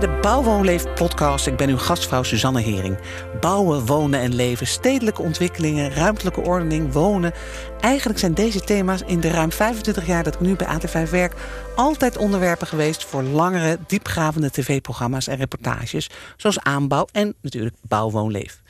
bij 0.00 0.08
de 0.08 0.20
Bouwwoonleef 0.20 0.94
podcast. 0.94 1.46
Ik 1.46 1.56
ben 1.56 1.68
uw 1.68 1.78
gastvrouw 1.78 2.22
Suzanne 2.22 2.60
Hering. 2.60 2.98
Bouwen, 3.40 3.86
wonen 3.86 4.20
en 4.20 4.34
leven, 4.34 4.66
stedelijke 4.66 5.22
ontwikkelingen, 5.22 5.94
ruimtelijke 5.94 6.40
ordening, 6.40 6.92
wonen. 6.92 7.32
Eigenlijk 7.80 8.18
zijn 8.18 8.34
deze 8.34 8.60
thema's 8.60 9.02
in 9.06 9.20
de 9.20 9.30
ruim 9.30 9.52
25 9.52 10.06
jaar 10.06 10.22
dat 10.22 10.34
ik 10.34 10.40
nu 10.40 10.56
bij 10.56 10.66
AT5 10.66 11.10
werk... 11.10 11.34
altijd 11.76 12.16
onderwerpen 12.16 12.66
geweest 12.66 13.04
voor 13.04 13.22
langere, 13.22 13.78
diepgravende 13.86 14.50
tv-programma's 14.50 15.26
en 15.26 15.36
reportages... 15.36 16.10
zoals 16.36 16.60
aanbouw 16.60 17.06
en 17.12 17.34
natuurlijk 17.40 17.76
bouwwoonleef. 17.82 18.62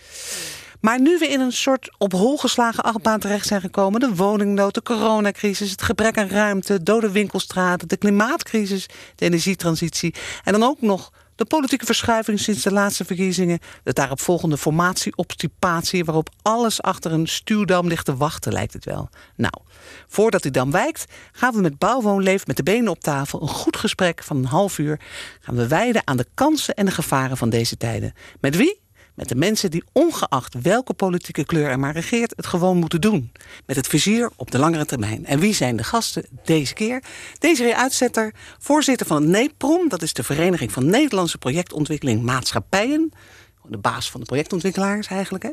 Maar 0.81 1.01
nu 1.01 1.19
we 1.19 1.29
in 1.29 1.41
een 1.41 1.53
soort 1.53 1.95
op 1.99 2.13
hol 2.13 2.37
geslagen 2.37 2.83
achtbaan 2.83 3.21
terecht 3.21 3.47
zijn 3.47 3.61
gekomen... 3.61 4.01
de 4.01 4.15
woningnood, 4.15 4.75
de 4.75 4.83
coronacrisis, 4.83 5.71
het 5.71 5.83
gebrek 5.83 6.19
aan 6.19 6.29
ruimte... 6.29 6.83
dode 6.83 7.11
winkelstraten, 7.11 7.89
de 7.89 7.97
klimaatcrisis, 7.97 8.87
de 9.15 9.25
energietransitie... 9.25 10.15
en 10.45 10.53
dan 10.53 10.63
ook 10.63 10.81
nog 10.81 11.13
de 11.37 11.45
politieke 11.45 11.85
verschuiving 11.85 12.41
sinds 12.41 12.63
de 12.63 12.73
laatste 12.73 13.05
verkiezingen... 13.05 13.59
de 13.83 13.93
daaropvolgende 13.93 14.57
formatie-obstipatie... 14.57 16.05
waarop 16.05 16.29
alles 16.43 16.83
achter 16.83 17.13
een 17.13 17.27
stuwdam 17.27 17.87
ligt 17.87 18.05
te 18.05 18.17
wachten, 18.17 18.53
lijkt 18.53 18.73
het 18.73 18.85
wel. 18.85 19.09
Nou, 19.37 19.55
voordat 20.07 20.43
die 20.43 20.51
dam 20.51 20.71
wijkt, 20.71 21.05
gaan 21.33 21.55
we 21.55 21.61
met 21.61 21.79
Bouwwoonleef 21.79 22.47
met 22.47 22.57
de 22.57 22.63
benen 22.63 22.91
op 22.91 23.01
tafel... 23.01 23.43
een 23.43 23.49
goed 23.49 23.77
gesprek 23.77 24.23
van 24.23 24.37
een 24.37 24.45
half 24.45 24.79
uur 24.79 25.01
gaan 25.41 25.57
we 25.57 25.69
wijden 25.69 26.03
aan 26.05 26.17
de 26.17 26.27
kansen 26.35 26.75
en 26.75 26.85
de 26.85 26.93
gevaren 26.93 27.37
van 27.37 27.51
deze 27.51 27.77
tijden. 27.77 28.13
Met 28.41 28.57
wie? 28.57 28.85
Met 29.17 29.29
de 29.29 29.35
mensen 29.35 29.71
die 29.71 29.85
ongeacht 29.93 30.55
welke 30.63 30.95
politieke 30.95 31.45
kleur 31.45 31.69
er 31.69 31.79
maar 31.79 31.93
regeert... 31.93 32.33
het 32.37 32.47
gewoon 32.47 32.77
moeten 32.77 33.01
doen. 33.01 33.33
Met 33.67 33.77
het 33.77 33.87
vizier 33.87 34.31
op 34.37 34.51
de 34.51 34.59
langere 34.59 34.85
termijn. 34.85 35.27
En 35.27 35.39
wie 35.39 35.55
zijn 35.55 35.77
de 35.77 35.85
gasten 35.85 36.27
deze 36.45 36.75
keer? 36.75 37.03
Deze 37.39 37.77
Uitzetter, 37.77 38.35
voorzitter 38.59 39.07
van 39.07 39.23
het 39.23 39.31
NEPROM... 39.31 39.89
dat 39.89 40.03
is 40.03 40.13
de 40.13 40.23
Vereniging 40.23 40.73
van 40.73 40.87
Nederlandse 40.87 41.39
Projectontwikkeling 41.39 42.23
Maatschappijen... 42.23 43.13
De 43.69 43.79
baas 43.79 44.11
van 44.11 44.21
de 44.21 44.27
projectontwikkelaars 44.27 45.07
eigenlijk. 45.07 45.45
Hè? 45.45 45.51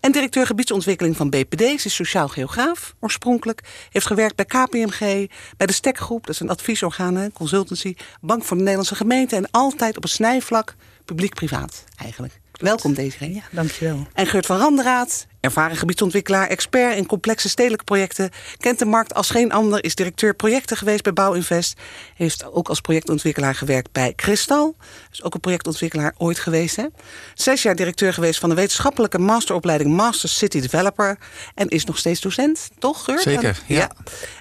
En 0.00 0.12
directeur 0.12 0.46
gebiedsontwikkeling 0.46 1.16
van 1.16 1.30
BPD. 1.30 1.60
Ze 1.60 1.86
is 1.86 1.94
sociaal 1.94 2.28
geograaf 2.28 2.94
oorspronkelijk. 3.00 3.86
Heeft 3.90 4.06
gewerkt 4.06 4.36
bij 4.36 4.44
KPMG, 4.44 5.30
bij 5.56 5.66
de 5.66 5.72
Stekgroep. 5.72 6.26
Dat 6.26 6.34
is 6.34 6.40
een 6.40 6.50
adviesorgaan, 6.50 7.32
consultancy. 7.32 7.94
Bank 8.20 8.44
voor 8.44 8.56
de 8.56 8.62
Nederlandse 8.62 8.94
gemeente. 8.94 9.36
En 9.36 9.50
altijd 9.50 9.96
op 9.96 10.02
een 10.02 10.08
snijvlak 10.08 10.74
publiek-privaat 11.04 11.84
eigenlijk. 11.96 12.42
Welkom 12.60 12.94
Desiree. 12.94 13.34
Ja, 13.34 13.42
dankjewel. 13.50 14.06
En 14.12 14.26
Geurt 14.26 14.46
van 14.46 14.58
Randeraad, 14.58 15.26
ervaren 15.40 15.76
gebiedsontwikkelaar, 15.76 16.48
expert 16.48 16.96
in 16.96 17.06
complexe 17.06 17.48
stedelijke 17.48 17.84
projecten, 17.84 18.30
kent 18.58 18.78
de 18.78 18.84
markt 18.84 19.14
als 19.14 19.30
geen 19.30 19.52
ander, 19.52 19.84
is 19.84 19.94
directeur 19.94 20.34
projecten 20.34 20.76
geweest 20.76 21.02
bij 21.02 21.12
Bouwinvest, 21.12 21.80
heeft 22.14 22.44
ook 22.44 22.68
als 22.68 22.80
projectontwikkelaar 22.80 23.54
gewerkt 23.54 23.92
bij 23.92 24.12
Kristal, 24.12 24.76
is 25.12 25.22
ook 25.22 25.34
een 25.34 25.40
projectontwikkelaar 25.40 26.14
ooit 26.18 26.38
geweest. 26.38 26.76
Hè? 26.76 26.86
Zes 27.34 27.62
jaar 27.62 27.76
directeur 27.76 28.12
geweest 28.12 28.40
van 28.40 28.48
de 28.48 28.54
wetenschappelijke 28.54 29.18
masteropleiding 29.18 29.90
Master 29.90 30.28
City 30.28 30.60
Developer 30.60 31.18
en 31.54 31.68
is 31.68 31.84
nog 31.84 31.98
steeds 31.98 32.20
docent, 32.20 32.70
toch 32.78 33.04
Geurt? 33.04 33.22
Zeker, 33.22 33.62
ja. 33.66 33.90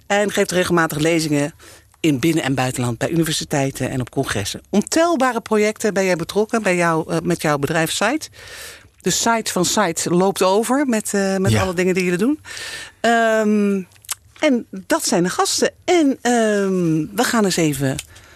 En 0.07 0.31
geeft 0.31 0.51
regelmatig 0.51 0.97
lezingen 0.97 1.53
in 2.03 2.19
binnen- 2.19 2.43
en 2.43 2.53
buitenland, 2.53 2.97
bij 2.97 3.09
universiteiten 3.09 3.89
en 3.89 4.01
op 4.01 4.09
congressen. 4.09 4.61
Ontelbare 4.69 5.41
projecten 5.41 5.93
ben 5.93 6.05
jij 6.05 6.15
betrokken 6.15 6.63
bij 6.63 6.75
jou, 6.75 7.11
uh, 7.13 7.17
met 7.23 7.41
jouw 7.41 7.57
bedrijf 7.57 7.91
Site. 7.91 8.29
De 9.01 9.09
site 9.09 9.51
van 9.51 9.65
Site 9.65 10.09
loopt 10.09 10.41
over 10.41 10.85
met, 10.87 11.13
uh, 11.13 11.37
met 11.37 11.55
alle 11.55 11.73
dingen 11.73 11.93
die 11.93 12.03
jullie 12.03 12.19
doen. 12.19 12.39
Um, 13.01 13.87
en 14.39 14.65
dat 14.69 15.05
zijn 15.05 15.23
de 15.23 15.29
gasten. 15.29 15.71
En 15.83 16.31
um, 16.31 17.11
we 17.15 17.23
gaan 17.23 17.45
eens 17.45 17.55
even 17.55 17.95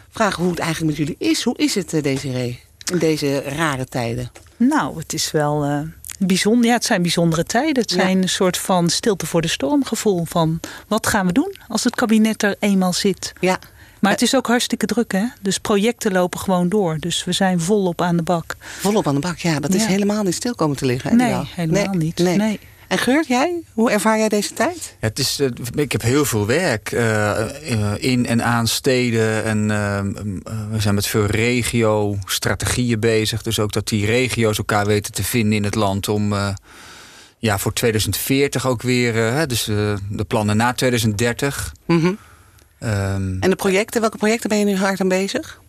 vragen 0.10 0.42
hoe 0.44 0.52
het 0.52 0.60
eigenlijk 0.60 0.98
met 0.98 1.08
jullie 1.08 1.32
is. 1.32 1.44
Hoe 1.44 1.58
is 1.58 1.76
het, 1.76 1.94
uh, 1.94 2.02
Desiree, 2.02 2.60
in 2.92 2.98
deze 2.98 3.42
rare 3.42 3.86
tijden? 3.86 4.32
Nou, 4.58 4.98
het 4.98 5.14
is 5.14 5.32
wel 5.32 5.66
uh, 5.66 5.80
bijzonder. 6.18 6.66
Ja, 6.66 6.74
het 6.74 6.86
zijn 6.86 7.02
bijzondere 7.02 7.44
tijden. 7.44 7.82
Het 7.82 7.92
zijn 7.92 8.22
een 8.22 8.30
soort 8.30 8.58
van 8.58 8.90
stilte 8.90 9.26
voor 9.26 9.42
de 9.42 9.48
storm 9.48 9.86
gevoel. 9.86 10.26
Van 10.26 10.60
wat 10.88 11.08
gaan 11.08 11.26
we 11.28 11.32
doen 11.34 11.56
als 11.68 11.84
het 11.84 11.96
kabinet 11.96 12.44
er 12.44 12.56
eenmaal 12.60 12.94
zit? 12.94 13.34
Ja. 13.40 13.60
Maar 14.00 14.12
het 14.12 14.22
is 14.22 14.36
ook 14.36 14.48
hartstikke 14.48 14.86
druk, 14.86 15.12
hè? 15.12 15.24
Dus 15.42 15.58
projecten 15.58 16.12
lopen 16.12 16.40
gewoon 16.40 16.70
door. 16.70 16.98
Dus 17.00 17.24
we 17.24 17.32
zijn 17.32 17.60
volop 17.60 18.02
aan 18.02 18.18
de 18.18 18.24
bak. 18.24 18.56
Volop 18.80 19.08
aan 19.08 19.14
de 19.14 19.20
bak, 19.22 19.38
ja. 19.38 19.60
Dat 19.60 19.74
is 19.74 19.82
Ja. 19.82 19.88
helemaal 19.88 20.24
niet 20.24 20.36
stil 20.36 20.56
komen 20.56 20.78
te 20.78 20.86
liggen. 20.86 21.10
hè, 21.10 21.16
Nee, 21.16 21.42
helemaal 21.56 21.94
niet. 21.94 22.18
Nee. 22.18 22.60
En 22.88 22.98
Geurt, 22.98 23.28
jij? 23.28 23.62
Hoe 23.74 23.92
ervaar 23.92 24.18
jij 24.18 24.30
deze 24.30 24.54
tijd? 24.54 24.96
Ja, 25.02 25.08
het 25.08 25.20
is, 25.20 25.40
eh, 25.40 25.48
ik 25.76 25.92
heb 25.92 26.02
heel 26.02 26.26
veel 26.26 26.46
werk 26.46 26.92
eh, 26.92 27.72
eh, 27.72 28.04
in 28.04 28.26
en 28.26 28.44
aan 28.44 28.68
steden. 28.68 29.44
En 29.44 29.68
we 30.72 30.80
zijn 30.80 30.96
met 30.96 31.08
veel 31.08 31.26
regio-strategieën 31.26 33.00
bezig. 33.00 33.42
Dus 33.42 33.60
ook 33.60 33.72
dat 33.72 33.88
die 33.88 34.06
regio's 34.06 34.58
elkaar 34.58 34.86
weten 34.86 35.14
te 35.14 35.24
vinden 35.24 35.54
in 35.54 35.64
het 35.64 35.76
land 35.76 36.08
om 36.08 36.34
ja, 37.38 37.58
voor 37.58 37.74
2040 37.74 38.68
ook 38.68 38.82
weer. 38.82 39.14
hè, 39.14 39.48
dus 39.48 39.64
de 39.64 40.26
plannen 40.28 40.58
na 40.58 40.74
2030. 40.74 41.74
Mhm. 41.86 42.14
Ehm, 42.80 43.40
En 43.40 43.50
de 43.50 43.56
projecten, 43.56 44.02
welke 44.02 44.18
projecten 44.18 44.50
ben 44.50 44.60
je 44.60 44.66
nu 44.66 44.76
hard 44.76 45.02
aan 45.02 45.08
bezig? 45.08 45.62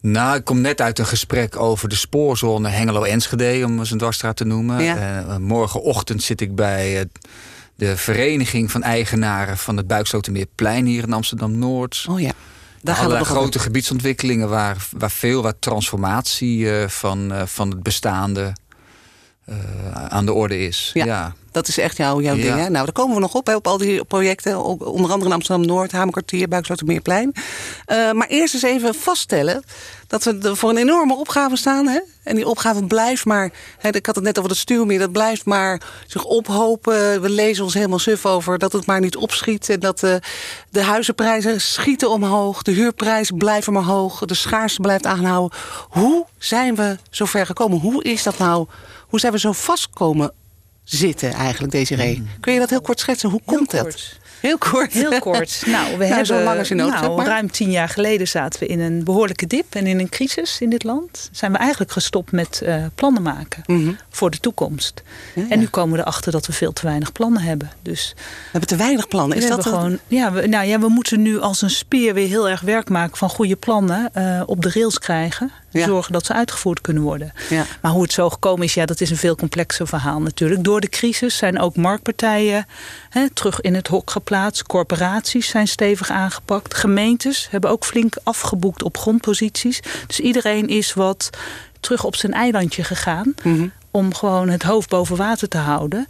Nou, 0.00 0.36
ik 0.36 0.44
kom 0.44 0.60
net 0.60 0.80
uit 0.80 0.98
een 0.98 1.06
gesprek 1.06 1.56
over 1.56 1.88
de 1.88 1.94
spoorzone 1.94 2.68
Hengelo-Enschede, 2.68 3.64
om 3.64 3.78
eens 3.78 3.90
een 3.90 3.98
dwarsstraat 3.98 4.36
te 4.36 4.44
noemen. 4.44 4.82
Ja. 4.82 5.24
Eh, 5.28 5.36
morgenochtend 5.36 6.22
zit 6.22 6.40
ik 6.40 6.54
bij 6.54 7.00
eh, 7.00 7.04
de 7.74 7.96
vereniging 7.96 8.70
van 8.70 8.82
eigenaren 8.82 9.58
van 9.58 9.76
het 9.76 9.86
Buikslotermeerplein 9.86 10.86
hier 10.86 11.02
in 11.02 11.12
Amsterdam-Noord. 11.12 12.06
Oh 12.08 12.20
ja. 12.20 12.32
Daar 12.82 12.96
gaan 12.96 13.08
we 13.08 13.24
grote 13.24 13.58
gebiedsontwikkelingen 13.58 14.48
waar, 14.48 14.88
waar 14.96 15.10
veel 15.10 15.42
wat 15.42 15.56
transformatie 15.58 16.72
eh, 16.72 16.88
van, 16.88 17.32
van 17.44 17.70
het 17.70 17.82
bestaande 17.82 18.52
aan 20.08 20.26
de 20.26 20.32
orde 20.32 20.58
is. 20.58 20.90
Ja. 20.94 21.04
ja. 21.04 21.34
Dat 21.52 21.68
is 21.68 21.78
echt 21.78 21.96
jouw, 21.96 22.20
jouw 22.20 22.34
Ja. 22.34 22.42
ding, 22.42 22.54
hè? 22.54 22.68
Nou, 22.70 22.84
daar 22.84 22.92
komen 22.92 23.14
we 23.14 23.20
nog 23.20 23.34
op, 23.34 23.46
hè, 23.46 23.54
op 23.54 23.66
al 23.66 23.78
die 23.78 24.04
projecten. 24.04 24.64
Onder 24.64 25.10
andere 25.10 25.24
in 25.24 25.32
Amsterdam-Noord, 25.32 25.92
Hamerkwartier, 25.92 26.48
Buikslotermeerplein. 26.48 27.32
Eh 27.84 28.12
maar 28.12 28.26
eerst 28.28 28.54
eens 28.54 28.62
even 28.62 28.94
vaststellen 28.94 29.64
dat 30.06 30.24
we 30.24 30.56
voor 30.56 30.70
een 30.70 30.76
enorme 30.76 31.16
opgave 31.16 31.56
staan. 31.56 31.86
Hè? 31.86 32.00
En 32.22 32.34
die 32.36 32.48
opgave 32.48 32.84
blijft 32.84 33.24
maar... 33.24 33.50
Hè, 33.78 33.88
ik 33.88 34.06
had 34.06 34.14
het 34.14 34.24
net 34.24 34.38
over 34.38 34.50
het 34.50 34.58
stuurmeer. 34.58 34.98
Dat 34.98 35.12
blijft 35.12 35.44
maar 35.44 35.80
zich 36.06 36.24
ophopen. 36.24 37.20
We 37.20 37.30
lezen 37.30 37.64
ons 37.64 37.74
helemaal 37.74 37.98
suf 37.98 38.26
over 38.26 38.58
dat 38.58 38.72
het 38.72 38.86
maar 38.86 39.00
niet 39.00 39.16
opschiet. 39.16 39.68
En 39.68 39.80
dat 39.80 40.02
eh, 40.02 40.14
de 40.70 40.82
huizenprijzen 40.82 41.60
schieten 41.60 42.10
omhoog. 42.10 42.62
De 42.62 42.72
huurprijzen 42.72 43.36
blijven 43.36 43.72
maar 43.72 43.82
hoog. 43.82 44.18
De 44.24 44.34
schaarste 44.34 44.80
blijft 44.80 45.06
aanhouden. 45.06 45.58
Hoe 45.88 46.26
zijn 46.38 46.74
we 46.74 46.98
zo 47.10 47.24
ver 47.24 47.46
gekomen? 47.46 47.78
Hoe 47.78 48.02
is 48.02 48.22
dat 48.22 48.38
nou? 48.38 48.66
Hoe 49.08 49.20
zijn 49.20 49.32
we 49.32 49.38
zo 49.38 49.52
vast 49.52 49.90
komen 49.90 50.32
zitten 50.84 51.32
eigenlijk, 51.32 51.72
Desiree? 51.72 52.22
Kun 52.40 52.52
je 52.52 52.58
dat 52.58 52.70
heel 52.70 52.80
kort 52.80 53.00
schetsen? 53.00 53.30
Hoe 53.30 53.40
komt 53.44 53.70
dat? 53.70 53.82
kort. 53.82 54.18
Heel 54.40 54.58
kort. 54.58 54.92
Heel 54.92 55.18
kort. 55.18 55.62
Nou, 55.66 55.84
we 55.90 55.96
Nou, 55.96 56.04
hebben 56.04 56.26
zo 56.26 56.40
lang 56.42 56.58
als 56.58 56.68
je 56.68 56.74
nodig 56.74 56.94
nou, 56.94 57.04
hebt, 57.04 57.16
maar. 57.16 57.26
ruim 57.26 57.50
tien 57.50 57.70
jaar 57.70 57.88
geleden 57.88 58.28
zaten 58.28 58.60
we 58.60 58.66
in 58.66 58.80
een 58.80 59.04
behoorlijke 59.04 59.46
dip 59.46 59.74
en 59.74 59.86
in 59.86 59.98
een 59.98 60.08
crisis 60.08 60.60
in 60.60 60.70
dit 60.70 60.84
land. 60.84 61.28
Zijn 61.32 61.52
we 61.52 61.58
eigenlijk 61.58 61.92
gestopt 61.92 62.32
met 62.32 62.60
eh, 62.60 62.84
plannen 62.94 63.22
maken 63.22 63.62
Mhm. 63.66 63.92
voor 64.10 64.30
de 64.30 64.38
toekomst. 64.38 65.02
Ja, 65.34 65.42
ja. 65.42 65.48
En 65.48 65.58
nu 65.58 65.66
komen 65.66 65.94
we 65.96 66.00
erachter 66.02 66.32
dat 66.32 66.46
we 66.46 66.52
veel 66.52 66.72
te 66.72 66.86
weinig 66.86 67.12
plannen 67.12 67.42
hebben. 67.42 67.70
Dus 67.82 68.12
We 68.16 68.22
hebben 68.50 68.68
te 68.68 68.76
weinig 68.76 69.08
plannen. 69.08 69.36
Is 69.36 69.42
we 69.42 69.48
dat 69.50 69.62
gewoon, 69.62 69.98
ja, 70.06 70.32
we, 70.32 70.46
nou 70.46 70.66
ja, 70.66 70.78
we 70.80 70.88
moeten 70.88 71.22
nu 71.22 71.40
als 71.40 71.62
een 71.62 71.70
speer 71.70 72.14
weer 72.14 72.28
heel 72.28 72.48
erg 72.48 72.60
werk 72.60 72.88
maken 72.88 73.16
van 73.16 73.28
goede 73.30 73.56
plannen 73.56 74.10
eh, 74.14 74.42
op 74.46 74.62
de 74.62 74.70
rails 74.74 74.98
krijgen. 74.98 75.50
Ja. 75.70 75.86
Zorgen 75.86 76.12
dat 76.12 76.26
ze 76.26 76.32
uitgevoerd 76.32 76.80
kunnen 76.80 77.02
worden. 77.02 77.32
Ja. 77.48 77.66
Maar 77.80 77.92
hoe 77.92 78.02
het 78.02 78.12
zo 78.12 78.30
gekomen 78.30 78.64
is, 78.64 78.74
ja, 78.74 78.86
dat 78.86 79.00
is 79.00 79.10
een 79.10 79.16
veel 79.16 79.36
complexer 79.36 79.86
verhaal 79.86 80.20
natuurlijk. 80.20 80.64
Door 80.64 80.80
de 80.80 80.88
crisis 80.88 81.36
zijn 81.36 81.58
ook 81.58 81.76
marktpartijen 81.76 82.66
hè, 83.10 83.30
terug 83.30 83.60
in 83.60 83.74
het 83.74 83.86
hok 83.86 84.10
geplaatst. 84.10 84.62
Corporaties 84.62 85.48
zijn 85.48 85.68
stevig 85.68 86.10
aangepakt. 86.10 86.74
Gemeentes 86.74 87.48
hebben 87.50 87.70
ook 87.70 87.84
flink 87.84 88.16
afgeboekt 88.22 88.82
op 88.82 88.98
grondposities. 88.98 89.80
Dus 90.06 90.20
iedereen 90.20 90.68
is 90.68 90.94
wat 90.94 91.30
terug 91.80 92.04
op 92.04 92.16
zijn 92.16 92.32
eilandje 92.32 92.84
gegaan. 92.84 93.34
Mhm. 93.42 93.68
Om 93.90 94.14
gewoon 94.14 94.48
het 94.48 94.62
hoofd 94.62 94.88
boven 94.88 95.16
water 95.16 95.48
te 95.48 95.58
houden. 95.58 96.06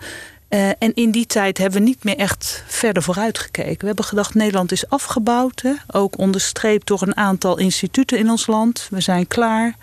Eh, 0.51 0.69
en 0.69 0.95
in 0.95 1.11
die 1.11 1.27
tijd 1.27 1.59
hebben 1.59 1.79
we 1.79 1.87
niet 1.87 2.05
meer 2.05 2.17
echt 2.17 2.65
verder 2.67 3.03
vooruit 3.03 3.39
gekeken. 3.39 3.81
We 3.81 3.87
hebben 3.87 4.05
gedacht, 4.05 4.35
Nederland 4.35 4.73
is 4.73 4.89
afgebouwd. 4.89 5.63
Hè? 5.63 5.73
Ook 5.87 6.19
onderstreept 6.19 6.87
door 6.87 7.03
een 7.03 7.17
aantal 7.17 7.59
instituten 7.59 8.19
in 8.19 8.31
ons 8.31 8.47
land. 8.47 8.87
We 8.91 9.01
zijn 9.01 9.27
klaar. 9.27 9.75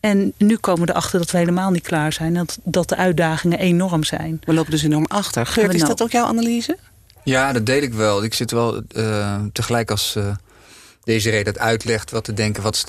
En 0.00 0.32
nu 0.36 0.56
komen 0.56 0.86
we 0.86 0.90
erachter 0.90 1.18
dat 1.18 1.30
we 1.30 1.38
helemaal 1.38 1.70
niet 1.70 1.82
klaar 1.82 2.12
zijn. 2.12 2.34
Dat, 2.34 2.58
dat 2.62 2.88
de 2.88 2.96
uitdagingen 2.96 3.58
enorm 3.58 4.04
zijn. 4.04 4.40
We 4.44 4.54
lopen 4.54 4.70
dus 4.70 4.82
enorm 4.82 5.06
achter. 5.06 5.46
Geurt, 5.46 5.74
is 5.74 5.80
nou- 5.80 5.88
dat 5.88 6.02
ook 6.02 6.10
jouw 6.10 6.26
analyse? 6.26 6.78
Ja, 7.24 7.52
dat 7.52 7.66
deel 7.66 7.82
ik 7.82 7.94
wel. 7.94 8.24
Ik 8.24 8.34
zit 8.34 8.50
wel 8.50 8.82
eh, 8.88 9.40
tegelijk 9.52 9.90
als 9.90 10.16
eh, 10.16 10.34
deze 11.04 11.30
reden 11.30 11.52
dat 11.52 11.62
uitlegt 11.62 12.10
wat 12.10 12.24
te 12.24 12.32
denken. 12.32 12.62
Wat, 12.62 12.84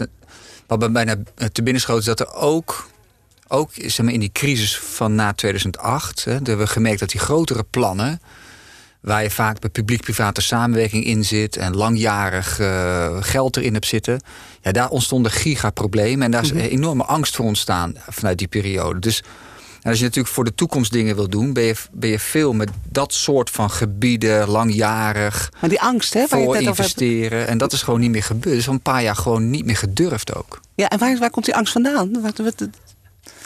wat 0.68 0.80
bij 0.80 0.92
bijna 0.92 1.16
te 1.52 1.64
binnen 1.64 1.82
schoot 1.82 2.00
is 2.00 2.06
dat 2.06 2.20
er 2.20 2.34
ook, 2.34 2.90
ook 3.48 3.72
zeg 3.76 4.02
maar, 4.02 4.14
in 4.14 4.20
die 4.20 4.32
crisis 4.32 4.80
van 4.80 5.16
na 5.16 5.34
2008... 5.34 6.24
Hè, 6.24 6.32
hebben 6.32 6.58
we 6.58 6.68
gemerkt 6.68 7.00
dat 7.00 7.10
die 7.10 7.20
grotere 7.20 7.66
plannen... 7.70 8.22
waar 9.02 9.24
je 9.24 9.32
vaak 9.32 9.60
bij 9.60 9.70
publiek-private 9.70 10.42
samenwerking 10.42 11.06
in 11.06 11.26
zit 11.26 11.58
en 11.58 11.76
langjarig 11.76 12.60
uh, 12.60 13.18
geld 13.20 13.58
erin 13.58 13.74
hebt 13.74 13.86
zitten, 13.86 14.22
ja, 14.62 14.72
daar 14.72 14.90
ontstonden 14.90 15.32
gigaproblemen 15.32 16.26
en 16.26 16.32
daar 16.32 16.44
is 16.44 16.54
mm 16.54 16.60
enorme 16.60 17.04
angst 17.04 17.36
voor 17.36 17.46
ontstaan 17.46 17.96
vanuit 18.10 18.38
die 18.38 18.48
periode. 18.48 19.00
Dus 19.00 19.24
en 19.86 19.92
als 19.92 20.00
je 20.00 20.06
natuurlijk 20.06 20.34
voor 20.34 20.44
de 20.44 20.56
toekomst 20.56 20.92
dingen 20.92 21.16
wil 21.16 21.30
doen, 21.30 21.54
ben 21.54 21.64
je, 21.64 21.76
ben 21.92 22.10
je 22.10 22.20
veel 22.20 22.54
met 22.54 22.70
dat 22.90 23.14
soort 23.14 23.50
van 23.50 23.72
gebieden, 23.72 24.50
langjarig. 24.50 25.52
Maar 25.60 25.70
die 25.70 25.82
angst, 25.82 26.14
hè? 26.14 26.20
Waar 26.20 26.44
voor 26.44 26.58
je 26.58 26.62
investeren. 26.62 27.48
En 27.48 27.58
dat 27.58 27.74
is 27.74 27.82
gewoon 27.82 28.00
niet 28.00 28.12
meer 28.12 28.24
gebeurd. 28.24 28.58
is 28.58 28.68
al 28.68 28.74
een 28.74 28.82
paar 28.82 29.04
jaar 29.04 29.16
gewoon 29.16 29.50
niet 29.50 29.66
meer 29.66 29.78
gedurfd 29.78 30.36
ook. 30.36 30.60
Ja, 30.76 30.90
en 30.90 31.00
waar, 31.00 31.18
waar 31.18 31.30
komt 31.30 31.46
die 31.46 31.56
angst 31.56 31.74
vandaan? 31.74 32.22
Wat, 32.22 32.38
wat, 32.38 32.68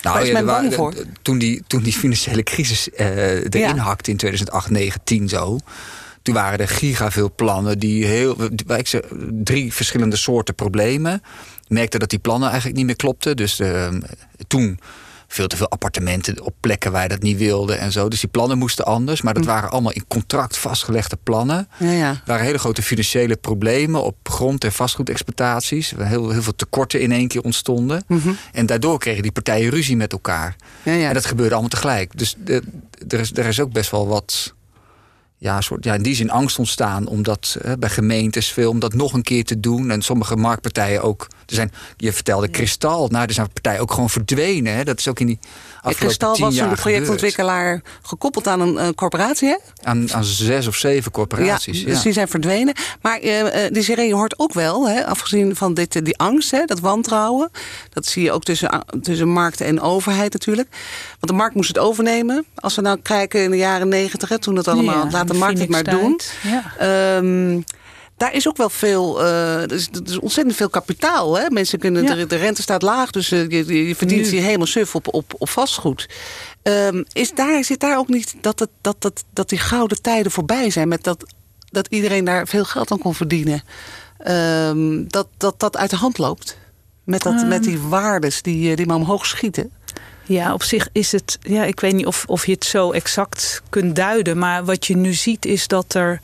nou, 0.02 0.46
bang 0.46 0.74
voor? 0.74 0.94
Toen 1.22 1.38
die, 1.38 1.64
toen 1.68 1.84
die 1.84 1.94
financiële 1.94 2.44
crisis 2.44 2.88
uh, 2.88 3.08
erin 3.36 3.62
ja. 3.62 3.76
hakte 3.76 4.12
in 4.12 4.18
2008, 4.18 4.70
9, 4.70 5.02
10 5.04 5.30
zo 5.30 5.60
toen 6.22 6.34
waren 6.34 6.60
er 6.60 6.68
giga 6.68 7.12
veel 7.12 7.32
plannen 7.36 7.80
die 7.80 8.06
heel. 8.06 8.38
Ik 8.68 8.88
zeg, 8.88 9.02
drie 9.30 9.74
verschillende 9.74 10.16
soorten 10.16 10.56
problemen. 10.56 11.22
Merkte 11.68 12.00
dat 12.00 12.10
die 12.10 12.20
plannen 12.20 12.48
eigenlijk 12.48 12.78
niet 12.78 12.86
meer 12.86 12.96
klopten. 12.96 13.36
Dus 13.36 13.60
uh, 13.60 13.88
toen 14.48 14.80
veel 15.32 15.48
te 15.48 15.58
veel 15.58 15.70
appartementen 15.70 16.42
op 16.42 16.54
plekken 16.60 16.92
waar 16.92 17.04
je 17.04 17.10
dat 17.10 17.22
niet 17.22 17.38
wilde 17.38 17.76
en 17.76 17.92
zo. 17.92 18.10
Dus 18.10 18.20
die 18.20 18.30
plannen 18.30 18.58
moesten 18.58 18.86
anders. 18.86 19.22
Maar 19.22 19.34
dat 19.34 19.44
hm. 19.44 19.50
waren 19.50 19.70
allemaal 19.70 19.92
in 19.92 20.08
contract 20.08 20.58
vastgelegde 20.58 21.18
plannen. 21.24 21.68
Ja, 21.78 21.92
ja. 21.92 22.10
Er 22.10 22.22
waren 22.26 22.46
hele 22.46 22.58
grote 22.58 22.82
financiële 22.82 23.36
problemen 23.36 24.04
op 24.04 24.16
grond- 24.24 24.64
en 24.64 24.72
vastgoedexploitaties. 24.72 25.94
Heel, 25.98 26.30
heel 26.30 26.42
veel 26.42 26.56
tekorten 26.56 27.02
in 27.02 27.12
één 27.12 27.28
keer 27.28 27.42
ontstonden. 27.42 28.04
Mhm. 28.08 28.30
En 28.52 28.66
daardoor 28.66 29.00
kregen 29.00 29.22
die 29.22 29.32
partijen 29.32 29.70
ruzie 29.70 29.96
met 29.96 30.12
elkaar. 30.12 30.56
Ja, 30.84 30.94
ja. 30.94 31.08
En 31.08 31.14
dat 31.14 31.26
gebeurde 31.26 31.52
allemaal 31.52 31.70
tegelijk. 31.70 32.18
Dus 32.18 32.36
de, 32.38 32.64
er, 33.08 33.20
is, 33.20 33.32
er 33.34 33.46
is 33.46 33.60
ook 33.60 33.72
best 33.72 33.92
wel 33.92 34.08
wat 34.08 34.54
ja, 35.38 35.62
soort, 35.62 35.84
ja, 35.84 35.94
in 35.94 36.04
die 36.04 36.16
zin 36.16 36.32
angst 36.32 36.60
ontstaan. 36.60 37.08
Omdat 37.08 37.58
hè, 37.62 37.78
bij 37.78 37.90
gemeentes 37.90 38.52
veel 38.52 38.70
om 38.70 38.80
dat 38.80 38.94
nog 38.94 39.14
een 39.14 39.24
keer 39.24 39.46
te 39.46 39.60
doen. 39.60 39.92
En 39.92 40.02
sommige 40.02 40.36
marktpartijen 40.36 41.02
ook. 41.02 41.28
Er 41.50 41.56
zijn, 41.56 41.72
je 41.98 42.14
vertelde 42.14 42.48
kristal. 42.48 43.08
Nou, 43.08 43.26
er 43.26 43.34
zijn 43.34 43.50
partijen 43.54 43.82
ook 43.82 43.92
gewoon 43.92 44.10
verdwenen. 44.10 44.76
Hè. 44.76 44.84
Dat 44.84 45.00
is 45.00 45.08
ook 45.08 45.20
in 45.20 45.28
die 45.28 45.40
Kristal 45.84 46.38
was 46.38 46.58
een 46.58 46.76
projectontwikkelaar 46.76 47.82
gekoppeld 48.02 48.48
aan 48.48 48.62
een 48.62 48.74
uh, 48.74 48.88
corporatie, 48.96 49.48
hè? 49.48 49.58
Aan, 49.84 50.14
aan 50.14 50.24
zes 50.24 50.68
of 50.68 50.76
zeven 50.76 51.12
corporaties, 51.12 51.80
ja. 51.80 51.86
Dus 51.86 52.02
die 52.02 52.14
zijn 52.14 52.28
verdwenen. 52.28 52.74
Maar 53.02 53.24
uh, 53.24 53.46
die 53.72 53.84
serie 53.84 54.14
hoort 54.14 54.40
ook 54.40 54.54
wel, 54.54 54.90
hè, 54.90 55.06
afgezien 55.06 55.56
van 55.56 55.74
dit, 55.74 56.06
die 56.06 56.18
angst, 56.18 56.52
hè, 56.52 56.66
dat 56.66 56.80
wantrouwen. 56.80 57.52
Dat 57.90 58.06
zie 58.06 58.24
je 58.24 58.32
ook 58.32 58.44
tussen, 58.44 58.86
tussen 59.02 59.30
markten 59.30 59.66
en 59.66 59.82
overheid 59.82 60.34
natuurlijk. 60.34 60.68
Want 61.10 61.28
de 61.32 61.34
markt 61.34 61.56
moest 61.56 61.68
het 61.68 61.80
overnemen. 61.80 62.46
Als 62.56 62.76
we 62.76 62.82
nou 62.82 63.00
kijken 63.02 63.44
in 63.44 63.52
de 63.52 63.58
jaren 63.58 63.88
negentig, 63.88 64.38
toen 64.38 64.56
het 64.56 64.68
allemaal... 64.68 65.08
laat 65.12 65.28
de 65.28 65.34
markt 65.34 65.60
het 65.60 65.70
maar 65.70 65.84
doen. 65.84 66.20
Ja. 66.44 67.18
Um, 67.18 67.64
daar 68.20 68.34
is 68.34 68.48
ook 68.48 68.58
wel 68.58 68.70
veel, 68.70 69.22
uh, 69.22 69.62
er, 69.62 69.72
is, 69.72 69.88
er, 69.88 70.02
is, 70.06 70.20
ontzettend 70.20 70.56
veel 70.56 70.70
kapitaal. 70.70 71.38
Hè? 71.38 71.50
Mensen 71.50 71.80
kunnen, 71.80 72.06
de, 72.06 72.26
de, 72.26 72.36
rente 72.36 72.62
staat 72.62 72.82
laag, 72.82 73.12
dus 73.12 73.32
uh, 73.32 73.50
je, 73.50 73.88
je, 73.88 73.96
verdient 73.96 74.30
je 74.30 74.40
helemaal 74.40 74.68
suf 74.68 74.96
op, 74.96 75.14
op, 75.14 75.34
op 75.38 75.50
vastgoed. 75.50 76.10
Um, 76.64 77.06
is 77.14 77.34
daar, 77.34 77.64
zit 77.64 77.80
daar 77.80 77.98
ook 77.98 78.08
niet 78.08 78.36
dat, 78.42 78.60
het, 78.60 78.70
dat, 78.82 78.96
dat, 79.00 79.24
dat 79.34 79.50
die 79.50 79.60
gouden 79.60 80.02
tijden 80.02 80.32
voorbij 80.32 80.70
zijn, 80.70 80.88
met 80.88 81.04
dat, 81.04 81.34
dat 81.72 81.88
iedereen 81.88 82.26
daar 82.26 82.48
veel 82.48 82.66
geld 82.66 82.92
aan 82.92 83.00
kon 83.00 83.16
verdienen? 83.16 83.64
Um, 84.28 85.08
dat, 85.08 85.28
dat 85.38 85.60
dat 85.60 85.78
uit 85.78 85.90
de 85.90 85.96
hand 85.96 86.18
loopt? 86.18 86.58
Met, 87.04 87.22
dat, 87.22 87.42
um, 87.42 87.48
met 87.48 87.64
die 87.64 87.80
waardes 87.80 88.42
die, 88.42 88.70
eh, 88.70 88.78
die 88.78 88.86
maar 88.86 88.96
omhoog 88.96 89.26
schieten? 89.26 89.72
Ja, 90.26 90.54
op 90.54 90.64
zich 90.64 90.90
is 90.92 91.12
het. 91.12 91.38
Ja, 91.42 91.64
ik 91.64 91.80
weet 91.80 91.94
niet 91.94 92.06
of, 92.06 92.24
of 92.28 92.46
je 92.46 92.52
het 92.52 92.66
zo 92.66 92.92
exact 92.92 93.62
kunt 93.70 93.96
duiden. 93.96 94.38
Maar 94.38 94.66
wat 94.66 94.88
je 94.88 94.98
nu 94.98 95.14
ziet 95.14 95.46
is 95.46 95.68
dat 95.68 95.94
er 95.94 96.20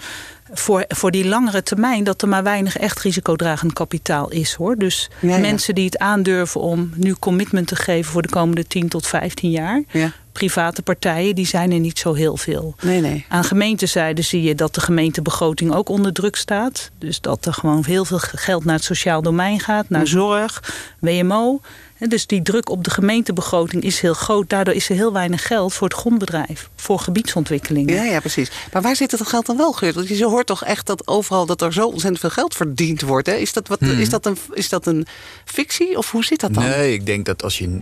voor, 0.59 0.85
voor 0.87 1.11
die 1.11 1.27
langere 1.27 1.63
termijn 1.63 2.03
dat 2.03 2.21
er 2.21 2.27
maar 2.27 2.43
weinig 2.43 2.77
echt 2.77 2.99
risicodragend 2.99 3.73
kapitaal 3.73 4.31
is 4.31 4.53
hoor. 4.53 4.75
Dus 4.75 5.09
mensen 5.19 5.75
die 5.75 5.85
het 5.85 5.97
aandurven 5.97 6.61
om 6.61 6.91
nu 6.95 7.15
commitment 7.19 7.67
te 7.67 7.75
geven 7.75 8.11
voor 8.11 8.21
de 8.21 8.29
komende 8.29 8.67
10 8.67 8.87
tot 8.87 9.07
15 9.07 9.51
jaar. 9.51 9.83
Ja. 9.91 10.11
Private 10.31 10.81
partijen, 10.81 11.35
die 11.35 11.47
zijn 11.47 11.71
er 11.71 11.79
niet 11.79 11.99
zo 11.99 12.13
heel 12.13 12.37
veel. 12.37 12.75
Nee, 12.81 13.01
nee. 13.01 13.25
Aan 13.29 13.43
gemeentezijde 13.43 14.21
zie 14.21 14.41
je 14.41 14.55
dat 14.55 14.75
de 14.75 14.81
gemeentebegroting 14.81 15.73
ook 15.73 15.89
onder 15.89 16.13
druk 16.13 16.35
staat. 16.35 16.91
Dus 16.99 17.21
dat 17.21 17.45
er 17.45 17.53
gewoon 17.53 17.83
heel 17.85 18.05
veel 18.05 18.19
geld 18.19 18.65
naar 18.65 18.75
het 18.75 18.83
sociaal 18.83 19.21
domein 19.21 19.59
gaat, 19.59 19.89
naar 19.89 20.01
mhm. 20.01 20.09
zorg, 20.09 20.73
WMO. 20.99 21.61
Dus 21.99 22.27
die 22.27 22.41
druk 22.41 22.69
op 22.69 22.83
de 22.83 22.89
gemeentebegroting 22.89 23.83
is 23.83 23.99
heel 23.99 24.13
groot. 24.13 24.49
Daardoor 24.49 24.73
is 24.73 24.89
er 24.89 24.95
heel 24.95 25.13
weinig 25.13 25.47
geld 25.47 25.73
voor 25.73 25.87
het 25.87 25.97
grondbedrijf. 25.97 26.69
Voor 26.75 26.99
gebiedsontwikkelingen. 26.99 27.95
Ja, 27.95 28.03
ja 28.03 28.19
precies. 28.19 28.51
Maar 28.73 28.81
waar 28.81 28.95
zit 28.95 29.11
het 29.11 29.27
geld 29.27 29.45
dan 29.45 29.57
wel, 29.57 29.71
Geurt? 29.71 29.95
Want 29.95 30.07
je 30.07 30.25
hoort 30.25 30.45
toch 30.45 30.63
echt 30.63 30.85
dat 30.85 31.07
overal 31.07 31.45
dat 31.45 31.61
er 31.61 31.73
zo 31.73 31.85
ontzettend 31.85 32.19
veel 32.19 32.29
geld 32.29 32.55
verdiend 32.55 33.01
wordt. 33.01 33.27
Hè? 33.27 33.33
Is, 33.33 33.53
dat 33.53 33.67
wat, 33.67 33.79
hmm. 33.79 33.99
is, 33.99 34.09
dat 34.09 34.25
een, 34.25 34.37
is 34.53 34.69
dat 34.69 34.85
een 34.85 35.05
fictie? 35.45 35.97
Of 35.97 36.11
hoe 36.11 36.23
zit 36.23 36.39
dat 36.39 36.53
dan? 36.53 36.63
Nee, 36.63 36.93
ik 36.93 37.05
denk 37.05 37.25
dat 37.25 37.43
als 37.43 37.57
je... 37.57 37.79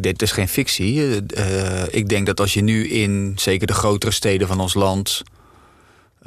Dit 0.00 0.22
is 0.22 0.32
geen 0.32 0.48
fictie. 0.48 0.96
Uh, 0.96 1.82
ik 1.90 2.08
denk 2.08 2.26
dat 2.26 2.40
als 2.40 2.54
je 2.54 2.62
nu 2.62 2.88
in 2.88 3.32
zeker 3.36 3.66
de 3.66 3.72
grotere 3.72 4.12
steden 4.12 4.46
van 4.46 4.60
ons 4.60 4.74
land... 4.74 5.22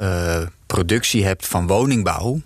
Uh, 0.00 0.42
productie 0.66 1.24
hebt 1.24 1.46
van 1.46 1.66
woningbouw 1.66 2.40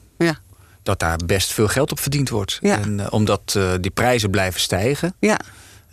dat 0.88 0.98
daar 0.98 1.18
best 1.26 1.52
veel 1.52 1.68
geld 1.68 1.90
op 1.90 2.00
verdiend 2.00 2.28
wordt. 2.28 2.58
Ja. 2.60 2.80
En, 2.80 2.98
uh, 2.98 3.06
omdat 3.10 3.54
uh, 3.56 3.72
die 3.80 3.90
prijzen 3.90 4.30
blijven 4.30 4.60
stijgen. 4.60 5.14
Ja. 5.18 5.38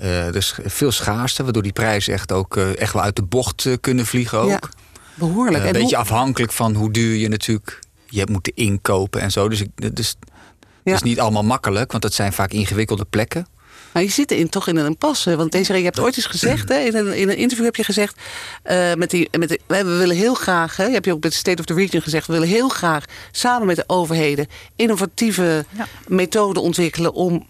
Uh, 0.02 0.32
dus 0.32 0.56
veel 0.66 0.92
schaarste, 0.92 1.44
waardoor 1.44 1.64
die 1.64 1.72
prijzen 1.72 2.14
echt, 2.14 2.32
ook, 2.32 2.58
echt 2.58 2.94
wel 2.94 3.02
uit 3.02 3.16
de 3.16 3.24
bocht 3.24 3.68
kunnen 3.82 4.06
vliegen 4.06 4.40
ook. 4.40 4.50
Ja, 4.50 4.60
behoorlijk. 5.14 5.66
een 5.66 5.72
beetje 5.72 5.98
afhankelijk 5.98 6.52
van 6.52 6.76
hoe 6.76 6.92
duur 6.92 7.16
je 7.16 7.28
natuurlijk 7.28 7.80
je 8.06 8.20
hebt 8.20 8.32
moeten 8.32 8.56
inkopen 8.56 9.22
en 9.22 9.32
zo. 9.32 9.50
Dus, 9.50 9.62
ik, 9.62 9.96
dus 9.96 10.16
het 10.84 10.94
is 10.94 11.02
niet 11.02 11.20
allemaal 11.20 11.44
makkelijk, 11.44 11.92
want 11.92 12.04
het 12.04 12.14
zijn 12.14 12.34
vaak 12.34 12.52
ingewikkelde 12.52 13.06
plekken. 13.06 13.48
Maar 13.96 14.04
je 14.04 14.10
zit 14.10 14.32
in, 14.32 14.50
toch 14.50 14.68
in 14.68 14.76
een 14.78 14.86
impasse. 14.86 15.36
Want 15.36 15.52
deze 15.52 15.78
je 15.78 15.84
hebt 15.84 16.00
ooit 16.00 16.16
eens 16.18 16.26
gezegd, 16.26 16.70
hè, 16.70 16.80
in, 16.80 16.96
een, 16.96 17.14
in 17.14 17.30
een 17.30 17.38
interview 17.38 17.66
heb 17.66 17.76
je 17.76 17.84
gezegd... 17.84 18.22
Uh, 18.72 18.94
met 18.94 19.10
die, 19.10 19.30
met 19.38 19.50
de, 19.50 19.60
we 19.68 19.84
willen 19.84 20.16
heel 20.16 20.34
graag, 20.34 20.78
hè, 20.78 20.86
je 20.86 20.94
hebt 20.94 21.06
je 21.06 21.14
ook 21.14 21.22
de 21.22 21.32
State 21.32 21.60
of 21.60 21.66
the 21.66 21.74
Region 21.74 22.02
gezegd... 22.02 22.28
we 22.28 22.34
willen 22.34 22.48
heel 22.48 22.70
graag 22.70 23.06
samen 23.32 23.68
met 23.68 23.76
de 23.76 23.84
overheden 23.88 24.48
innovatieve 24.76 25.66
ja. 25.78 25.88
methoden 26.08 26.62
ontwikkelen... 26.62 27.14
om 27.14 27.48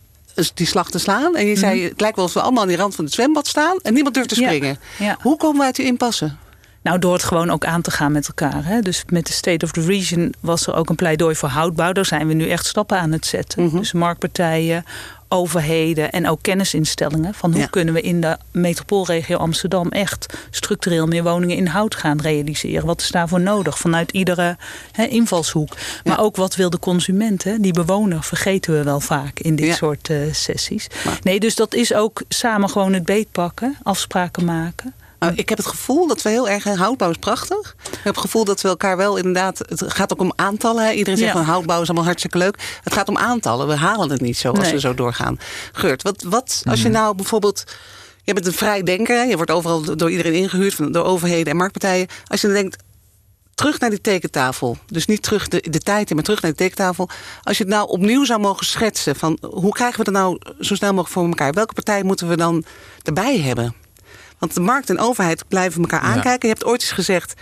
die 0.54 0.68
slag 0.68 0.90
te 0.90 1.00
slaan. 1.00 1.36
En 1.36 1.46
je 1.46 1.56
zei, 1.56 1.80
mhm. 1.80 1.90
het 1.90 2.02
lijkt 2.02 2.16
wel 2.16 2.26
of 2.26 2.34
we 2.34 2.42
allemaal 2.42 2.62
aan 2.62 2.68
die 2.68 2.78
rand 2.78 2.96
van 2.96 3.06
het 3.06 3.14
zwembad 3.14 3.48
staan... 3.48 3.78
en 3.82 3.94
niemand 3.94 4.16
durft 4.16 4.30
te 4.30 4.36
springen. 4.36 4.80
Ja. 4.98 5.06
Ja. 5.06 5.18
Hoe 5.22 5.38
komen 5.38 5.60
we 5.60 5.66
uit 5.66 5.76
die 5.76 5.86
impasse? 5.86 6.36
Nou, 6.86 7.00
door 7.00 7.14
het 7.14 7.24
gewoon 7.24 7.50
ook 7.50 7.66
aan 7.66 7.82
te 7.82 7.92
gaan 7.92 8.12
met 8.12 8.28
elkaar. 8.28 8.66
Hè. 8.66 8.80
Dus 8.80 9.04
met 9.10 9.28
de 9.28 9.34
State 9.34 9.66
of 9.66 9.72
the 9.72 9.82
Region 9.82 10.34
was 10.40 10.68
er 10.68 10.76
ook 10.76 10.90
een 10.90 10.96
pleidooi 10.96 11.36
voor 11.36 11.50
houtbouw. 11.50 11.92
Daar 11.92 12.06
zijn 12.06 12.28
we 12.28 12.34
nu 12.34 12.50
echt 12.50 12.66
stappen 12.66 13.00
aan 13.00 13.12
het 13.12 13.26
zetten. 13.26 13.64
Mm 13.64 13.70
-hmm. 13.70 13.80
Dus 13.80 13.92
marktpartijen, 13.94 14.86
overheden 15.28 16.12
en 16.12 16.30
ook 16.30 16.42
kennisinstellingen. 16.42 17.34
Van 17.34 17.54
hoe 17.54 17.70
kunnen 17.70 17.94
we 17.94 18.02
in 18.02 18.22
de 18.22 18.38
metropoolregio 18.52 19.38
Amsterdam 19.38 19.90
echt 19.90 20.38
structureel 20.50 21.08
meer 21.08 21.24
woningen 21.24 21.58
in 21.58 21.68
hout 21.68 21.96
gaan 21.96 22.22
realiseren. 22.22 22.86
Wat 22.86 23.02
is 23.02 23.12
daarvoor 23.12 23.42
nodig 23.42 23.80
vanuit 23.80 24.12
iedere 24.12 24.58
invalshoek. 25.10 25.76
Maar 26.04 26.20
ook 26.20 26.36
wat 26.36 26.56
wil 26.56 26.70
de 26.70 26.80
consument, 26.80 27.44
hè? 27.44 27.60
die 27.60 27.74
bewoner, 27.74 28.24
vergeten 28.24 28.74
we 28.74 28.84
wel 28.84 29.00
vaak 29.00 29.40
in 29.40 29.56
dit 29.56 29.76
soort 29.76 30.10
uh, 30.10 30.34
sessies. 30.34 30.88
Nee, 31.22 31.40
dus 31.40 31.56
dat 31.56 31.74
is 31.74 31.94
ook 31.94 32.22
samen 32.30 32.70
gewoon 32.70 32.94
het 32.94 33.06
beet 33.06 33.32
pakken, 33.32 33.78
afspraken 33.84 34.46
maken. 34.46 34.94
Nou, 35.20 35.34
ik 35.36 35.50
heb 35.50 35.58
het 35.58 35.68
gevoel 35.68 36.08
dat 36.08 36.22
we 36.22 36.30
heel 36.30 36.50
erg... 36.50 36.64
Houtbouw 36.64 37.10
is 37.10 37.18
prachtig. 37.18 37.76
Ik 37.84 38.00
heb 38.04 38.14
het 38.14 38.18
gevoel 38.18 38.46
dat 38.46 38.62
we 38.62 38.68
elkaar 38.68 38.98
wel 38.98 39.18
inderdaad... 39.18 39.58
Het 39.58 39.94
gaat 39.94 40.14
ook 40.14 40.22
om 40.22 40.34
aantallen. 40.36 40.96
Iedereen 40.96 41.20
zegt 41.20 41.32
van 41.32 41.44
houtbouw 41.44 41.82
is 41.82 41.88
allemaal 41.88 42.06
hartstikke 42.06 42.38
leuk. 42.38 42.80
Het 42.84 42.94
gaat 42.94 43.10
om 43.10 43.18
aantallen. 43.18 43.68
We 43.68 43.76
halen 43.76 44.10
het 44.10 44.22
niet 44.22 44.38
zo 44.38 44.52
als 44.52 44.72
we 44.72 44.80
zo 44.80 44.94
doorgaan. 44.94 45.40
Geurt, 45.72 46.04
wat, 46.04 46.24
wat 46.24 46.62
als 46.64 46.82
je 46.82 46.90
mhm. 46.90 46.98
nou 46.98 47.16
bijvoorbeeld... 47.16 47.64
Je 48.24 48.34
bent 48.34 48.46
een 48.46 48.54
vrij 48.54 48.84
denker. 48.84 49.28
Je 49.28 49.36
wordt 49.36 49.52
overal 49.52 49.96
door 49.96 50.12
iedereen 50.12 50.34
ingehuurd. 50.34 50.94
Door 50.94 51.06
overheden 51.06 51.52
en 51.52 51.58
marktpartijen. 51.58 52.08
Als 52.28 52.42
je 52.42 52.48
dan 52.48 52.56
denkt... 52.56 52.84
Terug 53.56 53.80
naar 53.80 53.90
die 53.90 54.02
tekentafel. 54.02 54.78
Dus 54.86 55.06
niet 55.06 55.24
terug 55.24 55.48
de, 55.48 55.66
de 55.70 55.80
tijd 55.80 56.10
in, 56.10 56.16
maar 56.16 56.24
terug 56.24 56.42
naar 56.42 56.52
de 56.52 56.58
tekentafel. 56.58 57.10
Als 57.44 57.58
je 57.58 57.64
het 57.64 57.74
nou 57.74 57.90
opnieuw 57.90 58.26
zou 58.26 58.40
mogen 58.40 58.66
schetsen. 58.66 59.16
Van 59.16 59.38
hoe 59.42 59.72
krijgen 59.72 59.98
we 59.98 60.12
het 60.12 60.20
nou 60.20 60.40
zo 60.60 60.76
snel 60.76 60.90
mogelijk 60.90 61.14
voor 61.14 61.28
elkaar? 61.28 61.54
Welke 61.54 61.74
partij 61.74 62.04
moeten 62.04 62.28
we 62.28 62.38
dan 62.38 62.64
erbij 63.04 63.40
hebben? 63.40 63.76
Want 64.46 64.58
de 64.58 64.64
markt 64.64 64.90
en 64.90 65.00
overheid 65.00 65.48
blijven 65.48 65.82
elkaar 65.82 66.00
aankijken. 66.00 66.48
Je 66.48 66.54
hebt 66.54 66.66
ooit 66.66 66.82
eens 66.82 66.92
gezegd... 66.92 67.34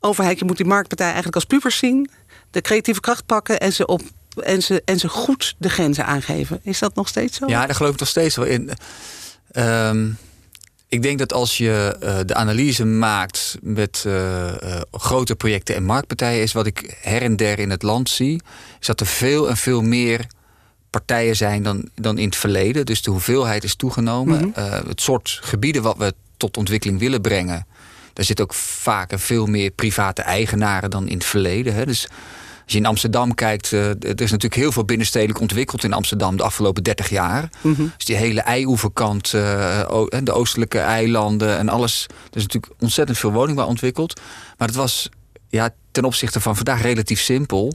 overheid, 0.00 0.38
je 0.38 0.44
moet 0.44 0.56
die 0.56 0.66
marktpartij 0.66 1.06
eigenlijk 1.06 1.34
als 1.34 1.44
pubers 1.44 1.78
zien... 1.78 2.10
de 2.50 2.60
creatieve 2.60 3.00
kracht 3.00 3.26
pakken 3.26 3.60
en 3.60 3.72
ze, 3.72 3.86
op, 3.86 4.02
en 4.42 4.62
ze, 4.62 4.82
en 4.84 4.98
ze 4.98 5.08
goed 5.08 5.54
de 5.58 5.68
grenzen 5.68 6.06
aangeven. 6.06 6.60
Is 6.62 6.78
dat 6.78 6.94
nog 6.94 7.08
steeds 7.08 7.36
zo? 7.36 7.46
Ja, 7.46 7.66
daar 7.66 7.74
geloof 7.74 7.92
ik 7.92 8.00
nog 8.00 8.08
steeds 8.08 8.36
wel 8.36 8.44
in. 8.44 8.70
Um, 9.52 10.18
ik 10.88 11.02
denk 11.02 11.18
dat 11.18 11.32
als 11.32 11.58
je 11.58 11.96
uh, 12.02 12.18
de 12.26 12.34
analyse 12.34 12.84
maakt 12.84 13.58
met 13.62 14.04
uh, 14.06 14.12
uh, 14.14 14.80
grote 14.90 15.36
projecten 15.36 15.74
en 15.74 15.84
marktpartijen... 15.84 16.42
is 16.42 16.52
wat 16.52 16.66
ik 16.66 16.98
her 17.00 17.22
en 17.22 17.36
der 17.36 17.58
in 17.58 17.70
het 17.70 17.82
land 17.82 18.10
zie... 18.10 18.42
is 18.80 18.86
dat 18.86 19.00
er 19.00 19.06
veel 19.06 19.48
en 19.48 19.56
veel 19.56 19.82
meer 19.82 20.26
partijen 20.90 21.36
zijn 21.36 21.62
dan, 21.62 21.88
dan 21.94 22.18
in 22.18 22.26
het 22.26 22.36
verleden. 22.36 22.86
Dus 22.86 23.02
de 23.02 23.10
hoeveelheid 23.10 23.64
is 23.64 23.74
toegenomen. 23.74 24.48
Mhm. 24.48 24.58
Eh, 24.60 24.80
het 24.86 25.00
soort 25.00 25.38
gebieden 25.42 25.82
wat 25.82 25.96
we 25.96 26.14
tot 26.36 26.56
ontwikkeling 26.56 26.98
willen 26.98 27.20
brengen... 27.20 27.66
daar 28.12 28.24
zit 28.24 28.40
ook 28.40 28.54
vaak 28.54 29.12
veel 29.16 29.46
meer 29.46 29.70
private 29.70 30.22
eigenaren 30.22 30.90
dan 30.90 31.08
in 31.08 31.16
het 31.16 31.26
verleden. 31.26 31.74
Hè. 31.74 31.86
Dus 31.86 32.08
als 32.68 32.76
je 32.76 32.82
in 32.82 32.88
Amsterdam 32.88 33.34
kijkt, 33.34 33.72
uh, 33.72 33.88
er 33.88 34.20
is 34.20 34.30
natuurlijk 34.30 34.54
heel 34.54 34.72
veel 34.72 34.84
binnenstedelijk 34.84 35.40
ontwikkeld 35.40 35.84
in 35.84 35.92
Amsterdam 35.92 36.36
de 36.36 36.42
afgelopen 36.42 36.82
30 36.82 37.08
jaar. 37.08 37.48
Mm 37.60 37.92
Dus 37.96 38.04
die 38.04 38.16
hele 38.16 38.40
eioeverkant, 38.40 39.32
uh, 39.32 39.88
de 40.22 40.32
oostelijke 40.32 40.78
eilanden 40.78 41.58
en 41.58 41.68
alles. 41.68 42.06
Er 42.08 42.36
is 42.36 42.42
natuurlijk 42.42 42.72
ontzettend 42.78 43.18
veel 43.18 43.32
woningbouw 43.32 43.66
ontwikkeld. 43.66 44.20
Maar 44.58 44.68
het 44.68 44.76
was 44.76 45.08
ja, 45.48 45.70
ten 45.90 46.04
opzichte 46.04 46.40
van 46.40 46.56
vandaag 46.56 46.82
relatief 46.82 47.20
simpel 47.20 47.72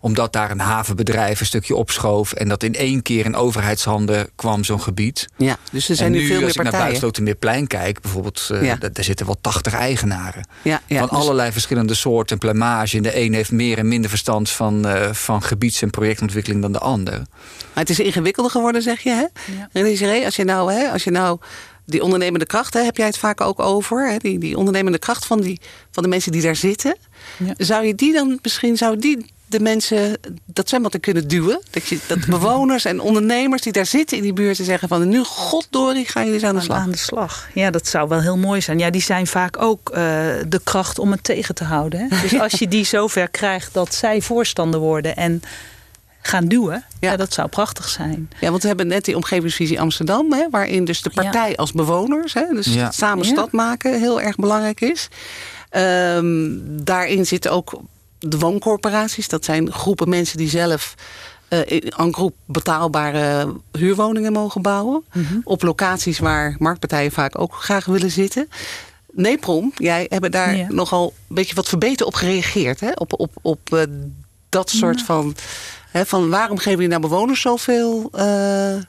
omdat 0.00 0.32
daar 0.32 0.50
een 0.50 0.60
havenbedrijf 0.60 1.40
een 1.40 1.46
stukje 1.46 1.74
opschoof... 1.74 2.32
en 2.32 2.48
dat 2.48 2.62
in 2.62 2.74
één 2.74 3.02
keer 3.02 3.24
in 3.24 3.36
overheidshanden 3.36 4.28
kwam 4.34 4.64
zo'n 4.64 4.80
gebied. 4.80 5.28
Ja, 5.36 5.56
dus 5.72 5.88
er 5.88 5.96
zijn 5.96 6.12
nu, 6.12 6.18
nu, 6.18 6.26
veel 6.26 6.36
meer 6.36 6.44
als 6.44 6.56
ik 6.56 6.62
partijen. 6.62 7.24
naar 7.24 7.34
plein 7.34 7.66
kijk, 7.66 8.00
bijvoorbeeld... 8.00 8.48
Uh, 8.52 8.62
Ja. 8.62 8.76
daar, 8.76 8.92
daar 8.92 9.04
zitten 9.04 9.26
wel 9.26 9.36
80 9.40 9.72
eigenaren. 9.72 10.48
Ja, 10.62 10.80
ja, 10.86 10.98
van 10.98 11.08
dus- 11.08 11.18
allerlei 11.18 11.52
verschillende 11.52 11.94
soorten 11.94 12.38
plumage. 12.38 12.96
En 12.96 13.02
de 13.02 13.20
een 13.20 13.34
heeft 13.34 13.52
meer 13.52 13.78
en 13.78 13.88
minder 13.88 14.10
verstand 14.10 14.50
van, 14.50 14.86
eh, 14.86 15.12
van 15.12 15.42
gebieds- 15.42 15.82
en 15.82 15.90
projectontwikkeling 15.90 16.62
dan 16.62 16.72
de 16.72 16.78
ander. 16.78 17.12
Maar 17.12 17.84
het 17.84 17.90
is 17.90 18.00
ingewikkelder 18.00 18.52
geworden, 18.52 18.82
zeg 18.82 19.00
je, 19.00 19.10
hè? 19.10 19.26
Ja. 19.80 20.24
Als 20.24 20.36
je 20.36 20.44
nou, 20.44 20.72
hè, 20.72 20.90
als 20.90 21.04
je 21.04 21.10
nou 21.10 21.38
die 21.86 22.02
ondernemende 22.02 22.46
kracht, 22.46 22.74
hè, 22.74 22.80
heb 22.80 22.96
jij 22.96 23.06
het 23.06 23.18
vaak 23.18 23.40
ook 23.40 23.60
over, 23.60 24.10
hè, 24.10 24.16
die, 24.16 24.38
die 24.38 24.56
ondernemende 24.56 24.98
kracht 24.98 25.26
van, 25.26 25.40
die, 25.40 25.60
van 25.90 26.02
de 26.02 26.08
mensen 26.08 26.32
die 26.32 26.42
daar 26.42 26.56
zitten. 26.56 26.96
Ja. 27.36 27.54
Zou 27.56 27.86
je 27.86 27.94
die 27.94 28.12
dan 28.12 28.38
misschien, 28.42 28.76
zou 28.76 28.98
die 28.98 29.34
de 29.46 29.60
mensen 29.60 30.18
dat 30.44 30.68
zwembad 30.68 30.94
in 30.94 31.00
kunnen 31.00 31.28
duwen? 31.28 31.60
Dat, 31.70 31.86
je, 31.86 31.98
dat 32.06 32.26
bewoners 32.26 32.84
en 32.84 33.00
ondernemers 33.00 33.62
die 33.62 33.72
daar 33.72 33.86
zitten 33.86 34.16
in 34.16 34.22
die 34.22 34.32
buurt 34.32 34.56
te 34.56 34.64
zeggen 34.64 34.88
van 34.88 35.08
nu, 35.08 35.22
goddorie, 35.24 36.06
gaan 36.08 36.24
jullie 36.24 36.38
eens 36.40 36.48
aan 36.48 36.54
de 36.56 36.60
slag. 36.62 36.78
Aan 36.78 36.90
de 36.90 36.96
slag. 36.96 37.48
Ja, 37.54 37.70
dat 37.70 37.86
zou 37.88 38.08
wel 38.08 38.20
heel 38.20 38.36
mooi 38.36 38.60
zijn. 38.60 38.78
Ja, 38.78 38.90
die 38.90 39.02
zijn 39.02 39.26
vaak 39.26 39.62
ook 39.62 39.90
eh, 39.90 39.96
de 40.48 40.60
kracht 40.64 40.98
om 40.98 41.10
het 41.10 41.24
tegen 41.24 41.54
te 41.54 41.64
houden. 41.64 42.00
Hè? 42.00 42.20
Dus 42.20 42.40
als 42.46 42.52
je 42.52 42.68
die 42.68 42.84
zover 42.84 43.28
krijgt 43.28 43.74
dat 43.74 43.94
zij 43.94 44.20
voorstander 44.22 44.80
worden 44.80 45.16
en 45.16 45.42
gaan 46.22 46.46
duwen, 46.48 46.84
Ja. 47.00 47.10
ja. 47.10 47.16
dat 47.16 47.32
zou 47.32 47.48
prachtig 47.48 47.88
zijn. 47.88 48.30
Ja, 48.40 48.50
want 48.50 48.62
we 48.62 48.68
hebben 48.68 48.86
net 48.86 49.04
die 49.04 49.16
omgevingsvisie 49.16 49.80
Amsterdam, 49.80 50.32
hè, 50.32 50.50
waarin 50.50 50.84
dus 50.84 51.02
de 51.02 51.10
partij 51.10 51.56
als 51.56 51.72
bewoners, 51.72 52.34
hè, 52.34 52.44
dus 52.52 52.66
Ja. 52.74 52.90
samen 52.90 53.24
Ja. 53.24 53.30
stad 53.32 53.52
maken, 53.52 53.98
heel 53.98 54.20
erg 54.20 54.36
belangrijk 54.36 54.80
is. 54.80 55.08
Ehm, 55.70 56.48
daarin 56.84 57.26
zitten 57.26 57.52
ook 57.52 57.80
de 58.28 58.38
wooncorporaties. 58.38 59.28
Dat 59.28 59.44
zijn 59.44 59.72
groepen 59.72 60.08
mensen 60.08 60.36
die 60.38 60.48
zelf 60.48 60.94
eh, 61.48 61.58
een 61.86 62.14
groep 62.14 62.34
betaalbare 62.44 63.52
huurwoningen 63.72 64.32
mogen 64.32 64.62
bouwen. 64.62 65.04
Op 65.44 65.62
locaties 65.62 66.18
waar 66.18 66.56
marktpartijen 66.58 67.12
vaak 67.12 67.38
ook 67.40 67.54
graag 67.54 67.84
willen 67.84 68.10
zitten. 68.10 68.48
Neprom, 69.12 69.72
jij 69.76 70.06
hebt 70.08 70.32
daar 70.32 70.56
Ja. 70.56 70.66
nogal 70.70 71.14
een 71.28 71.34
beetje 71.34 71.54
wat 71.54 71.68
verbeterd 71.68 72.02
op 72.08 72.14
gereageerd. 72.14 72.80
Hè? 72.80 72.90
Op, 72.94 73.20
op, 73.20 73.30
op 73.42 73.72
eh, 73.72 73.82
dat 74.48 74.70
soort 74.70 75.02
van, 75.02 75.34
hè, 75.90 76.06
van... 76.06 76.28
waarom 76.30 76.56
geven 76.56 76.72
jullie 76.72 76.88
nou 76.88 77.00
bewoners 77.00 77.40
zoveel 77.40 78.08
eh, 78.12 78.74
eh, 78.76 78.82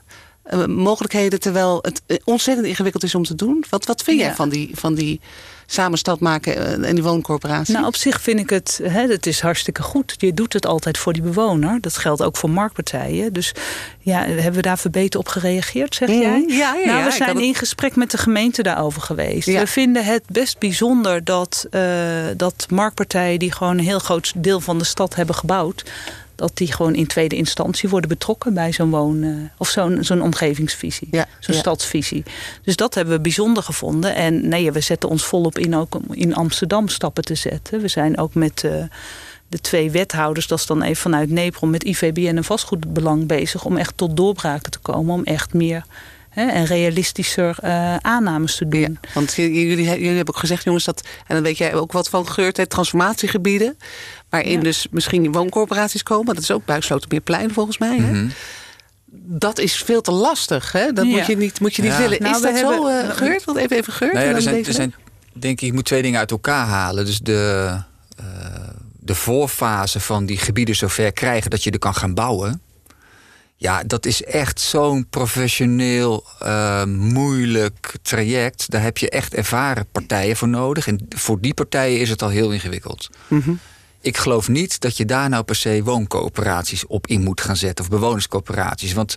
mogelijkheden... 0.66 1.40
terwijl 1.40 1.78
het 1.82 2.02
eh, 2.06 2.16
ontzettend 2.24 2.66
ingewikkeld 2.66 3.02
is 3.04 3.14
om 3.14 3.24
te 3.24 3.34
doen? 3.34 3.64
Wat, 3.70 3.86
wat 3.86 4.02
vind 4.02 4.18
jij 4.18 4.28
Ja. 4.28 4.34
van 4.34 4.48
die, 4.48 4.70
van 4.74 4.94
die 4.94 5.20
samen 5.70 5.98
stad 5.98 6.20
maken 6.20 6.56
eh, 6.56 6.88
en 6.88 6.94
die 6.94 7.04
wooncorporatie? 7.04 7.74
Nou, 7.74 7.86
op 7.86 7.96
zich 7.96 8.20
vind 8.20 8.40
ik 8.40 8.50
het, 8.50 8.80
hè, 8.82 9.06
het 9.06 9.26
is 9.26 9.40
hartstikke 9.40 9.82
goed. 9.82 10.14
Je 10.18 10.34
doet 10.34 10.52
het 10.52 10.66
altijd 10.66 10.98
voor 10.98 11.12
die 11.12 11.22
bewoner. 11.22 11.80
Dat 11.80 11.96
geldt 11.96 12.22
ook 12.22 12.36
voor 12.36 12.50
marktpartijen. 12.50 13.32
Dus 13.32 13.52
ja, 14.00 14.20
hebben 14.24 14.52
we 14.52 14.62
daar 14.62 14.78
verbeterd 14.78 15.16
op 15.16 15.28
gereageerd, 15.28 15.94
zeg 15.94 16.08
Mhm. 16.08 16.18
jij? 16.18 16.44
Ja, 16.48 16.56
ja, 16.56 16.72
nou, 16.72 16.98
ja, 16.98 17.02
we 17.02 17.08
ik 17.10 17.14
zijn 17.16 17.34
het- 17.36 17.44
in 17.44 17.54
gesprek 17.54 17.96
met 17.96 18.10
de 18.10 18.18
gemeente 18.18 18.62
daarover 18.62 19.02
geweest. 19.02 19.46
Ja. 19.48 19.60
We 19.60 19.66
vinden 19.66 20.04
het 20.04 20.22
best 20.28 20.58
bijzonder 20.58 21.24
dat, 21.24 21.66
eh, 21.70 21.82
dat 22.36 22.66
marktpartijen... 22.70 23.38
die 23.38 23.52
gewoon 23.52 23.78
een 23.78 23.84
heel 23.84 23.98
groot 23.98 24.32
deel 24.36 24.60
van 24.60 24.78
de 24.78 24.84
stad 24.84 25.14
hebben 25.14 25.34
gebouwd... 25.34 25.84
dat 26.38 26.56
die 26.56 26.72
gewoon 26.72 26.94
in 26.94 27.06
tweede 27.06 27.36
instantie 27.36 27.88
worden 27.88 28.08
betrokken 28.08 28.54
bij 28.54 28.72
zo'n 28.72 28.90
woon... 28.90 29.22
eh, 29.22 29.30
of 29.56 29.68
zo'n 29.68 29.98
zo'n 30.00 30.22
omgevingsvisie, 30.22 31.08
Ja, 31.10 31.26
zo'n 31.40 31.54
ja. 31.54 31.60
stadsvisie. 31.60 32.22
Dus 32.62 32.76
dat 32.76 32.94
hebben 32.94 33.14
we 33.14 33.20
bijzonder 33.20 33.62
gevonden. 33.62 34.14
En 34.14 34.48
nee, 34.48 34.72
we 34.72 34.80
zetten 34.80 35.08
ons 35.08 35.24
volop 35.24 35.58
in 35.58 35.76
ook 35.76 35.94
om 35.94 36.04
in 36.10 36.34
Amsterdam 36.34 36.88
stappen 36.88 37.24
te 37.24 37.34
zetten. 37.34 37.80
We 37.80 37.88
zijn 37.88 38.18
ook 38.18 38.34
met 38.34 38.64
eh, 38.64 38.72
de 39.48 39.60
twee 39.60 39.90
wethouders, 39.90 40.46
dat 40.46 40.58
is 40.58 40.66
dan 40.66 40.82
even 40.82 40.96
vanuit 40.96 41.30
Nepron... 41.30 41.70
met 41.70 41.84
IVBN 41.84 42.36
en 42.36 42.44
vastgoedbelang 42.44 43.26
bezig 43.26 43.64
om 43.64 43.76
echt 43.76 43.96
tot 43.96 44.16
doorbraken 44.16 44.70
te 44.70 44.78
komen. 44.78 45.14
Om 45.14 45.24
echt 45.24 45.54
meer 45.54 45.84
en 46.46 46.64
realistischer 46.64 47.56
eh, 47.60 47.96
aannames 47.96 48.56
te 48.56 48.68
doen. 48.68 48.80
Ja, 48.80 49.10
want 49.14 49.34
jullie, 49.34 49.66
jullie 49.82 50.06
hebben 50.16 50.34
ook 50.34 50.40
gezegd, 50.40 50.64
jongens, 50.64 50.84
dat, 50.84 51.08
en 51.26 51.34
dan 51.34 51.42
weet 51.44 51.58
jij 51.58 51.74
ook 51.74 51.92
wat 51.92 52.08
van 52.08 52.26
hè, 52.34 52.66
transformatiegebieden. 52.66 53.78
Waarin 54.30 54.52
Ja. 54.52 54.60
dus 54.62 54.86
misschien 54.90 55.32
wooncorporaties 55.32 56.02
komen. 56.02 56.34
Dat 56.34 56.42
is 56.42 56.50
ook 56.50 56.64
Buikslotermeerplein 56.64 57.52
volgens 57.52 57.78
mij. 57.78 57.96
Hè? 57.96 58.10
Mhm. 58.12 58.28
Dat 59.10 59.58
is 59.58 59.76
veel 59.76 60.00
te 60.00 60.10
lastig. 60.10 60.72
Hè? 60.72 60.92
Dat 60.92 61.04
Ja. 61.06 61.10
moet 61.16 61.26
je 61.26 61.36
niet, 61.36 61.60
moet 61.60 61.74
je 61.74 61.82
niet 61.82 61.90
Ja. 61.92 61.98
willen. 61.98 62.22
Nou, 62.22 62.34
is 62.36 62.42
dat 62.42 62.58
zo 62.58 62.70
hebben- 62.70 63.10
eh, 63.10 63.16
gehoord? 63.16 63.44
Want 63.44 63.58
even, 63.58 63.76
even 63.76 63.92
gehoord. 63.92 64.14
Nou 64.16 64.26
ja, 64.28 64.34
er 64.34 64.42
zijn, 64.42 64.54
deze- 64.54 64.68
er 64.68 64.74
zijn, 64.74 64.94
denk 65.32 65.60
ik, 65.60 65.66
je 65.66 65.72
moet 65.72 65.84
twee 65.84 66.02
dingen 66.02 66.18
uit 66.18 66.30
elkaar 66.30 66.66
halen. 66.66 67.04
Dus 67.04 67.18
de, 67.18 67.76
eh, 68.16 68.24
de 69.00 69.14
voorfase 69.14 70.00
van 70.00 70.26
die 70.26 70.38
gebieden 70.38 70.76
zover 70.76 71.12
krijgen 71.12 71.50
dat 71.50 71.62
je 71.64 71.70
er 71.70 71.78
kan 71.78 71.94
gaan 71.94 72.14
bouwen. 72.14 72.60
Ja, 73.56 73.82
dat 73.86 74.06
is 74.06 74.22
echt 74.24 74.60
zo'n 74.60 75.06
professioneel, 75.10 76.24
eh, 76.38 76.84
moeilijk 76.84 77.94
traject. 78.02 78.70
Daar 78.70 78.82
heb 78.82 78.98
je 78.98 79.10
echt 79.10 79.34
ervaren 79.34 79.86
partijen 79.92 80.36
voor 80.36 80.48
nodig. 80.48 80.86
En 80.86 81.06
voor 81.08 81.40
die 81.40 81.54
partijen 81.54 82.00
is 82.00 82.10
het 82.10 82.22
al 82.22 82.28
heel 82.28 82.50
ingewikkeld. 82.50 83.08
Mhm. 83.28 83.52
Ik 84.00 84.16
geloof 84.16 84.48
niet 84.48 84.80
dat 84.80 84.96
je 84.96 85.04
daar 85.04 85.28
nou 85.28 85.44
per 85.44 85.56
se 85.56 85.82
wooncoöperaties 85.84 86.86
op 86.86 87.06
in 87.06 87.22
moet 87.22 87.40
gaan 87.40 87.56
zetten. 87.56 87.84
Of 87.84 87.90
bewonerscoöperaties. 87.90 88.92
Want 88.92 89.14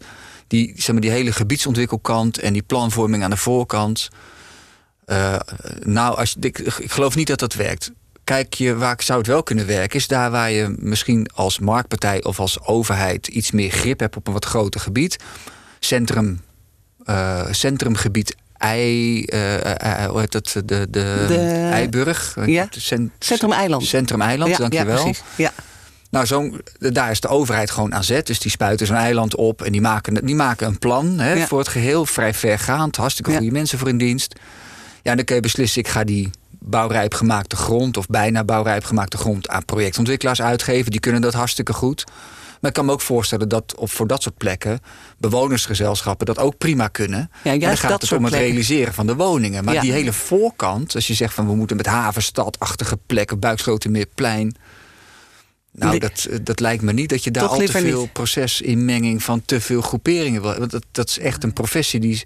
die, 0.47 0.73
zeg 0.75 0.91
maar, 0.91 1.01
die 1.01 1.11
hele 1.11 1.31
gebiedsontwikkelkant 1.31 2.39
en 2.39 2.53
die 2.53 2.61
planvorming 2.61 3.23
aan 3.23 3.29
de 3.29 3.37
voorkant. 3.37 4.09
eh, 5.05 5.39
nou, 5.79 6.17
als, 6.17 6.35
ik, 6.39 6.59
ik 6.59 6.91
geloof 6.91 7.15
niet 7.15 7.27
dat 7.27 7.39
dat 7.39 7.53
werkt. 7.53 7.91
Kijk 8.23 8.53
je 8.53 8.75
waar 8.75 9.03
zou 9.03 9.19
het 9.19 9.27
wel 9.27 9.43
kunnen 9.43 9.67
werken, 9.67 9.99
is 9.99 10.07
daar 10.07 10.31
waar 10.31 10.51
je 10.51 10.75
misschien 10.79 11.27
als 11.33 11.59
marktpartij 11.59 12.23
of 12.23 12.39
als 12.39 12.61
overheid 12.61 13.27
iets 13.27 13.51
meer 13.51 13.71
grip 13.71 13.99
hebt 13.99 14.15
op 14.15 14.27
een 14.27 14.33
wat 14.33 14.45
groter 14.45 14.81
gebied. 14.81 15.17
Centrum, 15.79 16.41
eh, 17.03 17.47
centrumgebied 17.51 18.35
Ei, 18.61 19.23
eh, 19.25 20.05
hoe 20.05 20.19
heet 20.19 20.31
dat? 20.31 20.51
De, 20.53 20.63
de, 20.65 20.87
De- 20.89 21.69
Eiburg. 21.71 22.35
Ja. 22.45 22.67
Cent- 22.69 23.11
Centrum 23.19 23.51
Eiland. 23.51 23.85
Centrum 23.85 24.21
Eiland, 24.21 24.51
ja, 24.51 24.57
dankjewel. 24.57 24.95
Ja, 24.97 25.01
precies. 25.03 25.23
Ja. 25.35 25.51
Nou, 26.09 26.25
zo'n, 26.25 26.61
daar 26.79 27.11
is 27.11 27.19
de 27.19 27.27
overheid 27.27 27.71
gewoon 27.71 27.93
aan 27.93 28.03
zet. 28.03 28.27
Dus 28.27 28.39
die 28.39 28.51
spuiten 28.51 28.87
zo'n 28.87 28.95
eiland 28.95 29.35
op 29.35 29.61
en 29.61 29.71
die 29.71 29.81
maken, 29.81 30.25
die 30.25 30.35
maken 30.35 30.67
een 30.67 30.79
plan 30.79 31.19
hè, 31.19 31.33
Ja. 31.33 31.47
voor 31.47 31.59
het 31.59 31.67
geheel. 31.67 32.05
Vrij 32.05 32.33
vergaand, 32.33 32.95
hartstikke 32.95 33.31
goede 33.31 33.51
mensen 33.51 33.77
voor 33.79 33.87
in 33.89 33.97
dienst. 33.97 34.35
Ja, 35.01 35.11
en 35.11 35.15
dan 35.15 35.25
kun 35.25 35.35
je 35.35 35.41
beslissen, 35.41 35.81
ik 35.81 35.87
ga 35.87 36.03
die 36.03 36.29
bouwrijp 36.59 37.13
gemaakte 37.13 37.55
grond... 37.55 37.97
of 37.97 38.07
bijna 38.07 38.43
bouwrijp 38.43 38.83
gemaakte 38.83 39.17
grond 39.17 39.49
aan 39.49 39.65
projectontwikkelaars 39.65 40.41
uitgeven. 40.41 40.91
Die 40.91 40.99
kunnen 40.99 41.21
dat 41.21 41.33
hartstikke 41.33 41.73
goed. 41.73 42.03
Maar 42.61 42.69
ik 42.69 42.75
kan 42.75 42.85
me 42.85 42.91
ook 42.91 43.01
voorstellen 43.01 43.49
dat 43.49 43.75
op, 43.75 43.89
voor 43.91 44.07
dat 44.07 44.21
soort 44.21 44.37
plekken... 44.37 44.79
bewonersgezelschappen 45.17 46.25
dat 46.25 46.37
ook 46.39 46.57
prima 46.57 46.87
kunnen. 46.87 47.31
Ja, 47.43 47.57
dan 47.57 47.77
gaat 47.77 47.89
dat 47.89 48.01
het 48.01 48.11
om 48.11 48.23
het 48.25 48.33
realiseren 48.33 48.93
van 48.93 49.07
de 49.07 49.15
woningen. 49.15 49.63
Maar 49.63 49.73
Ja. 49.73 49.81
die 49.81 49.91
hele 49.91 50.13
voorkant, 50.13 50.95
als 50.95 51.07
je 51.07 51.13
zegt 51.13 51.33
van... 51.33 51.47
we 51.47 51.55
moeten 51.55 51.77
met 51.77 51.85
havenstadachtige 51.85 52.97
plekken, 53.05 53.39
Buikslotermeerplein... 53.39 54.55
Nou, 55.73 55.89
Nee. 55.91 55.99
dat, 55.99 56.27
dat 56.41 56.59
lijkt 56.59 56.83
me 56.83 56.93
niet 56.93 57.09
dat 57.09 57.23
je 57.23 57.31
daar 57.31 57.43
Toch 57.43 57.51
al 57.51 57.59
te 57.65 57.71
veel 57.71 58.01
niet. 58.01 58.13
procesinmenging 58.13 59.23
van 59.23 59.41
te 59.45 59.61
veel 59.61 59.81
groeperingen 59.81 60.41
wil. 60.41 60.57
Want 60.59 60.71
dat, 60.71 60.83
dat 60.91 61.09
is 61.09 61.19
echt 61.19 61.43
een 61.43 61.53
professie 61.53 61.99
die. 61.99 62.23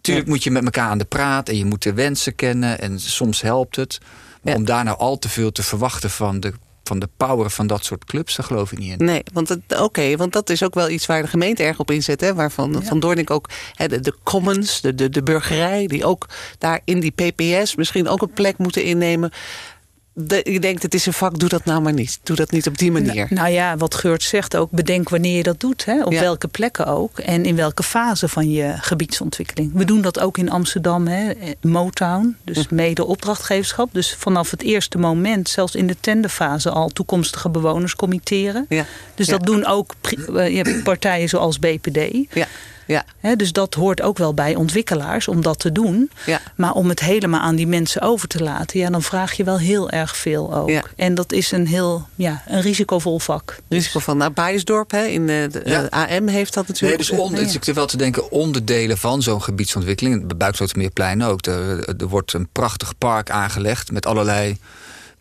Tuurlijk 0.00 0.26
moet 0.26 0.42
je 0.44 0.50
met 0.50 0.64
elkaar 0.64 0.88
aan 0.90 0.98
de 0.98 1.04
praat 1.04 1.48
en 1.48 1.56
je 1.56 1.64
moet 1.64 1.82
de 1.82 1.92
wensen 1.92 2.34
kennen 2.34 2.80
en 2.80 3.00
soms 3.00 3.40
helpt 3.40 3.76
het. 3.76 3.98
Maar 4.42 4.52
Ja. 4.52 4.58
om 4.58 4.64
daar 4.64 4.84
nou 4.84 4.98
al 4.98 5.18
te 5.18 5.28
veel 5.28 5.52
te 5.52 5.62
verwachten 5.62 6.10
van 6.10 6.40
de, 6.40 6.52
van 6.88 6.98
de 6.98 7.08
power 7.16 7.50
van 7.50 7.66
dat 7.66 7.84
soort 7.84 8.04
clubs, 8.04 8.36
daar 8.36 8.46
geloof 8.46 8.72
ik 8.72 8.78
niet 8.78 9.00
in. 9.00 9.06
Nee, 9.06 9.22
want 9.32 9.48
het- 9.48 9.80
oké, 9.80 10.16
want 10.16 10.32
dat 10.32 10.50
is 10.50 10.62
ook 10.62 10.74
wel 10.74 10.88
iets 10.88 11.06
waar 11.06 11.22
de 11.22 11.28
gemeente 11.28 11.62
erg 11.62 11.78
op 11.78 11.90
inzet. 11.90 12.20
Hè, 12.20 12.34
waarvan 12.34 12.82
Van 12.84 13.00
Doornik 13.00 13.30
ook 13.30 13.48
hè, 13.74 13.88
de, 13.88 14.00
de 14.00 14.14
commons, 14.22 14.80
de, 14.80 14.94
de, 14.94 15.08
de 15.08 15.22
burgerij, 15.22 15.86
die 15.86 16.04
ook 16.04 16.26
daar 16.58 16.80
in 16.84 17.00
die 17.00 17.10
PPS 17.12 17.74
misschien 17.74 18.08
ook 18.08 18.22
een 18.22 18.32
plek 18.32 18.58
moeten 18.58 18.82
innemen. 18.82 19.30
De, 20.20 20.40
je 20.50 20.60
denkt, 20.60 20.82
het 20.82 20.94
is 20.94 21.06
een 21.06 21.12
vak, 21.12 21.38
doe 21.38 21.48
dat 21.48 21.64
nou 21.64 21.80
maar 21.82 21.92
niet. 21.92 22.18
Doe 22.22 22.36
dat 22.36 22.50
niet 22.50 22.66
op 22.66 22.78
die 22.78 22.92
manier. 22.92 23.14
Nou, 23.14 23.34
nou 23.34 23.48
ja, 23.48 23.76
wat 23.76 23.94
Geurt 23.94 24.22
zegt 24.22 24.56
ook, 24.56 24.70
bedenk 24.70 25.08
wanneer 25.08 25.36
je 25.36 25.42
dat 25.42 25.60
doet. 25.60 25.84
Hè? 25.84 26.04
Op 26.04 26.12
Ja. 26.12 26.20
welke 26.20 26.48
plekken 26.48 26.86
ook. 26.86 27.18
En 27.18 27.44
in 27.44 27.56
welke 27.56 27.82
fase 27.82 28.28
van 28.28 28.50
je 28.50 28.72
gebiedsontwikkeling. 28.76 29.70
We 29.74 29.84
doen 29.84 30.00
dat 30.00 30.20
ook 30.20 30.38
in 30.38 30.50
Amsterdam, 30.50 31.06
hè? 31.06 31.32
Motown. 31.60 32.36
Dus 32.44 32.68
mede 32.68 33.04
opdrachtgeverschap. 33.04 33.88
Dus 33.92 34.14
vanaf 34.18 34.50
het 34.50 34.62
eerste 34.62 34.98
moment, 34.98 35.48
zelfs 35.48 35.74
in 35.74 35.86
de 35.86 35.96
tenderfase 36.00 36.70
al, 36.70 36.88
toekomstige 36.88 37.48
bewoners 37.48 37.96
committeren. 37.96 38.66
Ja. 38.68 38.84
Dus 39.14 39.26
Ja. 39.26 39.36
dat 39.36 39.46
doen 39.46 39.66
ook 39.66 39.94
eh, 40.36 40.82
partijen 40.84 41.28
zoals 41.28 41.58
BPD. 41.58 41.98
Ja. 42.34 42.46
Ja. 42.88 43.34
dus 43.36 43.52
dat 43.52 43.74
hoort 43.74 44.02
ook 44.02 44.18
wel 44.18 44.34
bij 44.34 44.54
ontwikkelaars 44.54 45.28
om 45.28 45.42
dat 45.42 45.58
te 45.58 45.72
doen. 45.72 46.10
Ja. 46.26 46.40
Maar 46.56 46.72
om 46.72 46.88
het 46.88 47.00
helemaal 47.00 47.40
aan 47.40 47.56
die 47.56 47.66
mensen 47.66 48.02
over 48.02 48.28
te 48.28 48.42
laten, 48.42 48.78
ja, 48.78 48.90
dan 48.90 49.02
vraag 49.02 49.32
je 49.32 49.44
wel 49.44 49.58
heel 49.58 49.90
erg 49.90 50.16
veel 50.16 50.54
ook. 50.54 50.68
Ja. 50.68 50.82
En 50.96 51.14
dat 51.14 51.32
is 51.32 51.52
een 51.52 51.66
heel 51.66 52.06
ja, 52.14 52.42
een 52.46 52.60
risicovol 52.60 53.18
vak. 53.18 53.56
Risico 53.68 53.98
van 53.98 54.16
nou, 54.16 54.32
Bijesdorp 54.32 54.90
hè, 54.90 55.04
in 55.04 55.26
de, 55.26 55.48
de 55.52 55.62
Ja. 55.64 55.86
AM 55.90 56.26
heeft 56.28 56.54
dat 56.54 56.66
Nee, 56.68 56.72
natuurlijk. 56.72 57.00
dus 57.00 57.10
onder, 57.10 57.42
ik 57.42 57.64
zit 57.64 57.74
wel 57.74 57.86
te 57.86 57.96
denken, 57.96 58.30
onderdelen 58.30 58.98
van 58.98 59.22
zo'n 59.22 59.42
gebiedsontwikkeling, 59.42 60.26
bij 60.26 60.36
Buikslotermeerplein 60.36 61.22
ook. 61.22 61.46
Er, 61.46 61.88
er 61.98 62.08
wordt 62.08 62.32
een 62.32 62.48
prachtig 62.52 62.98
park 62.98 63.30
aangelegd 63.30 63.92
met 63.92 64.06
allerlei 64.06 64.58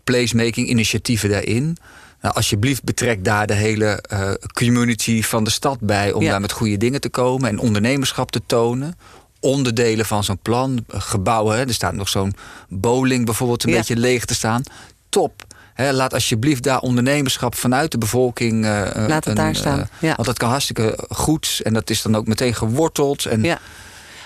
placemaking 0.04 0.68
initiatieven 0.68 1.30
daarin. 1.30 1.78
Nou, 2.22 2.36
alsjeblieft 2.36 2.84
betrek 2.84 3.24
daar 3.24 3.48
de 3.48 3.54
hele 3.54 3.86
eh, 4.02 4.32
community 4.54 5.22
van 5.24 5.44
de 5.44 5.50
stad 5.50 5.80
bij 5.80 6.12
om 6.12 6.22
Ja. 6.24 6.32
daar 6.32 6.42
met 6.42 6.52
goede 6.52 6.78
dingen 6.78 7.02
te 7.02 7.10
komen 7.10 7.50
en 7.50 7.60
ondernemerschap 7.60 8.32
te 8.32 8.42
tonen. 8.46 8.98
Onderdelen 9.40 10.06
van 10.06 10.24
zo'n 10.24 10.40
plan, 10.42 10.86
eh, 10.90 11.02
gebouwen. 11.02 11.58
Hè. 11.58 11.62
Er 11.68 11.74
staat 11.74 11.94
nog 11.94 12.10
zo'n 12.10 12.34
bowling 12.70 13.26
bijvoorbeeld 13.26 13.64
een 13.64 13.70
Ja. 13.72 13.78
beetje 13.78 13.96
leeg 13.98 14.26
te 14.26 14.34
staan. 14.36 14.62
Top. 15.10 15.46
Hè, 15.74 15.92
laat 15.94 16.14
alsjeblieft 16.14 16.64
daar 16.64 16.80
ondernemerschap 16.80 17.56
vanuit 17.56 17.92
de 17.92 17.98
bevolking. 17.98 18.66
eh, 18.66 18.70
Laat 18.96 19.10
het 19.10 19.26
een, 19.26 19.36
daar 19.36 19.56
staan, 19.56 19.90
ja. 20.00 20.14
Want 20.16 20.28
dat 20.28 20.38
kan 20.38 20.50
hartstikke 20.50 21.00
goed. 21.10 21.60
En 21.64 21.74
dat 21.74 21.90
is 21.90 22.02
dan 22.02 22.16
ook 22.16 22.28
meteen 22.28 22.54
geworteld. 22.54 23.26
En 23.26 23.44
Ja. 23.44 23.60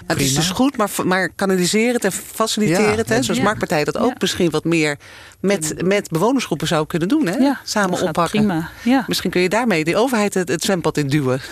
Maar 0.07 0.15
het 0.15 0.25
is 0.25 0.35
dus 0.35 0.49
goed, 0.49 0.77
maar, 0.77 0.89
maar 1.05 1.29
kanaliseren 1.29 1.93
het 1.93 2.03
en 2.03 2.11
faciliteren 2.11 2.91
Ja, 2.91 2.95
het. 2.95 3.09
Hè, 3.09 3.23
zoals 3.23 3.39
Ja. 3.39 3.43
Marktpartij 3.43 3.83
dat 3.83 3.97
ook 3.97 4.21
misschien 4.21 4.49
wat 4.49 4.63
meer 4.63 4.97
met, 5.39 5.73
met 5.85 6.09
bewonersgroepen 6.09 6.67
zou 6.67 6.87
kunnen 6.87 7.07
doen. 7.07 7.27
Hè? 7.27 7.51
Samen 7.63 7.91
dat 7.91 8.01
oppakken. 8.01 8.45
Prima. 8.45 8.69
Ja. 8.83 9.03
Misschien 9.07 9.29
kun 9.29 9.41
je 9.41 9.49
daarmee 9.49 9.83
de 9.83 9.95
overheid 9.95 10.33
het, 10.33 10.47
het 10.47 10.63
zwembad 10.63 10.97
in 10.97 11.07
duwen. 11.07 11.41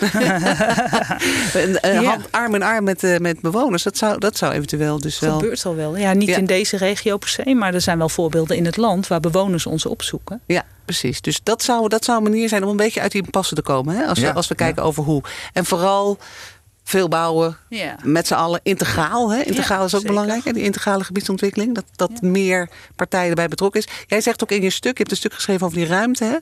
hand, 2.04 2.32
arm 2.32 2.54
in 2.54 2.62
arm 2.62 2.84
met, 2.84 3.04
eh, 3.04 3.18
met 3.18 3.40
bewoners. 3.40 3.82
Dat 3.82 3.96
zou, 3.96 4.18
dat 4.18 4.36
zou 4.36 4.52
eventueel 4.52 4.98
dus 4.98 5.18
wel... 5.18 5.38
gebeurt 5.38 5.66
al 5.66 5.74
wel. 5.74 5.96
Ja, 5.96 6.12
niet 6.12 6.28
in 6.28 6.46
deze 6.46 6.76
regio 6.76 7.16
per 7.16 7.28
se, 7.28 7.54
maar 7.54 7.74
er 7.74 7.80
zijn 7.80 7.98
wel 7.98 8.08
voorbeelden 8.08 8.56
in 8.56 8.64
het 8.64 8.76
land 8.76 9.06
waar 9.06 9.20
bewoners 9.20 9.66
ons 9.66 9.86
opzoeken. 9.86 10.40
Ja, 10.46 10.64
precies. 10.84 11.20
Dus 11.20 11.40
dat 11.42 11.62
zou, 11.62 11.88
dat 11.88 12.04
zou 12.04 12.18
een 12.18 12.30
manier 12.30 12.48
zijn 12.48 12.64
om 12.64 12.70
een 12.70 12.76
beetje 12.76 13.00
uit 13.00 13.12
die 13.12 13.22
impasse 13.24 13.54
te 13.54 13.62
komen. 13.62 13.96
Hè? 13.96 14.04
Als, 14.04 14.18
we, 14.18 14.26
Ja, 14.26 14.32
als 14.32 14.48
we 14.48 14.54
kijken 14.54 14.82
over 14.82 15.02
hoe. 15.02 15.22
En 15.52 15.64
vooral 15.64 16.18
veel 16.90 17.08
bouwen, 17.08 17.56
Ja. 17.68 17.96
met 18.02 18.26
z'n 18.26 18.34
allen 18.34 18.60
integraal. 18.62 19.30
Hè? 19.32 19.40
Integraal 19.42 19.78
Ja, 19.78 19.84
is 19.84 19.94
ook 19.94 20.00
zeker. 20.00 20.14
belangrijk, 20.14 20.44
hè? 20.44 20.52
die 20.52 20.62
integrale 20.62 21.04
gebiedsontwikkeling. 21.04 21.74
Dat, 21.74 21.84
dat 21.96 22.22
meer 22.22 22.68
partijen 22.96 23.28
erbij 23.28 23.48
betrokken 23.48 23.80
is. 23.80 23.88
Jij 24.06 24.20
zegt 24.20 24.42
ook 24.42 24.50
in 24.50 24.62
je 24.62 24.70
stuk, 24.70 24.92
je 24.92 24.98
hebt 24.98 25.10
een 25.10 25.16
stuk 25.16 25.32
geschreven 25.34 25.66
over 25.66 25.78
die 25.78 25.86
ruimte. 25.86 26.24
Hè? 26.24 26.36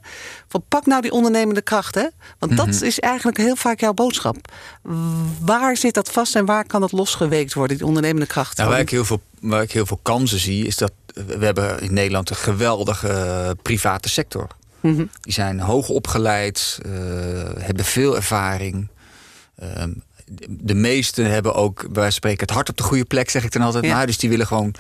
Van 0.49 0.63
pak 0.69 0.87
nou 0.87 1.03
die 1.03 1.13
ondernemende 1.13 1.61
kracht. 1.63 1.95
Hè? 1.95 2.07
Want 2.39 2.57
dat 2.57 2.67
Mhm. 2.67 2.85
is 2.85 2.99
eigenlijk 3.01 3.37
heel 3.37 3.57
vaak 3.57 3.81
jouw 3.81 3.93
boodschap. 3.93 4.37
Waar 5.41 5.77
zit 5.77 5.95
dat 5.95 6.11
vast 6.11 6.37
en 6.37 6.45
waar 6.45 6.65
kan 6.67 6.81
dat 6.81 6.93
losgeweekt 6.93 7.55
worden, 7.55 7.77
die 7.77 7.87
ondernemende 7.87 8.27
kracht? 8.27 8.57
Nou, 8.57 8.71
waar, 8.71 8.81
ik 8.81 8.91
heel 8.91 9.05
veel, 9.05 9.21
waar 9.41 9.63
ik 9.63 9.73
heel 9.73 9.87
veel 9.87 10.01
kansen 10.03 10.39
zie, 10.39 10.67
is 10.67 10.77
dat 10.77 10.93
we 11.15 11.45
hebben 11.45 11.81
in 11.81 11.93
Nederland 11.95 12.31
een 12.31 12.37
geweldige 12.37 13.57
private 13.63 14.09
sector. 14.09 14.47
Mhm. 14.81 15.05
Die 15.21 15.33
zijn 15.33 15.61
hoog 15.61 15.89
opgeleid, 15.89 16.79
eh, 16.83 16.91
hebben 17.59 17.85
veel 17.85 18.17
ervaring. 18.17 18.89
Ehm, 19.59 19.91
de 20.49 20.75
meesten 20.75 21.31
hebben 21.31 21.55
ook, 21.55 21.87
van 21.93 22.13
spreken, 22.13 22.41
het 22.47 22.51
hart 22.55 22.69
op 22.69 22.77
de 22.77 22.83
goede 22.83 23.05
plek, 23.05 23.31
zeg 23.31 23.45
ik 23.45 23.53
dan 23.53 23.63
altijd 23.63 23.85
Ja. 23.85 23.95
maar. 23.95 24.07
Dus 24.07 24.19
die 24.19 24.31
willen 24.31 24.47
gewoon 24.47 24.75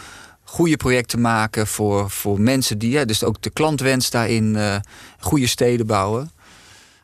goede 0.44 0.76
projecten 0.76 1.20
maken 1.20 1.66
voor, 1.66 2.10
voor 2.10 2.40
mensen 2.40 2.78
die, 2.78 2.90
ja, 2.90 3.04
dus 3.04 3.24
ook 3.24 3.42
de 3.42 3.50
klantwens 3.50 4.10
daarin, 4.10 4.56
eh, 4.56 4.76
goede 5.18 5.46
steden 5.46 5.86
bouwen. 5.86 6.30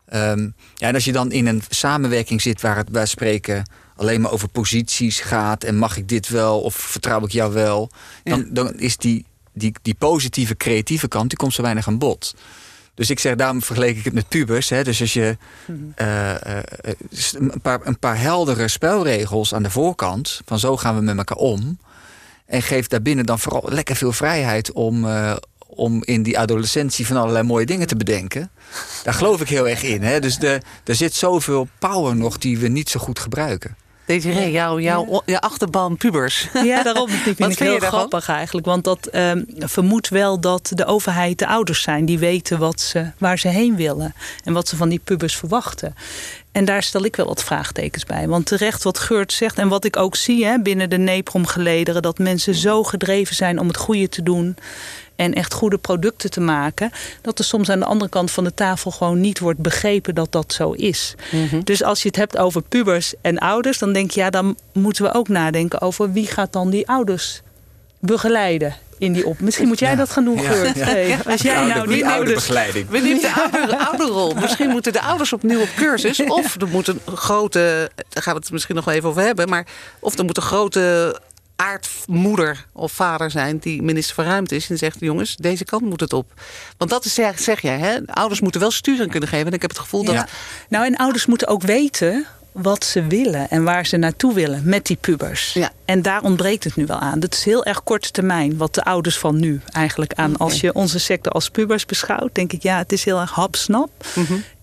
Ehm, 0.06 0.48
ja, 0.74 0.88
en 0.88 0.94
als 0.94 1.04
je 1.04 1.12
dan 1.12 1.32
in 1.32 1.46
een 1.46 1.62
samenwerking 1.68 2.42
zit 2.42 2.60
waar 2.60 2.76
het 2.76 2.88
bij 2.88 3.06
spreken 3.06 3.62
alleen 3.96 4.20
maar 4.20 4.30
over 4.32 4.48
posities 4.48 5.20
gaat 5.20 5.64
en 5.64 5.76
mag 5.76 5.96
ik 5.96 6.08
dit 6.08 6.28
wel 6.28 6.60
of 6.60 6.74
vertrouw 6.74 7.24
ik 7.24 7.30
jou 7.32 7.52
wel, 7.52 7.90
dan, 8.24 8.38
Ja. 8.38 8.44
dan 8.50 8.74
is 8.78 8.96
die, 8.96 9.24
die, 9.52 9.72
die 9.82 9.94
positieve 9.94 10.56
creatieve 10.56 11.08
kant 11.08 11.28
die 11.28 11.38
komt 11.38 11.54
zo 11.54 11.62
weinig 11.62 11.86
aan 11.88 11.98
bod. 11.98 12.34
Dus 12.94 13.10
ik 13.10 13.18
zeg, 13.18 13.34
daarom 13.34 13.62
vergeleek 13.62 13.96
ik 13.96 14.04
het 14.04 14.14
met 14.14 14.28
pubers. 14.28 14.68
Hè. 14.68 14.84
Dus 14.84 15.00
als 15.00 15.12
je 15.12 15.36
eh, 15.94 16.30
eh, 16.30 16.56
eh, 16.56 16.94
een, 17.32 17.60
paar, 17.62 17.80
een 17.82 17.98
paar 17.98 18.20
heldere 18.20 18.68
spelregels 18.68 19.54
aan 19.54 19.62
de 19.62 19.70
voorkant, 19.70 20.40
van 20.44 20.58
zo 20.58 20.76
gaan 20.76 20.94
we 20.94 21.00
met 21.00 21.16
elkaar 21.16 21.36
om. 21.36 21.78
En 22.46 22.62
geef 22.62 22.86
daarbinnen 22.86 23.26
dan 23.26 23.38
vooral 23.38 23.62
lekker 23.64 23.96
veel 23.96 24.12
vrijheid 24.12 24.72
om, 24.72 25.04
eh, 25.04 25.36
om 25.58 26.04
in 26.04 26.22
die 26.22 26.38
adolescentie 26.38 27.06
van 27.06 27.16
allerlei 27.16 27.44
mooie 27.44 27.66
dingen 27.66 27.86
te 27.86 27.96
bedenken. 27.96 28.50
Daar 29.02 29.14
geloof 29.14 29.40
ik 29.40 29.48
heel 29.48 29.68
erg 29.68 29.82
in. 29.82 30.02
Hè. 30.02 30.20
Dus 30.20 30.38
de, 30.38 30.60
er 30.84 30.94
zit 30.94 31.14
zoveel 31.14 31.68
power 31.78 32.16
nog 32.16 32.38
die 32.38 32.58
we 32.58 32.68
niet 32.68 32.88
zo 32.88 33.00
goed 33.00 33.18
gebruiken. 33.18 33.76
Desiree, 34.06 34.50
jouw, 34.50 34.80
jouw, 34.80 35.22
jouw 35.26 35.38
achterban 35.38 35.96
pubers. 35.96 36.48
Ja, 36.52 36.82
daarom 36.82 37.08
dat 37.10 37.18
vind 37.18 37.38
Wat 37.38 37.50
ik 37.50 37.56
vind 37.56 37.70
heel 37.70 37.88
grappig 37.88 38.28
eigenlijk. 38.28 38.66
Want 38.66 38.84
dat 38.84 39.06
ehm, 39.06 39.42
vermoedt 39.58 40.08
wel 40.08 40.40
dat 40.40 40.70
de 40.74 40.84
overheid 40.84 41.38
de 41.38 41.46
ouders 41.46 41.82
zijn. 41.82 42.04
Die 42.04 42.18
weten 42.18 42.58
wat 42.58 42.80
ze, 42.80 43.10
waar 43.18 43.38
ze 43.38 43.48
heen 43.48 43.76
willen. 43.76 44.14
En 44.44 44.52
wat 44.52 44.68
ze 44.68 44.76
van 44.76 44.88
die 44.88 45.00
pubers 45.04 45.36
verwachten. 45.36 45.94
En 46.52 46.64
daar 46.64 46.82
stel 46.82 47.04
ik 47.04 47.16
wel 47.16 47.26
wat 47.26 47.44
vraagtekens 47.44 48.04
bij. 48.04 48.28
Want 48.28 48.46
terecht 48.46 48.82
wat 48.82 48.98
Geurt 48.98 49.32
zegt 49.32 49.58
en 49.58 49.68
wat 49.68 49.84
ik 49.84 49.96
ook 49.96 50.16
zie 50.16 50.46
hè, 50.46 50.58
binnen 50.60 50.90
de 50.90 50.98
NEPROM-gelederen... 50.98 52.02
dat 52.02 52.18
mensen 52.18 52.54
zo 52.54 52.82
gedreven 52.82 53.34
zijn 53.34 53.60
om 53.60 53.66
het 53.66 53.76
goede 53.76 54.08
te 54.08 54.22
doen... 54.22 54.56
en 55.16 55.34
echt 55.34 55.52
goede 55.54 55.78
producten 55.78 56.30
te 56.30 56.40
maken... 56.40 56.90
dat 57.22 57.38
er 57.38 57.44
soms 57.44 57.70
aan 57.70 57.78
de 57.78 57.84
andere 57.84 58.10
kant 58.10 58.30
van 58.30 58.44
de 58.44 58.54
tafel 58.54 58.90
gewoon 58.90 59.20
niet 59.20 59.38
wordt 59.38 59.58
begrepen 59.58 60.14
dat 60.14 60.32
dat 60.32 60.52
zo 60.52 60.72
is. 60.72 61.14
Dus 61.64 61.82
als 61.82 62.02
je 62.02 62.08
het 62.08 62.16
hebt 62.16 62.36
over 62.36 62.62
pubers 62.62 63.14
en 63.20 63.38
ouders... 63.38 63.78
dan 63.78 63.92
denk 63.92 64.10
je, 64.10 64.20
ja, 64.20 64.30
dan 64.30 64.56
moeten 64.72 65.04
we 65.04 65.14
ook 65.14 65.28
nadenken 65.28 65.80
over... 65.80 66.12
wie 66.12 66.26
gaat 66.26 66.52
dan 66.52 66.70
die 66.70 66.88
ouders 66.88 67.42
begeleiden 67.98 68.76
in 68.98 69.12
die 69.12 69.26
op. 69.26 69.40
Misschien 69.40 69.68
moet 69.68 69.78
jij 69.78 69.90
Ja. 69.90 69.96
dat 69.96 70.10
gaan 70.10 70.24
doen. 70.24 70.38
Geurt. 70.38 70.76
Ja. 70.76 70.84
Hey, 70.84 71.18
als 71.26 71.42
jij 71.42 71.66
nou 71.66 71.86
die 71.86 71.94
die 71.94 72.04
oude 72.04 72.16
ouders... 72.16 72.34
begeleiding. 72.34 72.88
We 72.88 72.98
nemen 72.98 73.20
de 73.20 73.32
oude, 73.52 73.78
oude 73.86 74.04
rol. 74.04 74.34
Misschien 74.34 74.70
moeten 74.70 74.92
de 74.92 75.00
ouders 75.00 75.32
opnieuw 75.32 75.60
op 75.60 75.68
cursus. 75.76 76.20
Of 76.20 76.60
er 76.60 76.68
moet 76.68 76.88
een 76.88 77.00
grote, 77.14 77.90
daar 78.08 78.22
gaan 78.22 78.34
we 78.34 78.40
het 78.40 78.50
misschien 78.50 78.74
nog 78.74 78.84
wel 78.84 78.94
even 78.94 79.08
over 79.08 79.22
hebben. 79.22 79.48
Maar 79.48 79.66
of 79.98 80.18
er 80.18 80.24
moet 80.24 80.36
een 80.36 80.42
grote 80.42 81.16
aardmoeder 81.56 82.66
of 82.72 82.92
vader 82.92 83.30
zijn 83.30 83.58
die 83.58 83.82
minister 83.82 84.14
van 84.14 84.24
Ruimte 84.24 84.54
is. 84.54 84.70
En 84.70 84.78
zegt, 84.78 84.96
jongens, 85.00 85.36
deze 85.36 85.64
kant 85.64 85.82
moet 85.82 86.00
het 86.00 86.12
op. 86.12 86.32
Want 86.78 86.90
dat 86.90 87.04
is, 87.04 87.14
zeg, 87.14 87.40
zeg 87.40 87.60
jij, 87.60 87.78
hè? 87.78 87.98
ouders 88.06 88.40
moeten 88.40 88.60
wel 88.60 88.70
sturing 88.70 89.10
kunnen 89.10 89.28
geven. 89.28 89.46
En 89.46 89.52
ik 89.52 89.62
heb 89.62 89.70
het 89.70 89.80
gevoel 89.80 90.04
dat... 90.04 90.24
Nou, 90.68 90.86
en 90.86 90.96
ouders 90.96 91.26
moeten 91.26 91.48
ook 91.48 91.62
weten 91.62 92.26
wat 92.54 92.84
ze 92.84 93.06
willen 93.06 93.50
en 93.50 93.64
waar 93.64 93.86
ze 93.86 93.96
naartoe 93.96 94.34
willen 94.34 94.62
met 94.64 94.86
die 94.86 94.96
pubers. 95.00 95.52
Ja. 95.52 95.72
En 95.84 96.02
daar 96.02 96.22
ontbreekt 96.22 96.64
het 96.64 96.76
nu 96.76 96.86
wel 96.86 96.98
aan. 96.98 97.20
Dat 97.20 97.34
is 97.34 97.44
heel 97.44 97.64
erg 97.64 97.82
korte 97.82 98.10
termijn 98.10 98.56
wat 98.56 98.74
de 98.74 98.84
ouders 98.84 99.18
van 99.18 99.40
nu 99.40 99.60
eigenlijk 99.72 100.12
aan. 100.12 100.36
Als 100.36 100.60
je 100.60 100.74
onze 100.74 100.98
sector 100.98 101.32
als 101.32 101.50
pubers 101.50 101.86
beschouwt, 101.86 102.34
denk 102.34 102.52
ik 102.52 102.62
ja, 102.62 102.78
het 102.78 102.92
is 102.92 103.04
heel 103.04 103.20
erg 103.20 103.30
hapsnap. 103.30 103.90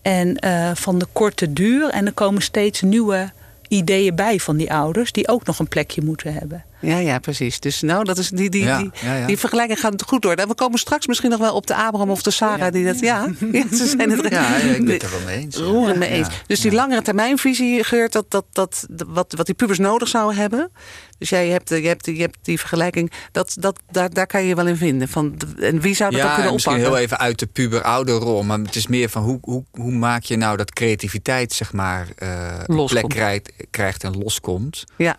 En 0.02 0.36
eh, 0.36 0.72
van 0.74 1.00
de 1.00 1.08
korte 1.12 1.54
duur. 1.54 1.90
En 1.90 2.06
er 2.06 2.14
komen 2.14 2.42
steeds 2.42 2.82
nieuwe 2.82 3.32
ideeën 3.72 4.16
bij 4.16 4.40
van 4.40 4.58
die 4.58 4.74
ouders, 4.74 5.12
die 5.12 5.28
ook 5.28 5.46
nog 5.46 5.60
een 5.60 5.68
plekje 5.68 6.02
moeten 6.02 6.34
hebben. 6.34 6.64
Ja, 6.82 6.98
ja, 6.98 7.20
precies. 7.20 7.60
Dus 7.60 7.82
nou, 7.82 8.04
dat 8.04 8.18
is 8.18 8.30
die, 8.30 8.50
die, 8.50 8.64
Ja, 8.64 8.78
die, 8.78 8.92
ja, 9.02 9.16
ja. 9.16 9.26
die 9.28 9.38
vergelijking 9.38 9.80
gaat 9.80 10.04
goed 10.04 10.22
door. 10.22 10.34
En 10.34 10.48
we 10.48 10.54
komen 10.54 10.80
straks 10.80 11.08
misschien 11.08 11.30
nog 11.30 11.40
wel 11.40 11.56
op 11.56 11.68
de 11.68 11.76
Abraham 11.76 12.10
of 12.10 12.22
de 12.22 12.32
Sarah. 12.32 12.72
Die 12.72 12.86
dat, 12.86 13.00
ja, 13.00 13.28
ja, 13.52 13.64
ze 13.72 13.86
zijn 13.98 14.10
het 14.10 14.28
Ja, 14.30 14.58
ja, 14.58 14.58
ik 14.58 14.86
ben 14.86 14.94
het 14.94 15.04
er 15.04 15.10
wel 15.12 15.20
mee 15.26 15.38
eens. 15.38 15.58
roerend 15.58 15.98
mee 15.98 16.10
eens. 16.10 16.28
Dus 16.48 16.62
die 16.62 16.72
ja. 16.72 16.78
langere 16.78 17.02
termijnvisie, 17.02 17.84
Geurt, 17.84 18.12
dat, 18.12 18.26
dat, 18.30 18.46
dat, 18.52 18.88
wat, 19.08 19.34
wat 19.38 19.46
die 19.46 19.56
pubers 19.56 19.78
nodig 19.80 20.08
zouden 20.08 20.38
hebben. 20.38 20.72
Dus 21.22 21.30
jij 21.30 21.48
hebt, 21.48 21.70
je 21.70 21.88
hebt, 21.88 22.06
je 22.06 22.22
hebt 22.22 22.38
die 22.42 22.60
vergelijking, 22.60 23.12
dat, 23.32 23.56
dat, 23.60 23.80
daar, 23.92 24.10
daar 24.14 24.28
kan 24.28 24.42
je 24.42 24.48
je 24.48 24.56
wel 24.56 24.68
in 24.68 24.76
vinden. 24.78 25.08
Van, 25.08 25.38
en 25.60 25.80
wie 25.82 25.96
zou 25.96 26.12
dat 26.12 26.20
ook 26.22 26.28
Ja, 26.28 26.34
kunnen 26.34 26.54
misschien 26.54 26.74
oppakken? 26.74 26.96
heel 26.98 27.04
even 27.06 27.20
uit 27.20 27.40
de 27.40 27.46
puber-ouder-rol. 27.46 28.44
Maar 28.44 28.60
het 28.60 28.76
is 28.76 28.88
meer 28.88 29.10
van 29.10 29.24
hoe, 29.24 29.38
hoe, 29.42 29.64
hoe 29.72 29.92
maak 29.92 30.24
je 30.24 30.36
nou 30.38 30.58
dat 30.58 30.74
creativiteit 30.74 31.54
zeg 31.54 31.74
maar, 31.74 32.08
eh, 32.16 32.54
Loskomt. 32.66 32.90
plek 32.90 33.08
krijgt, 33.10 33.52
krijgt 33.72 34.04
en 34.04 34.18
loskomt. 34.18 34.84
Ja, 34.98 35.18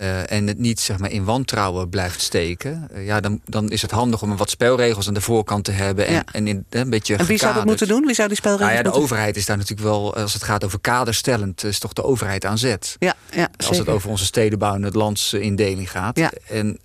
eh, 0.00 0.32
en 0.32 0.46
het 0.46 0.58
niet 0.58 0.80
zeg 0.80 0.98
maar, 0.98 1.10
in 1.10 1.24
wantrouwen 1.24 1.88
blijft 1.88 2.20
steken. 2.20 2.88
Eh, 2.92 3.06
ja, 3.06 3.20
dan, 3.20 3.40
dan 3.44 3.70
is 3.70 3.82
het 3.82 3.90
handig 3.90 4.22
om 4.22 4.36
wat 4.36 4.50
spelregels 4.50 5.08
aan 5.08 5.14
de 5.14 5.20
voorkant 5.20 5.64
te 5.64 5.70
hebben. 5.70 6.06
En, 6.06 6.12
Ja. 6.12 6.24
en 6.32 6.46
in, 6.46 6.64
eh, 6.68 6.80
een 6.80 6.90
beetje 6.90 7.16
en 7.16 7.26
wie 7.26 7.38
zou 7.38 7.54
dat 7.54 7.64
moeten 7.64 7.88
doen? 7.88 8.04
Wie 8.06 8.14
zou 8.14 8.28
die 8.28 8.36
spelregels 8.36 8.66
Nou 8.68 8.76
ja, 8.76 8.82
de 8.82 8.88
moeten 8.88 9.02
overheid 9.02 9.36
is 9.36 9.46
daar 9.46 9.56
natuurlijk 9.56 9.88
wel, 9.88 10.14
als 10.14 10.32
het 10.32 10.42
gaat 10.42 10.64
over 10.64 10.80
kaderstellend, 10.80 11.64
is 11.64 11.78
toch 11.78 11.92
de 11.92 12.02
overheid 12.02 12.44
aan 12.44 12.58
zet. 12.58 12.96
Ja, 12.98 13.14
ja 13.30 13.48
Als 13.68 13.78
het 13.78 13.88
over 13.88 14.10
onze 14.10 14.24
stedenbouw 14.24 14.74
en 14.74 14.82
het 14.82 14.94
landsindeling 14.94 15.90
gaat. 15.90 16.18
Ja. 16.18 16.32
En 16.48 16.78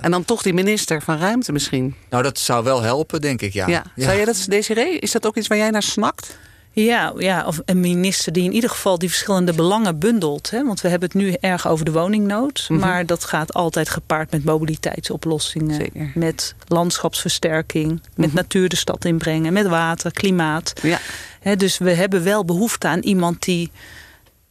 En 0.00 0.10
dan 0.10 0.24
toch 0.24 0.42
die 0.42 0.54
minister 0.54 1.02
van 1.02 1.18
Ruimte 1.18 1.52
misschien. 1.52 1.94
nou, 2.10 2.22
dat 2.22 2.38
zou 2.38 2.64
wel 2.64 2.82
helpen, 2.82 3.20
denk 3.20 3.40
ik. 3.42 3.52
Ja. 3.52 3.66
Ja. 3.68 3.84
Ja. 3.94 4.04
Zou 4.04 4.16
jij 4.16 4.24
dat, 4.24 4.44
Desiree, 4.48 4.98
is 4.98 5.10
dat 5.10 5.26
ook 5.26 5.36
iets 5.36 5.46
waar 5.48 5.58
jij 5.58 5.70
naar 5.70 5.82
snakt? 5.82 6.36
Ja, 6.74 7.12
ja, 7.16 7.46
of 7.46 7.60
een 7.64 7.80
minister 7.80 8.32
die 8.32 8.44
in 8.44 8.52
ieder 8.52 8.70
geval 8.70 8.98
die 8.98 9.08
verschillende 9.08 9.52
belangen 9.52 9.98
bundelt. 9.98 10.50
Hè? 10.50 10.64
Want 10.64 10.80
we 10.80 10.88
hebben 10.88 11.08
het 11.08 11.18
nu 11.18 11.32
erg 11.40 11.68
over 11.68 11.84
de 11.84 11.92
woningnood. 11.92 12.66
Mhm. 12.68 12.80
Maar 12.80 13.06
dat 13.06 13.24
gaat 13.24 13.54
altijd 13.54 13.88
gepaard 13.88 14.30
met 14.30 14.44
mobiliteitsoplossingen. 14.44 15.74
Zeker. 15.74 16.12
Met 16.14 16.54
landschapsversterking. 16.66 18.00
Met 18.14 18.32
natuur 18.32 18.68
de 18.68 18.76
stad 18.76 19.04
inbrengen. 19.04 19.52
Met 19.52 19.66
water, 19.66 20.12
klimaat. 20.12 20.72
Ja. 20.82 20.98
Hè, 21.40 21.56
dus 21.56 21.78
we 21.78 21.90
hebben 21.90 22.24
wel 22.24 22.44
behoefte 22.44 22.88
aan 22.88 23.00
iemand 23.00 23.42
die 23.42 23.70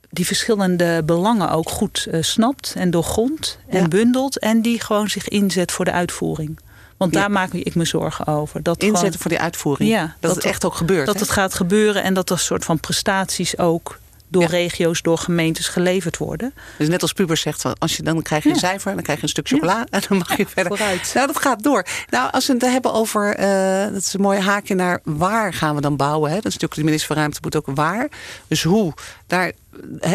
die 0.10 0.26
verschillende 0.26 1.04
belangen 1.06 1.52
ook 1.52 1.70
goed 1.70 2.08
uh, 2.12 2.22
snapt 2.22 2.74
en 2.78 2.92
doorgrondt 2.92 3.60
en 3.68 3.90
bundelt. 3.90 4.40
En 4.40 4.62
die 4.62 4.80
gewoon 4.80 5.10
zich 5.10 5.28
inzet 5.28 5.72
voor 5.72 5.86
de 5.86 5.92
uitvoering. 5.92 6.60
Want 7.02 7.14
daar 7.14 7.32
maak 7.32 7.54
ik 7.54 7.76
me 7.76 7.86
zorgen 7.86 8.28
over. 8.28 8.64
Dat 8.64 8.84
Inzetten 8.84 9.20
voor 9.20 9.32
die 9.32 9.40
uitvoering. 9.40 9.90
Ja, 9.90 10.02
dat, 10.02 10.16
dat 10.20 10.36
het 10.36 10.46
echt 10.46 10.66
ook 10.66 10.76
gebeurt. 10.76 11.06
Dat 11.06 11.20
het 11.20 11.30
gaat 11.30 11.54
gebeuren 11.54 12.04
en 12.04 12.14
dat 12.14 12.30
er 12.30 12.40
soort 12.40 12.66
van 12.66 12.80
prestaties 12.80 13.58
ook 13.58 14.00
door 14.32 14.46
regio's, 14.46 15.02
door 15.02 15.18
gemeentes 15.18 15.68
geleverd 15.68 16.18
worden. 16.18 16.54
Dus 16.78 16.88
net 16.88 17.02
als 17.02 17.14
pubers 17.14 17.42
zegt, 17.42 17.80
als 17.80 17.98
je, 17.98 18.04
dan 18.04 18.22
krijg 18.22 18.44
je 18.44 18.50
een 18.50 18.56
cijfer... 18.56 18.94
dan 18.94 19.04
krijg 19.04 19.18
je 19.18 19.24
een 19.24 19.30
stuk 19.30 19.48
chocola 19.48 19.86
en 19.90 20.02
dan 20.08 20.18
mag 20.18 20.38
je 20.38 20.46
verder. 20.48 20.78
Vooruit. 20.78 21.12
Nou, 21.14 21.28
dat 21.28 21.40
gaat 21.40 21.64
door. 21.64 21.86
Nou, 22.10 22.32
als 22.32 22.48
we 22.48 22.54
het 22.54 22.62
hebben 22.62 22.94
over... 22.94 23.40
Uh, 23.40 23.94
dat 23.94 24.02
is 24.02 24.14
een 24.14 24.22
mooi 24.22 24.40
haakje 24.40 24.76
naar 24.76 25.00
waar 25.04 25.54
gaan 25.54 25.76
we 25.76 25.82
dan 25.82 25.96
bouwen. 25.96 26.30
Hè? 26.30 26.36
Dat 26.36 26.46
is 26.46 26.54
natuurlijk 26.54 26.76
de 26.76 26.84
minister 26.84 27.08
van 27.08 27.18
Ruimte 27.18 27.40
moet 27.42 27.56
ook 27.56 27.68
waar. 27.76 28.10
Dus 28.48 28.64
hoe, 28.64 28.94
daar 29.28 29.52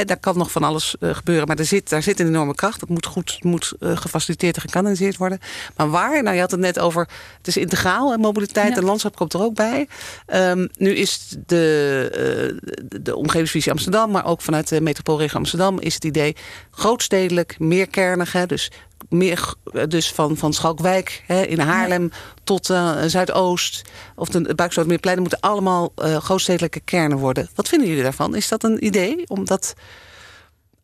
daar 0.07 0.16
kan 0.20 0.38
nog 0.38 0.50
van 0.50 0.62
alles 0.62 0.96
uh, 1.00 1.14
gebeuren. 1.14 1.46
Maar 1.46 1.59
er 1.59 1.64
zit, 1.64 1.88
daar 1.88 2.02
zit 2.02 2.20
een 2.20 2.26
enorme 2.26 2.55
kracht. 2.55 2.81
Dat 2.81 2.88
moet 2.88 3.07
goed 3.07 3.38
moet, 3.40 3.72
uh, 3.81 3.96
gefaciliteerd 3.96 4.57
en 4.57 4.61
gekanaliseerd 4.61 5.16
worden. 5.16 5.40
Maar 5.76 5.90
waar? 5.90 6.22
Nou, 6.22 6.35
je 6.35 6.40
had 6.40 6.50
het 6.50 6.61
net 6.61 6.79
over... 6.79 7.09
Het 7.37 7.46
is 7.46 7.57
integraal 7.57 8.12
en 8.12 8.20
mobiliteit 8.20 8.76
en 8.76 8.85
landschap 8.85 9.16
komt 9.16 9.33
er 9.33 9.40
ook 9.40 9.55
bij. 9.55 9.88
Um, 10.26 10.68
nu 10.76 10.94
is 10.94 11.37
de, 11.46 12.52
uh, 12.62 13.00
de 13.02 13.16
omgevingsvisie 13.16 13.72
Amsterdam... 13.72 14.06
maar 14.11 14.27
ook 14.27 14.40
vanuit 14.40 14.69
de 14.69 14.81
metropoolregio 14.81 15.38
Amsterdam... 15.38 15.81
is 15.81 15.95
het 15.95 16.05
idee 16.05 16.37
grootstedelijk, 16.71 17.59
meerkernig. 17.59 18.33
Hè, 18.33 18.47
dus 18.47 18.71
meer 19.09 19.55
dus 19.88 20.12
van, 20.12 20.37
van 20.37 20.53
Schalkwijk 20.53 21.23
hè, 21.27 21.42
in 21.42 21.59
Haarlem 21.59 22.11
tot 22.45 22.71
uh, 22.71 23.03
Zuidoost 23.07 23.83
of 24.14 24.29
de 24.29 24.55
Buikstad 24.55 24.87
moeten 24.87 25.40
allemaal 25.40 25.92
uh, 25.97 26.16
grootstedelijke 26.16 26.81
kernen 26.81 27.19
worden. 27.19 27.49
Wat 27.55 27.69
vinden 27.69 27.88
jullie 27.88 28.03
daarvan? 28.03 28.35
Is 28.35 28.49
dat 28.49 28.64
een 28.64 28.85
idee 28.85 29.25
om 29.27 29.45
dat 29.45 29.75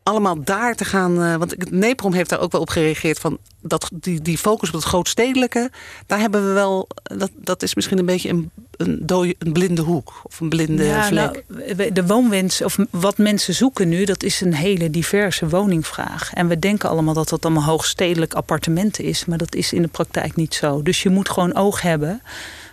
allemaal 0.02 0.44
daar 0.44 0.74
te 0.74 0.84
gaan. 0.84 1.22
Uh, 1.22 1.36
want 1.36 1.70
Neprom 1.70 2.12
heeft 2.12 2.30
daar 2.30 2.40
ook 2.40 2.52
wel 2.52 2.60
op 2.60 2.70
gereageerd 2.70 3.18
van 3.18 3.38
dat 3.60 3.90
die, 3.92 4.22
die 4.22 4.38
focus 4.38 4.68
op 4.68 4.74
het 4.74 4.84
grootstedelijke, 4.84 5.70
daar 6.06 6.18
hebben 6.18 6.46
we 6.46 6.52
wel. 6.52 6.88
Dat, 7.02 7.30
dat 7.34 7.62
is 7.62 7.74
misschien 7.74 7.98
een 7.98 8.06
beetje 8.06 8.28
een, 8.28 8.50
een, 8.76 9.06
dode, 9.06 9.34
een 9.38 9.52
blinde 9.52 9.82
hoek 9.82 10.20
of 10.22 10.40
een 10.40 10.48
blinde 10.48 10.84
ja, 10.84 11.06
vlek. 11.06 11.44
Nou, 11.48 11.92
de 11.92 12.06
woonwens, 12.06 12.62
of 12.62 12.76
wat 12.90 13.18
mensen 13.18 13.54
zoeken 13.54 13.88
nu, 13.88 14.04
dat 14.04 14.22
is 14.22 14.40
een 14.40 14.54
hele 14.54 14.90
diverse 14.90 15.48
woningvraag. 15.48 16.32
En 16.32 16.48
we 16.48 16.58
denken 16.58 16.88
allemaal 16.88 17.14
dat 17.14 17.28
dat 17.28 17.44
allemaal 17.44 17.64
hoogstedelijk 17.64 18.34
appartementen 18.34 19.04
is, 19.04 19.24
maar 19.24 19.38
dat 19.38 19.54
is 19.54 19.72
in 19.72 19.82
de 19.82 19.88
praktijk 19.88 20.36
niet 20.36 20.54
zo. 20.54 20.82
Dus 20.82 21.02
je 21.02 21.10
moet 21.10 21.28
gewoon 21.28 21.54
oog 21.54 21.82
hebben 21.82 22.22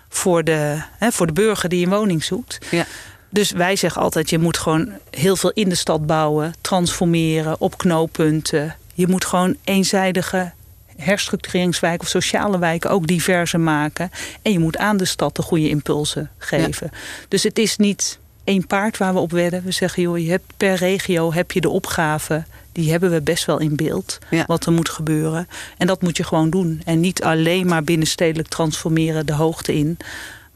voor 0.09 0.43
de, 0.43 0.81
hè, 0.97 1.11
voor 1.11 1.27
de 1.27 1.33
burger 1.33 1.69
die 1.69 1.85
een 1.85 1.91
woning 1.91 2.23
zoekt. 2.23 2.57
Ja. 2.71 2.85
Dus 3.29 3.51
wij 3.51 3.75
zeggen 3.75 4.01
altijd, 4.01 4.29
je 4.29 4.39
moet 4.39 4.57
gewoon 4.57 4.91
heel 5.09 5.35
veel 5.35 5.51
in 5.53 5.69
de 5.69 5.75
stad 5.75 6.05
bouwen, 6.05 6.53
transformeren, 6.61 7.55
op 7.59 7.77
knooppunten. 7.77 8.75
Je 8.93 9.07
moet 9.07 9.25
gewoon 9.25 9.55
eenzijdige 9.63 10.51
herstructureringswijken 10.97 12.01
of 12.01 12.07
sociale 12.07 12.59
wijken 12.59 12.89
ook 12.89 13.07
diverser 13.07 13.59
maken. 13.59 14.11
En 14.41 14.51
je 14.51 14.59
moet 14.59 14.77
aan 14.77 14.97
de 14.97 15.05
stad 15.05 15.35
de 15.35 15.41
goede 15.41 15.69
impulsen 15.69 16.29
geven. 16.37 16.91
Dus 17.27 17.43
het 17.43 17.59
is 17.59 17.77
niet 17.77 18.19
één 18.43 18.67
paard 18.67 18.97
waar 18.97 19.13
we 19.13 19.19
op 19.19 19.31
wedden. 19.31 19.63
We 19.63 19.71
zeggen, 19.71 20.03
joh, 20.03 20.17
je 20.17 20.29
hebt 20.29 20.53
per 20.57 20.75
regio 20.75 21.33
heb 21.33 21.51
je 21.51 21.61
de 21.61 21.69
opgave. 21.69 22.43
Die 22.71 22.91
hebben 22.91 23.11
we 23.11 23.21
best 23.21 23.45
wel 23.45 23.59
in 23.59 23.75
beeld. 23.75 24.17
Wat 24.45 24.65
er 24.65 24.71
moet 24.71 24.89
gebeuren. 24.89 25.47
En 25.77 25.87
dat 25.87 26.01
moet 26.01 26.17
je 26.17 26.23
gewoon 26.23 26.49
doen. 26.49 26.81
En 26.85 26.99
niet 26.99 27.23
alleen 27.23 27.67
maar 27.67 27.83
binnenstedelijk 27.83 28.47
transformeren 28.47 29.25
de 29.25 29.33
hoogte 29.33 29.73
in. 29.73 29.97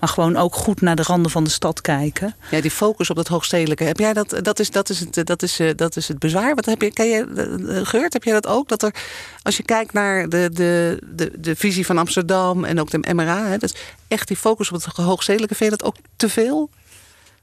Maar 0.04 0.12
gewoon 0.12 0.38
ook 0.38 0.56
goed 0.56 0.82
naar 0.82 0.96
de 0.96 1.04
randen 1.04 1.32
van 1.32 1.44
de 1.44 1.50
stad 1.50 1.82
kijken. 1.82 2.36
Ja, 2.52 2.62
die 2.62 2.72
focus 2.72 3.10
op 3.10 3.16
dat 3.16 3.28
hoogstedelijke. 3.28 3.84
Heb 3.84 4.00
jij 4.00 4.14
dat? 4.14 4.40
Dat 4.42 4.60
is, 4.60 4.72
dat 4.72 4.90
is, 4.90 5.00
het, 5.00 5.28
dat 5.28 5.42
is, 5.42 5.60
eh, 5.60 5.70
dat 5.76 5.96
is 5.96 6.08
het 6.08 6.20
bezwaar. 6.20 6.56
Wat 6.56 6.66
heb 6.66 6.82
je, 6.82 6.94
kan 6.94 7.08
je, 7.08 7.26
eh, 7.36 7.78
eh, 7.78 7.86
Geurt, 7.86 8.14
heb 8.14 8.24
jij 8.24 8.34
dat 8.34 8.48
ook? 8.48 8.70
Dat 8.70 8.84
er, 8.84 8.96
als 9.42 9.58
je 9.58 9.64
kijkt 9.64 9.94
naar 9.94 10.30
de, 10.30 10.50
de, 10.54 11.00
de, 11.16 11.32
de 11.40 11.56
visie 11.56 11.86
van 11.86 11.98
Amsterdam 11.98 12.64
en 12.64 12.80
ook 12.80 12.90
de 12.90 13.14
MRA, 13.14 13.46
hè, 13.46 13.58
dat 13.58 13.74
is 13.74 13.82
echt 14.08 14.28
die 14.28 14.38
focus 14.38 14.72
op 14.72 14.84
het 14.84 14.96
hoogstedelijke, 14.96 15.56
vind 15.56 15.72
je 15.72 15.78
dat 15.78 15.88
ook 15.88 15.96
te 16.16 16.30
veel? 16.30 16.70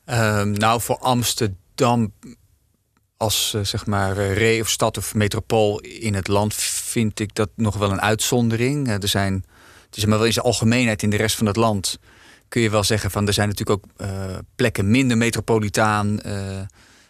Ehm, 0.04 0.52
nou, 0.52 0.80
voor 0.80 0.98
Amsterdam 0.98 2.12
als 3.16 3.56
zeg 3.62 3.86
maar 3.86 4.16
re 4.16 4.58
of 4.60 4.68
stad 4.68 4.96
of 4.96 5.14
metropool 5.14 5.80
in 5.80 6.14
het 6.14 6.28
land 6.28 6.54
vind 6.54 7.20
ik 7.20 7.34
dat 7.34 7.48
nog 7.54 7.76
wel 7.76 7.90
een 7.90 8.02
uitzondering. 8.02 8.88
er 8.88 9.08
zijn, 9.08 9.44
het 9.86 9.96
is 9.96 10.04
maar 10.04 10.18
wel 10.18 10.26
in 10.26 10.32
zijn 10.32 10.46
algemeenheid 10.46 11.02
in 11.02 11.10
de 11.10 11.16
rest 11.16 11.36
van 11.36 11.46
het 11.46 11.56
land 11.56 11.98
kun 12.50 12.62
je 12.62 12.70
wel 12.70 12.84
zeggen 12.84 13.10
van 13.10 13.26
er 13.26 13.32
zijn 13.32 13.48
natuurlijk 13.48 13.84
ook 13.84 14.06
uh, 14.06 14.38
plekken 14.54 14.90
minder 14.90 15.16
metropolitaan. 15.16 16.20
Uh, 16.26 16.34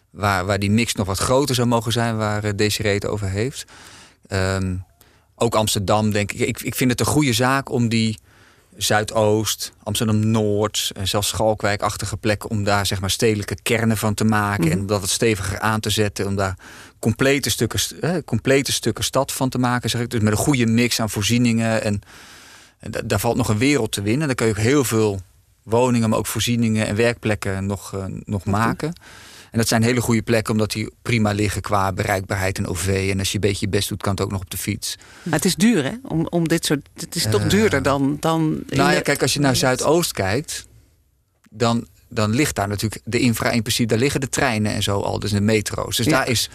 waar, 0.09 0.45
waar 0.45 0.59
die 0.59 0.71
mix 0.71 0.93
nog 0.93 1.07
wat 1.07 1.19
groter 1.19 1.55
zou 1.55 1.67
mogen 1.67 1.91
zijn, 1.91 2.17
waar 2.17 2.45
uh, 2.45 2.51
Desiree 2.55 2.93
het 2.93 3.07
over 3.07 3.29
heeft. 3.29 3.65
Um, 4.27 4.83
ook 5.35 5.55
Amsterdam, 5.55 6.11
denk 6.11 6.31
ik. 6.31 6.39
ik. 6.39 6.61
Ik 6.61 6.75
vind 6.75 6.91
het 6.91 6.99
een 6.99 7.05
goede 7.05 7.33
zaak 7.33 7.69
om 7.69 7.89
die 7.89 8.17
Zuidoost, 8.77 9.73
Amsterdam-Noord 9.83 10.91
en 10.95 11.07
zelfs 11.07 11.27
Schalkwijk-achtige 11.27 12.17
plekken... 12.17 12.49
om 12.49 12.63
daar 12.63 12.85
zeg 12.85 13.01
maar 13.01 13.09
stedelijke 13.09 13.57
kernen 13.61 13.97
van 13.97 14.13
te 14.13 14.23
maken... 14.23 14.63
Mhm. 14.63 14.71
en 14.71 14.79
om 14.79 14.87
dat 14.87 14.99
wat 14.99 15.09
steviger 15.09 15.59
aan 15.59 15.79
te 15.79 15.89
zetten... 15.89 16.27
om 16.27 16.35
daar 16.35 16.57
complete 16.99 17.49
stukken, 17.49 17.79
eh, 18.01 18.15
complete 18.25 18.71
stukken 18.71 19.03
stad 19.03 19.31
van 19.31 19.49
te 19.49 19.57
maken. 19.57 19.89
Zeg 19.89 20.01
ik. 20.01 20.09
Dus 20.09 20.21
met 20.21 20.31
een 20.31 20.37
goede 20.37 20.65
mix 20.65 20.99
aan 20.99 21.09
voorzieningen. 21.09 21.83
En, 21.83 22.01
en 22.79 22.91
daar 23.05 23.19
valt 23.19 23.37
nog 23.37 23.49
een 23.49 23.57
wereld 23.57 23.91
te 23.91 24.01
winnen. 24.01 24.27
Daar 24.27 24.35
kun 24.35 24.45
je 24.45 24.51
ook 24.51 24.57
heel 24.57 24.83
veel 24.83 25.21
woningen, 25.63 26.09
maar 26.09 26.17
ook 26.17 26.27
voorzieningen 26.27 26.87
en 26.87 26.95
werkplekken 26.95 27.65
nog, 27.65 27.93
uh, 27.95 28.05
nog 28.25 28.45
maken. 28.45 28.93
En 29.51 29.57
dat 29.57 29.67
zijn 29.67 29.83
hele 29.83 30.01
goede 30.01 30.21
plekken, 30.21 30.53
omdat 30.53 30.71
die 30.71 30.91
prima 31.01 31.31
liggen 31.31 31.61
qua 31.61 31.93
bereikbaarheid 31.93 32.57
en 32.57 32.67
OV. 32.67 33.07
En 33.11 33.19
als 33.19 33.29
je 33.29 33.35
een 33.35 33.41
beetje 33.41 33.65
je 33.65 33.71
best 33.71 33.89
doet, 33.89 34.01
kan 34.01 34.11
het 34.11 34.21
ook 34.21 34.31
nog 34.31 34.41
op 34.41 34.49
de 34.49 34.57
fiets. 34.57 34.97
Maar 35.23 35.33
het 35.33 35.45
is 35.45 35.55
duur, 35.55 35.83
hè? 35.83 35.91
Om, 36.03 36.27
om 36.27 36.47
dit 36.47 36.65
soort. 36.65 36.89
Het 36.93 37.15
is 37.15 37.23
toch 37.29 37.43
uh, 37.43 37.49
duurder 37.49 37.83
dan. 37.83 38.17
dan 38.19 38.63
nou 38.67 38.91
ja, 38.91 39.01
kijk, 39.01 39.21
als 39.21 39.33
je 39.33 39.39
naar 39.39 39.55
Zuidoost 39.55 40.11
kijkt, 40.11 40.67
dan, 41.49 41.87
dan 42.09 42.35
ligt 42.35 42.55
daar 42.55 42.67
natuurlijk 42.67 43.01
de 43.05 43.19
infra 43.19 43.49
in 43.49 43.61
principe. 43.61 43.89
Daar 43.89 43.99
liggen 43.99 44.21
de 44.21 44.29
treinen 44.29 44.73
en 44.73 44.83
zo 44.83 44.99
al, 44.99 45.19
dus 45.19 45.31
de 45.31 45.41
metro's. 45.41 45.97
Dus 45.97 46.05
daar 46.05 46.27
is. 46.29 46.49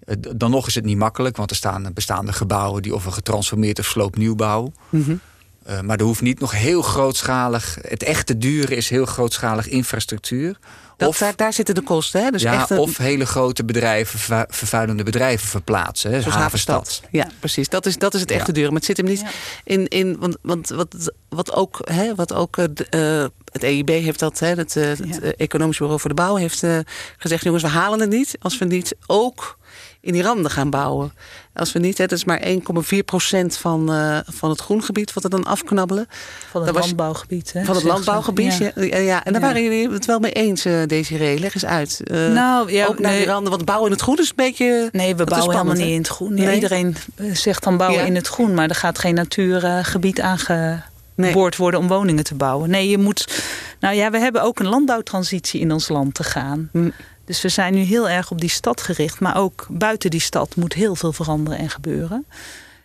Eh, 0.00 0.16
dan 0.36 0.50
nog 0.50 0.66
is 0.66 0.74
het 0.74 0.84
niet 0.84 0.98
makkelijk, 0.98 1.36
want 1.36 1.50
er 1.50 1.56
staan 1.56 1.90
bestaande 1.94 2.32
gebouwen 2.32 2.82
die 2.82 2.94
of 2.94 3.04
een 3.04 3.12
getransformeerd 3.12 3.78
of 3.78 3.86
sloopnieuwbouw. 3.86 4.72
Mm 4.90 5.20
uh, 5.68 5.80
maar 5.80 5.98
er 5.98 6.04
hoeft 6.04 6.20
niet 6.20 6.40
nog 6.40 6.52
heel 6.52 6.82
grootschalig... 6.82 7.78
Het 7.80 8.02
echte 8.02 8.38
dure 8.38 8.74
is 8.74 8.88
heel 8.88 9.06
grootschalig 9.06 9.68
infrastructuur. 9.68 10.58
Dat, 10.96 11.08
of, 11.08 11.18
daar, 11.18 11.36
daar, 11.36 11.52
zitten 11.52 11.74
de 11.74 11.80
kosten, 11.80 12.24
hè? 12.24 12.30
Dus 12.30 12.42
ja, 12.42 12.66
of 12.68 12.96
hele 12.96 13.26
grote 13.26 13.64
bedrijven, 13.64 14.46
vervuilende 14.48 15.02
bedrijven 15.02 15.48
verplaatsen. 15.48 16.10
Hè? 16.10 16.20
Zoals 16.20 16.36
Havenstad. 16.36 17.02
Ja, 17.10 17.28
precies. 17.38 17.68
Dat 17.68 17.86
is, 17.86 17.98
dat 17.98 18.14
is 18.14 18.20
het 18.20 18.30
echte 18.30 18.46
ja. 18.46 18.52
dure. 18.52 18.66
Maar 18.66 18.76
het 18.76 18.84
zit 18.84 18.96
hem 18.96 19.06
niet 19.06 19.24
in... 19.64 19.88
in 19.88 20.18
want, 20.18 20.36
want 20.42 20.68
wat, 20.68 21.12
wat 21.28 21.52
ook, 21.52 21.80
hè, 21.84 22.14
wat 22.14 22.32
ook 22.32 22.56
uh, 22.56 23.24
het 23.56 23.64
EIB 23.64 23.88
heeft 23.88 24.18
dat... 24.18 24.38
Hè, 24.38 24.48
het, 24.48 24.74
het 24.74 25.36
Economisch 25.36 25.78
Bureau 25.78 26.00
voor 26.00 26.10
de 26.10 26.16
Bouw 26.16 26.34
heeft 26.34 26.64
gezegd... 27.16 27.44
jongens, 27.44 27.62
we 27.62 27.68
halen 27.68 28.00
het 28.00 28.10
niet 28.10 28.36
als 28.40 28.58
we 28.58 28.64
niet 28.64 28.96
ook 29.06 29.56
in 30.06 30.12
die 30.12 30.22
randen 30.22 30.50
gaan 30.50 30.70
bouwen. 30.70 31.12
Als 31.54 31.72
we 31.72 31.78
niet, 31.78 31.98
hè, 31.98 32.06
dat 32.06 32.18
is 32.18 32.24
maar 32.24 32.42
1,4 32.94 32.98
procent 33.04 33.56
van, 33.56 33.92
uh, 33.92 34.18
van 34.26 34.50
het 34.50 34.60
groengebied 34.60 35.12
wat 35.12 35.22
we 35.22 35.28
dan 35.28 35.44
afknabbelen. 35.44 36.08
Van 36.50 36.66
het 36.66 36.74
landbouwgebied. 36.74 37.52
Hè, 37.52 37.64
van 37.64 37.74
het 37.74 37.84
landbouwgebied, 37.84 38.56
ja. 38.56 38.70
ja. 38.74 38.96
ja. 38.96 39.24
En 39.24 39.32
daar 39.32 39.40
waren 39.40 39.62
jullie 39.62 39.90
het 39.90 40.04
wel 40.04 40.18
mee 40.18 40.32
eens, 40.32 40.66
uh, 40.66 40.86
Desiree. 40.86 41.38
Leg 41.38 41.54
eens 41.54 41.64
uit. 41.64 42.00
Uh, 42.04 42.32
nou, 42.32 42.72
ja, 42.72 42.86
ook 42.86 42.98
naar 42.98 43.10
nee, 43.10 43.20
die 43.20 43.30
randen, 43.30 43.50
want 43.50 43.64
bouwen 43.64 43.86
in 43.86 43.92
het 43.92 44.02
groen 44.02 44.18
is 44.18 44.28
een 44.28 44.36
beetje... 44.36 44.88
Nee, 44.92 45.16
we 45.16 45.24
bouwen 45.24 45.50
helemaal 45.50 45.74
niet 45.74 45.86
in 45.86 45.98
het 45.98 46.08
groen. 46.08 46.34
Nee. 46.34 46.54
Iedereen 46.54 46.96
zegt 47.32 47.62
dan 47.62 47.76
bouwen 47.76 48.06
in 48.06 48.14
het 48.14 48.26
groen, 48.26 48.54
maar 48.54 48.68
er 48.68 48.74
gaat 48.74 48.98
geen 48.98 49.14
natuurgebied 49.14 50.20
aangeboord 51.16 51.56
worden 51.56 51.80
om 51.80 51.88
woningen 51.88 52.24
te 52.24 52.34
bouwen. 52.34 52.70
Nee, 52.70 52.88
je 52.88 52.98
moet... 52.98 53.42
Nou 53.80 53.94
ja, 53.94 54.10
we 54.10 54.18
hebben 54.18 54.42
ook 54.42 54.58
een 54.58 54.66
landbouwtransitie 54.66 55.60
in 55.60 55.72
ons 55.72 55.88
land 55.88 56.14
te 56.14 56.24
gaan. 56.24 56.68
Hm. 56.72 56.90
Dus 57.24 57.42
we 57.42 57.48
zijn 57.48 57.74
nu 57.74 57.80
heel 57.80 58.08
erg 58.08 58.30
op 58.30 58.40
die 58.40 58.50
stad 58.50 58.80
gericht. 58.80 59.20
Maar 59.20 59.36
ook 59.36 59.66
buiten 59.70 60.10
die 60.10 60.20
stad 60.20 60.56
moet 60.56 60.72
heel 60.72 60.94
veel 60.94 61.12
veranderen 61.12 61.58
en 61.58 61.70
gebeuren. 61.70 62.26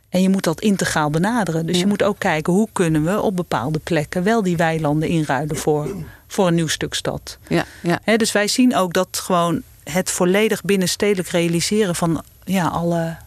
En 0.10 0.22
je 0.22 0.30
moet 0.30 0.44
dat 0.44 0.62
integraal 0.62 1.10
benaderen. 1.10 1.66
Dus 1.66 1.80
je 1.80 1.86
moet 1.86 2.04
ook 2.04 2.20
kijken 2.20 2.54
hoe 2.54 2.68
kunnen 2.72 3.04
we 3.04 3.22
op 3.22 3.36
bepaalde 3.36 3.80
plekken 3.80 4.24
wel 4.24 4.44
die 4.44 4.58
weilanden 4.58 5.10
inruilen 5.10 5.56
voor, 5.56 5.96
voor 6.28 6.48
een 6.48 6.56
nieuw 6.56 6.68
stuk 6.68 6.94
stad. 6.94 7.38
Ja, 7.48 7.66
ja. 7.82 8.18
dus 8.18 8.32
wij 8.32 8.48
zien 8.48 8.76
ook 8.76 8.94
dat 8.94 9.22
gewoon 9.24 9.62
het 9.84 10.12
volledig 10.12 10.62
binnenstedelijk 10.62 11.28
realiseren 11.28 11.96
van 11.96 12.24
ja, 12.44 12.68
alle 12.68 13.18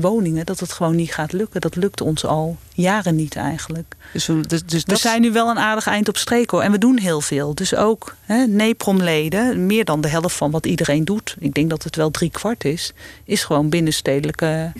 woningen, 0.00 0.46
dat 0.46 0.60
het 0.60 0.72
gewoon 0.72 0.96
niet 0.96 1.14
gaat 1.14 1.32
lukken. 1.32 1.60
Dat 1.60 1.76
lukt 1.76 2.00
ons 2.00 2.24
al 2.24 2.56
jaren 2.74 3.16
niet 3.16 3.36
eigenlijk. 3.36 3.94
Dus, 4.12 4.26
we, 4.26 4.46
dus, 4.46 4.64
dus 4.64 4.84
we 4.84 4.96
zijn 4.96 5.20
nu 5.20 5.32
wel 5.32 5.48
een 5.48 5.58
aardig 5.58 5.86
eind 5.86 6.08
op 6.08 6.16
streek 6.16 6.50
hoor. 6.50 6.62
En 6.62 6.72
we 6.72 6.78
doen 6.78 6.98
heel 6.98 7.20
veel. 7.20 7.54
Dus 7.54 7.74
ook 7.74 8.16
NEPROM-leden, 8.46 9.66
meer 9.66 9.84
dan 9.84 10.00
de 10.00 10.08
helft 10.08 10.36
van 10.36 10.50
wat 10.50 10.66
iedereen 10.66 11.04
doet. 11.04 11.36
Ik 11.38 11.54
denk 11.54 11.70
dat 11.70 11.82
het 11.82 11.96
wel 11.96 12.10
drie 12.10 12.30
kwart 12.30 12.64
is. 12.64 12.92
Is 13.24 13.44
gewoon 13.44 13.68
binnenstedelijke 13.68 14.72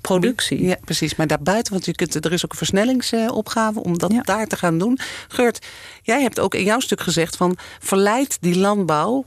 productie. 0.00 0.64
Ja, 0.64 0.76
precies. 0.84 1.16
Maar 1.16 1.26
daarbuiten, 1.26 1.72
want 1.72 1.84
je 1.84 1.94
kunt, 1.94 2.24
er 2.24 2.32
is 2.32 2.44
ook 2.44 2.50
een 2.50 2.56
versnellingsopgave 2.56 3.82
om 3.82 3.98
dat 3.98 4.12
daar 4.22 4.46
te 4.46 4.56
gaan 4.56 4.78
doen. 4.78 4.98
Geurt, 5.28 5.66
jij 6.02 6.22
hebt 6.22 6.40
ook 6.40 6.54
in 6.54 6.64
jouw 6.64 6.80
stuk 6.80 7.00
gezegd 7.00 7.36
van 7.36 7.56
verleid 7.80 8.38
die 8.40 8.58
landbouw 8.58 9.24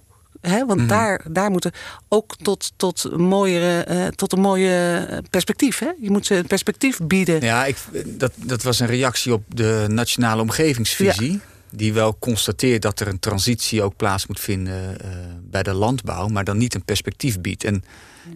Hè, 0.47 0.65
want 0.65 0.79
Mhm. 0.79 0.87
daar, 0.89 1.21
daar 1.29 1.51
moeten 1.51 1.71
ook 2.07 2.35
tot, 2.41 2.71
tot, 2.75 3.17
mooiere, 3.17 3.83
eh, 3.83 4.07
tot 4.07 4.33
een 4.33 4.39
mooie 4.41 5.07
perspectief. 5.29 5.79
Hè? 5.79 5.89
Je 6.01 6.11
moet 6.11 6.25
ze 6.25 6.35
een 6.35 6.47
perspectief 6.47 6.99
bieden. 7.03 7.41
Ja, 7.41 7.65
ik, 7.65 7.77
dat, 8.05 8.31
dat 8.35 8.63
was 8.63 8.79
een 8.79 8.87
reactie 8.87 9.33
op 9.33 9.43
de 9.47 9.85
nationale 9.89 10.41
omgevingsvisie. 10.41 11.39
Die 11.71 11.93
wel 11.93 12.17
constateert 12.19 12.81
dat 12.81 12.99
er 12.99 13.07
een 13.07 13.19
transitie 13.19 13.83
ook 13.83 13.95
plaats 13.95 14.27
moet 14.27 14.39
vinden 14.39 15.01
eh, 15.01 15.09
bij 15.41 15.63
de 15.63 15.73
landbouw, 15.73 16.27
maar 16.27 16.43
dan 16.43 16.57
niet 16.57 16.75
een 16.75 16.85
perspectief 16.85 17.41
biedt. 17.41 17.63
En 17.63 17.83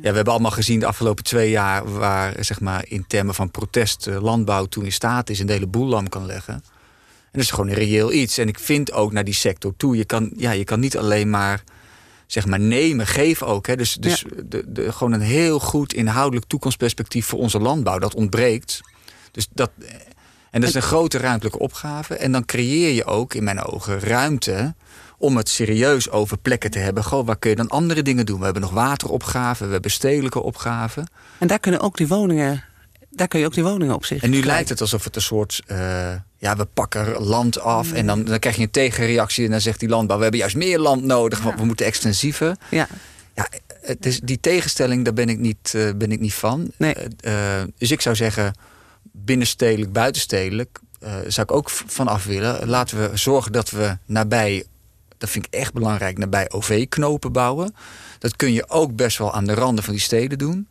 ja, 0.01 0.09
we 0.09 0.15
hebben 0.15 0.33
allemaal 0.33 0.51
gezien 0.51 0.79
de 0.79 0.85
afgelopen 0.85 1.23
twee 1.23 1.49
jaar 1.49 1.91
waar 1.93 2.33
zeg 2.39 2.59
maar, 2.59 2.85
in 2.87 3.05
termen 3.07 3.35
van 3.35 3.51
protest 3.51 4.07
eh, 4.07 4.21
landbouw 4.21 4.65
toen 4.65 4.85
in 4.85 4.91
staat 4.91 5.29
is 5.29 5.39
een 5.39 5.49
hele 5.49 5.67
boel 5.67 5.87
lam 5.87 6.09
kan 6.09 6.25
leggen. 6.25 6.53
En 6.53 7.31
dat 7.31 7.41
is 7.41 7.49
gewoon 7.51 7.67
een 7.67 7.75
reëel 7.75 8.11
iets. 8.13 8.37
En 8.37 8.47
ik 8.47 8.59
vind 8.59 8.91
ook 8.91 9.11
naar 9.11 9.23
die 9.23 9.33
sector 9.33 9.73
toe, 9.77 9.97
je 9.97 10.05
kan, 10.05 10.31
ja, 10.35 10.51
je 10.51 10.63
kan 10.63 10.79
niet 10.79 10.97
alleen 10.97 11.29
maar 11.29 11.63
zeg 12.27 12.45
maar 12.45 12.59
nemen, 12.59 13.07
geven 13.07 13.47
ook. 13.47 13.67
Hè. 13.67 13.75
Dus, 13.75 13.93
dus 13.93 14.25
de, 14.45 14.63
de, 14.67 14.91
gewoon 14.91 15.13
een 15.13 15.21
heel 15.21 15.59
goed 15.59 15.93
inhoudelijk 15.93 16.45
toekomstperspectief 16.47 17.25
voor 17.25 17.39
onze 17.39 17.59
landbouw, 17.59 17.99
dat 17.99 18.15
ontbreekt. 18.15 18.81
Dus 19.31 19.47
dat, 19.53 19.71
en 20.51 20.61
dat 20.61 20.69
is 20.69 20.75
een 20.75 20.81
grote 20.81 21.17
ruimtelijke 21.17 21.59
opgave. 21.59 22.15
En 22.15 22.31
dan 22.31 22.45
creëer 22.45 22.93
je 22.93 23.05
ook, 23.05 23.33
in 23.33 23.43
mijn 23.43 23.63
ogen, 23.63 23.99
ruimte 23.99 24.75
om 25.17 25.37
het 25.37 25.49
serieus 25.49 26.09
over 26.09 26.37
plekken 26.37 26.71
te 26.71 26.79
hebben. 26.79 27.03
Goh, 27.03 27.25
waar 27.25 27.37
kun 27.37 27.49
je 27.49 27.55
dan 27.55 27.69
andere 27.69 28.01
dingen 28.01 28.25
doen? 28.25 28.37
We 28.37 28.43
hebben 28.43 28.61
nog 28.61 28.71
wateropgaven, 28.71 29.65
we 29.65 29.73
hebben 29.73 29.91
stedelijke 29.91 30.41
opgaven. 30.41 31.09
En 31.37 31.47
daar 31.47 31.59
kunnen 31.59 31.81
ook 31.81 31.97
die 31.97 32.07
woningen, 32.07 32.63
daar 33.17 33.27
kun 33.27 33.39
je 33.39 33.45
ook 33.45 33.53
die 33.53 33.63
woningen 33.63 33.95
op 33.95 34.05
zich. 34.05 34.23
En 34.23 34.29
nu 34.29 34.43
lijkt 34.43 34.69
het 34.69 34.81
alsof 34.81 35.03
het 35.03 35.15
een 35.15 35.21
soort, 35.21 35.61
eh, 35.65 36.13
ja, 36.37 36.55
we 36.55 36.65
pakken 36.65 37.23
land 37.23 37.59
af. 37.59 37.93
En 37.93 38.05
dan, 38.05 38.23
dan 38.23 38.39
krijg 38.39 38.55
je 38.55 38.61
een 38.61 38.71
tegenreactie 38.71 39.45
en 39.45 39.51
dan 39.51 39.61
zegt 39.61 39.79
die 39.79 39.89
landbouw, 39.89 40.15
we 40.17 40.21
hebben 40.21 40.39
juist 40.39 40.55
meer 40.55 40.79
land 40.79 41.03
nodig, 41.03 41.41
want 41.41 41.59
we 41.59 41.65
moeten 41.65 41.85
extensiever. 41.85 42.55
Ja, 42.69 42.87
Ja, 43.35 43.49
het 43.81 44.05
is, 44.05 44.19
die 44.19 44.39
tegenstelling, 44.39 45.03
daar 45.03 45.13
ben 45.13 45.29
ik 45.29 45.39
niet, 45.39 45.73
eh, 45.75 45.89
ben 45.95 46.11
ik 46.11 46.19
niet 46.19 46.33
van. 46.33 46.71
Nee. 46.77 46.95
Eh, 47.19 47.61
dus 47.77 47.91
ik 47.91 48.01
zou 48.01 48.15
zeggen, 48.15 48.53
binnenstedelijk, 49.11 49.91
buitenstedelijk, 49.91 50.79
zou 51.27 51.47
ik 51.49 51.51
ook 51.51 51.69
van 51.69 52.07
af 52.07 52.25
willen. 52.25 52.67
Laten 52.67 52.97
we 52.97 53.17
zorgen 53.17 53.51
dat 53.51 53.69
we 53.69 53.97
nabij, 54.05 54.63
dat 55.17 55.29
vind 55.29 55.45
ik 55.45 55.53
echt 55.53 55.73
belangrijk, 55.73 56.17
nabij 56.17 56.51
OV-knopen 56.51 57.31
bouwen. 57.31 57.75
Dat 58.19 58.35
kun 58.35 58.53
je 58.53 58.69
ook 58.69 58.95
best 58.95 59.17
wel 59.17 59.33
aan 59.33 59.45
de 59.45 59.53
randen 59.53 59.83
van 59.83 59.93
die 59.93 60.01
steden 60.01 60.37
doen. 60.37 60.67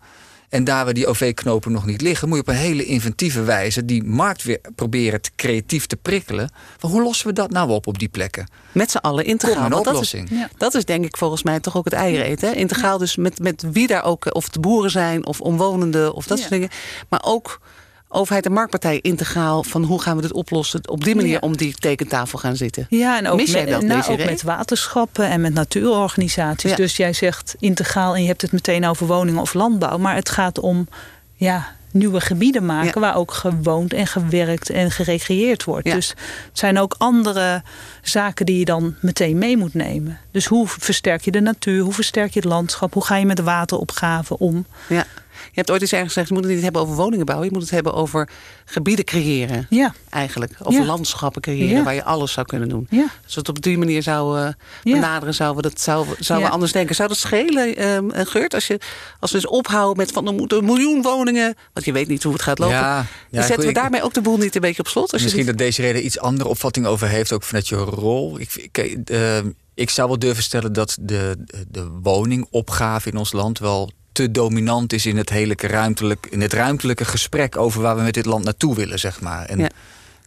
En 0.49 0.65
daar 0.65 0.85
waar 0.85 0.95
die 0.95 1.07
OV-knopen 1.07 1.73
nog 1.73 1.87
niet 1.87 2.01
liggen, 2.01 2.29
moet 2.29 2.37
je 2.37 2.43
op 2.43 2.49
een 2.49 2.55
hele 2.61 2.85
inventieve 2.85 3.43
wijze 3.43 3.85
die 3.85 4.05
markt 4.05 4.43
weer 4.43 4.61
proberen 4.75 5.21
te 5.21 5.31
creatief 5.37 5.87
te 5.87 5.97
prikkelen. 5.97 6.51
Van 6.79 6.91
hoe 6.91 7.03
lossen 7.03 7.27
we 7.27 7.33
dat 7.33 7.51
nou 7.51 7.71
op 7.71 7.87
op 7.87 7.99
die 7.99 8.09
plekken? 8.09 8.47
met 8.73 8.91
z'n 8.91 8.97
allen 8.97 9.23
Kom 9.23 9.33
integraal. 9.33 9.65
een 9.65 9.71
want 9.71 9.85
dat 9.85 10.01
is. 10.03 10.11
Ja. 10.31 10.49
dat 10.57 10.75
is 10.75 10.85
denk 10.85 11.05
ik 11.05 11.17
volgens 11.17 11.43
mij 11.43 11.61
toch 11.61 11.77
ook 11.77 11.85
het 11.85 11.93
eieren 11.95 12.27
eten. 12.27 12.49
hè? 12.49 12.55
Integraal 12.55 12.99
dus 12.99 13.17
met, 13.17 13.39
met 13.39 13.65
wie 13.73 13.87
daar 13.87 14.05
ook, 14.05 14.35
of 14.35 14.45
het 14.47 14.61
boeren 14.61 14.91
zijn 14.91 15.27
of 15.27 15.41
omwonenden 15.41 16.15
of 16.15 16.27
dat 16.27 16.37
Ja. 16.39 16.43
soort 16.45 16.55
dingen. 16.55 16.71
Maar 17.09 17.23
ook 17.25 17.61
overheid 18.09 18.47
en 18.47 18.53
marktpartij 18.53 18.99
integraal 19.03 19.62
van 19.62 19.83
hoe 19.85 20.01
gaan 20.03 20.16
we 20.16 20.23
dit 20.23 20.33
oplossen. 20.33 20.88
Op 20.88 21.05
die 21.05 21.14
manier 21.14 21.31
Ja. 21.31 21.38
om 21.40 21.57
die 21.57 21.75
tekentafel 21.75 22.38
gaan 22.38 22.57
zitten. 22.57 22.87
Ja, 22.88 23.19
en 23.19 23.29
ook, 23.29 23.37
Mis 23.37 23.51
jij 23.51 23.62
met, 23.64 23.73
dat, 23.73 23.83
nou, 23.83 24.05
ook 24.09 24.25
met 24.25 24.42
waterschappen 24.42 25.29
en 25.29 25.40
met 25.40 25.55
natuurorganisaties. 25.55 26.71
Ja. 26.71 26.77
Dus 26.77 26.97
jij 26.97 27.12
zegt 27.12 27.55
integraal 27.59 28.14
en 28.14 28.21
je 28.23 28.27
hebt 28.29 28.42
het 28.42 28.53
meteen 28.53 28.87
over 28.87 29.07
woningen 29.07 29.40
of 29.40 29.55
landbouw. 29.55 29.99
Maar 29.99 30.14
het 30.14 30.29
gaat 30.29 30.59
om 30.59 30.88
ja, 31.35 31.75
nieuwe 31.90 32.21
gebieden 32.21 32.66
maken 32.66 32.92
Ja. 32.95 33.01
waar 33.01 33.16
ook 33.16 33.33
gewoond 33.33 33.92
en 33.92 34.07
gewerkt 34.07 34.71
en 34.71 34.90
gerecreëerd 34.90 35.64
wordt. 35.64 35.87
Ja. 35.87 35.95
Dus 35.95 36.09
het 36.09 36.59
zijn 36.59 36.79
ook 36.79 36.95
andere 36.99 37.62
zaken 38.03 38.47
die 38.47 38.59
je 38.59 38.64
dan 38.64 38.95
meteen 39.01 39.38
mee 39.38 39.57
moet 39.57 39.75
nemen. 39.75 40.19
Dus 40.31 40.47
hoe 40.47 40.66
versterk 40.69 41.21
je 41.25 41.31
de 41.31 41.40
natuur, 41.40 41.83
hoe 41.83 41.92
versterk 41.92 42.33
je 42.33 42.40
het 42.40 42.49
landschap, 42.49 42.92
hoe 42.95 43.05
ga 43.05 43.16
je 43.16 43.27
met 43.27 43.37
de 43.37 43.42
wateropgave 43.42 44.38
om? 44.38 44.66
Ja. 44.88 45.05
Je 45.44 45.51
hebt 45.55 45.70
ooit 45.70 45.81
eens 45.81 45.92
ergens 45.92 46.12
gezegd, 46.12 46.29
je 46.29 46.35
moet 46.35 46.44
het 46.44 46.53
niet 46.53 46.62
hebben 46.62 46.83
over 46.83 46.94
woningen 46.94 47.27
bouwen. 47.27 47.46
Je 47.49 47.53
moet 47.55 47.62
het 47.62 47.70
hebben 47.72 47.94
over 47.94 48.29
gebieden 48.64 49.05
creëren. 49.05 49.66
Ja, 49.70 49.94
Eigenlijk. 50.11 50.53
Over 50.62 50.81
Ja. 50.81 50.87
landschappen 50.87 51.42
creëren 51.42 51.77
Ja. 51.77 51.83
waar 51.83 51.94
je 51.94 52.05
alles 52.05 52.33
zou 52.33 52.46
kunnen 52.46 52.68
doen. 52.68 52.87
ja. 52.90 53.03
Als 53.25 53.35
we 53.35 53.40
het 53.40 53.49
op 53.49 53.62
die 53.62 53.79
manier 53.79 54.03
zouden 54.03 54.57
Ja. 54.83 54.92
benaderen, 54.92 55.35
zouden 55.35 55.62
we, 55.62 55.68
dat, 55.68 55.81
zouden, 55.81 56.14
we- 56.16 56.25
zouden 56.25 56.49
we 56.49 56.55
anders 56.55 56.72
denken. 56.72 56.94
Zou 56.94 57.09
dat 57.09 57.16
schelen, 57.18 57.77
ehm, 57.77 58.11
eh, 58.11 58.27
Geurt? 58.27 58.55
Als, 58.55 58.66
je, 58.66 58.81
als 59.20 59.31
we 59.33 59.37
dus 59.40 59.46
ophouden 59.51 59.96
met 59.96 60.12
van 60.12 60.27
er 60.27 60.33
moeten 60.35 60.59
een 60.59 60.64
miljoen 60.64 61.03
woningen. 61.03 61.55
Want 61.72 61.87
je 61.87 61.92
weet 61.92 62.09
niet 62.09 62.22
hoe 62.22 62.33
het 62.33 62.42
gaat 62.42 62.59
lopen. 62.59 62.75
Ja, 62.77 63.07
Dan 63.31 63.42
zetten 63.42 63.66
we 63.66 63.72
daarmee 63.72 64.03
ook 64.03 64.14
de 64.14 64.20
boel 64.20 64.37
niet 64.37 64.55
een 64.55 64.61
beetje 64.61 64.83
op 64.83 64.88
slot. 64.88 65.12
Als 65.12 65.20
je 65.20 65.27
Misschien 65.27 65.44
ziet- 65.46 65.57
dat 65.59 65.66
deze 65.66 65.83
reden 65.83 66.05
iets 66.05 66.18
andere 66.18 66.49
opvatting 66.49 66.87
over 66.87 67.09
heeft, 67.09 67.33
ook 67.33 67.42
vanuit 67.42 67.68
je 67.68 67.77
rol. 67.77 68.40
Ik, 68.40 68.55
ik, 68.55 68.99
eh, 69.11 69.38
ik 69.75 69.90
zou 69.90 70.09
wel 70.09 70.18
durven 70.18 70.42
stellen 70.42 70.72
dat 70.72 70.96
de, 71.01 71.44
de 71.68 71.88
woningopgave 72.03 73.09
in 73.11 73.16
ons 73.16 73.33
land 73.33 73.59
wel 73.59 73.90
te 74.16 74.31
dominant 74.31 74.92
is 74.92 75.07
in 75.07 75.16
het 75.16 75.31
hele 75.31 75.55
ruimtelijk, 75.57 76.26
in 76.31 76.40
het 76.40 76.52
ruimtelijke 76.52 77.05
gesprek 77.05 77.57
over 77.57 77.83
waar 77.83 77.96
we 77.96 78.02
met 78.02 78.14
dit 78.14 78.26
land 78.26 78.44
naartoe 78.44 78.74
willen, 78.74 78.98
zeg 78.98 79.20
maar. 79.20 79.44
En 79.46 79.59
Ja. 79.59 79.64
ik 79.64 79.72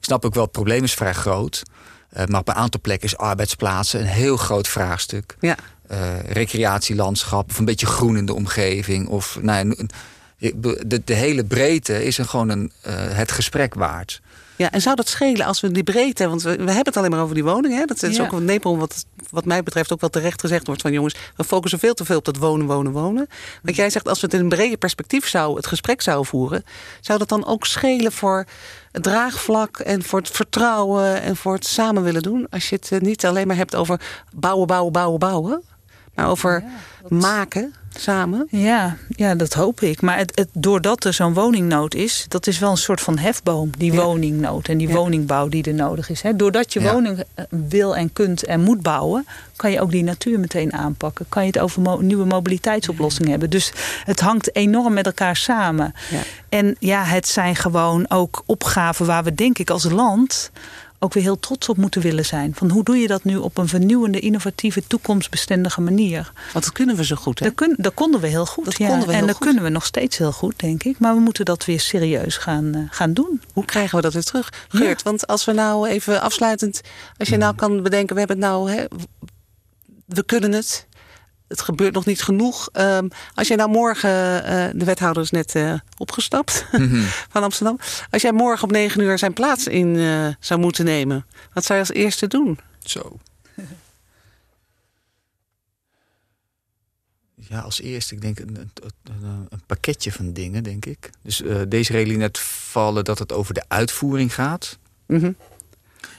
snap 0.06 0.26
ook 0.26 0.34
wel, 0.34 0.44
het 0.44 0.52
probleem 0.52 0.84
is 0.84 0.94
vrij 0.94 1.14
groot. 1.14 1.64
Eh, 2.10 2.26
maar 2.26 2.40
op 2.40 2.48
een 2.48 2.54
aantal 2.54 2.80
plekken 2.82 3.08
is 3.08 3.18
arbeidsplaatsen 3.18 4.00
een 4.00 4.06
heel 4.06 4.38
groot 4.38 4.68
vraagstuk. 4.68 5.36
ja. 5.40 5.56
Eh, 5.88 6.20
recreatielandschap 6.32 7.50
of 7.50 7.58
een 7.60 7.66
beetje 7.66 7.86
groen 7.86 8.18
in 8.18 8.26
de 8.26 8.34
omgeving. 8.34 9.08
Of 9.08 9.38
nou, 9.42 9.68
ja, 9.68 9.74
een- 9.78 9.90
de, 10.88 11.02
de 11.06 11.14
hele 11.14 11.44
breedte 11.46 12.06
is 12.06 12.18
een, 12.18 12.28
gewoon 12.28 12.50
een, 12.50 12.72
eh, 12.82 12.94
het 12.98 13.32
gesprek 13.32 13.74
waard. 13.74 14.22
Ja, 14.60 14.72
en 14.72 14.82
zou 14.82 14.96
dat 14.96 15.08
schelen 15.08 15.46
als 15.46 15.60
we 15.60 15.72
die 15.72 15.84
breedte... 15.84 16.28
want 16.28 16.42
we, 16.42 16.50
we 16.50 16.58
hebben 16.58 16.86
het 16.86 16.98
alleen 16.98 17.10
maar 17.10 17.22
over 17.22 17.36
die 17.36 17.44
woningen. 17.44 17.78
Hè? 17.78 17.86
Dat 17.86 18.04
is 18.04 18.18
Ja. 18.18 18.24
ook 18.24 18.32
een 18.32 18.46
nepel 18.46 18.78
wat, 18.78 19.06
wat 19.30 19.46
mij 19.46 19.64
betreft 19.64 19.94
ook 19.94 20.02
wel 20.02 20.10
terecht 20.10 20.40
gezegd 20.42 20.68
wordt 20.68 20.82
van... 20.82 20.92
jongens, 20.92 21.16
we 21.36 21.44
focussen 21.44 21.80
veel 21.80 21.94
te 21.94 22.06
veel 22.06 22.18
op 22.18 22.26
dat 22.26 22.38
wonen, 22.38 22.66
wonen, 22.66 22.92
wonen. 22.92 23.28
Want 23.62 23.76
jij 23.76 23.90
zegt, 23.90 24.08
als 24.08 24.20
we 24.20 24.26
het 24.26 24.36
in 24.36 24.42
een 24.42 24.50
breder 24.50 24.78
perspectief 24.78 25.28
zou, 25.28 25.56
het 25.56 25.68
gesprek 25.68 26.02
zouden 26.02 26.26
voeren... 26.26 26.64
zou 27.00 27.20
dat 27.20 27.30
dan 27.30 27.46
ook 27.46 27.66
schelen 27.66 28.12
voor 28.12 28.46
het 28.92 29.04
draagvlak 29.04 29.78
en 29.78 30.04
voor 30.04 30.20
het 30.20 30.30
vertrouwen... 30.30 31.22
en 31.22 31.36
voor 31.36 31.54
het 31.54 31.66
samen 31.66 32.04
willen 32.04 32.22
doen? 32.22 32.48
Als 32.50 32.70
je 32.70 32.76
het 32.76 32.92
eh, 32.92 33.00
niet 33.00 33.26
alleen 33.26 33.48
maar 33.48 33.56
hebt 33.56 33.76
over 33.76 34.02
bouwen, 34.36 34.68
bouwen, 34.68 34.92
bouwen, 34.92 35.20
bouwen... 35.20 35.64
maar 36.20 36.30
over 36.30 36.64
maken 37.08 37.74
samen. 37.98 38.48
Ja, 38.50 38.98
ja, 39.16 39.36
dat 39.36 39.54
hoop 39.54 39.82
ik. 39.82 40.02
Maar 40.02 40.18
het, 40.18 40.32
het, 40.36 40.50
doordat 40.54 41.04
er 41.04 41.14
zo'n 41.14 41.34
woningnood 41.34 41.96
is, 41.96 42.26
dat 42.28 42.48
is 42.48 42.60
wel 42.60 42.72
een 42.72 42.78
soort 42.78 43.02
van 43.02 43.18
hefboom, 43.18 43.70
die 43.78 43.92
Ja. 43.94 44.02
woningnood 44.04 44.68
en 44.68 44.78
die 44.78 44.88
Ja. 44.88 44.94
woningbouw 44.96 45.48
die 45.48 45.64
er 45.64 45.74
nodig 45.74 46.10
is. 46.10 46.22
Hè. 46.22 46.36
Doordat 46.36 46.74
je 46.74 46.82
woning 46.92 47.24
eh, 47.34 47.46
wil 47.50 47.96
en 47.96 48.14
kunt 48.14 48.44
en 48.46 48.62
moet 48.62 48.82
bouwen, 48.82 49.26
kan 49.56 49.72
je 49.72 49.82
ook 49.82 49.92
die 49.92 50.04
natuur 50.04 50.40
meteen 50.40 50.74
aanpakken. 50.74 51.26
Kan 51.30 51.42
je 51.46 51.48
het 51.52 51.60
over 51.60 51.82
mo- 51.82 52.00
nieuwe 52.02 52.26
mobiliteitsoplossingen 52.26 53.30
hebben. 53.32 53.50
Dus 53.50 53.72
het 54.04 54.20
hangt 54.20 54.56
enorm 54.56 54.94
met 54.94 55.06
elkaar 55.06 55.36
samen. 55.36 55.94
Ja. 56.10 56.20
En 56.50 56.76
ja, 56.80 57.04
het 57.04 57.28
zijn 57.28 57.56
gewoon 57.56 58.06
ook 58.10 58.44
opgaven 58.46 59.06
waar 59.06 59.24
we 59.24 59.34
denk 59.36 59.58
ik 59.60 59.70
als 59.70 59.84
land 59.84 60.52
ook 61.00 61.14
weer 61.14 61.24
heel 61.24 61.40
trots 61.40 61.70
op 61.70 61.78
moeten 61.78 62.02
willen 62.02 62.26
zijn. 62.26 62.56
Van 62.56 62.70
hoe 62.70 62.84
doe 62.84 62.98
je 62.98 63.08
dat 63.08 63.24
nu 63.24 63.38
op 63.38 63.58
een 63.58 63.68
vernieuwende, 63.68 64.20
innovatieve, 64.20 64.88
toekomstbestendige 64.88 65.82
manier? 65.82 66.32
Want 66.54 66.66
dat 66.66 66.74
kunnen 66.74 66.96
we 66.96 67.06
zo 67.06 67.16
goed, 67.16 67.40
hè? 67.40 67.46
Dat, 67.46 67.56
kun, 67.56 67.74
dat 67.78 67.94
konden 67.94 68.22
we 68.22 68.28
heel 68.28 68.46
goed. 68.46 68.66
Dat 68.66 68.78
ja. 68.78 68.88
konden 68.88 69.08
we 69.08 69.12
en 69.12 69.18
heel 69.18 69.28
dat 69.28 69.36
goed. 69.36 69.46
kunnen 69.46 69.64
we 69.64 69.70
nog 69.70 69.86
steeds 69.86 70.18
heel 70.18 70.32
goed, 70.32 70.60
denk 70.60 70.84
ik. 70.84 71.00
Maar 71.00 71.14
we 71.14 71.20
moeten 71.20 71.46
dat 71.46 71.66
weer 71.66 71.80
serieus 71.80 72.38
gaan, 72.38 72.76
eh, 72.76 72.82
gaan 72.90 73.14
doen. 73.14 73.42
Hoe 73.54 73.66
krijgen 73.66 73.96
we 73.96 74.02
dat 74.02 74.14
weer 74.14 74.24
terug? 74.24 74.54
Geurt, 74.68 75.04
want 75.04 75.28
als 75.28 75.46
we 75.46 75.52
nou 75.52 75.88
even 75.88 76.22
afsluitend... 76.22 76.82
als 77.18 77.30
je 77.30 77.38
nou 77.38 77.56
kan 77.56 77.84
bedenken, 77.84 78.14
we 78.14 78.20
hebben 78.20 78.38
het 78.38 78.46
nou... 78.46 78.72
Hè, 78.72 78.86
we 80.06 80.24
kunnen 80.24 80.52
het. 80.52 80.88
Het 81.50 81.62
gebeurt 81.62 81.94
nog 81.94 82.06
niet 82.06 82.22
genoeg. 82.22 82.70
Ehm, 82.72 83.08
als 83.34 83.48
jij 83.48 83.58
nou 83.58 83.70
morgen... 83.70 84.44
eh, 84.44 84.70
de 84.76 84.86
wethouder 84.86 85.24
is 85.24 85.30
net 85.32 85.56
eh, 85.56 85.74
opgestapt 85.98 86.66
van 87.34 87.44
Amsterdam. 87.44 87.80
Als 88.10 88.22
jij 88.22 88.32
morgen 88.32 88.68
om 88.68 88.74
negen 88.74 89.02
uur 89.02 89.18
zijn 89.18 89.34
plaats 89.34 89.68
in 89.68 89.96
eh, 89.96 90.28
zou 90.40 90.60
moeten 90.60 90.86
nemen... 90.86 91.26
wat 91.54 91.66
zou 91.66 91.80
je 91.80 91.86
als 91.88 91.96
eerste 91.96 92.28
doen? 92.28 92.60
Zo. 92.84 93.18
Ja, 97.36 97.60
als 97.60 97.82
eerste, 97.82 98.16
ik 98.16 98.22
denk 98.22 98.40
een, 98.40 98.56
een, 98.58 98.72
een- 99.50 99.62
pakketje 99.66 100.12
van 100.12 100.34
dingen, 100.34 100.64
denk 100.64 100.86
ik. 100.86 101.10
Dus 101.22 101.44
deze 101.68 101.92
regel 101.92 102.18
net 102.18 102.40
vallen 102.40 103.04
dat 103.04 103.20
het 103.20 103.32
over 103.34 103.54
de 103.54 103.64
uitvoering 103.68 104.34
gaat. 104.34 104.78
Mhm. 105.06 105.32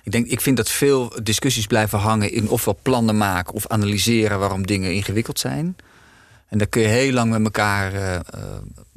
Ik, 0.03 0.13
denk, 0.13 0.27
ik 0.27 0.41
vind 0.41 0.57
dat 0.57 0.71
veel 0.71 1.13
discussies 1.23 1.67
blijven 1.67 1.99
hangen 1.99 2.33
in 2.33 2.49
ofwel 2.49 2.79
plannen 2.83 3.17
maken 3.17 3.55
of 3.55 3.67
analyseren 3.67 4.39
waarom 4.39 4.67
dingen 4.67 4.95
ingewikkeld 4.95 5.39
zijn. 5.39 5.77
En 6.51 6.59
daar 6.59 6.67
kun 6.67 6.83
je 6.83 6.89
heel 6.89 7.13
lang 7.13 7.31
met 7.31 7.45
elkaar 7.45 7.93
eh, 7.93 8.15
eh, 8.15 8.23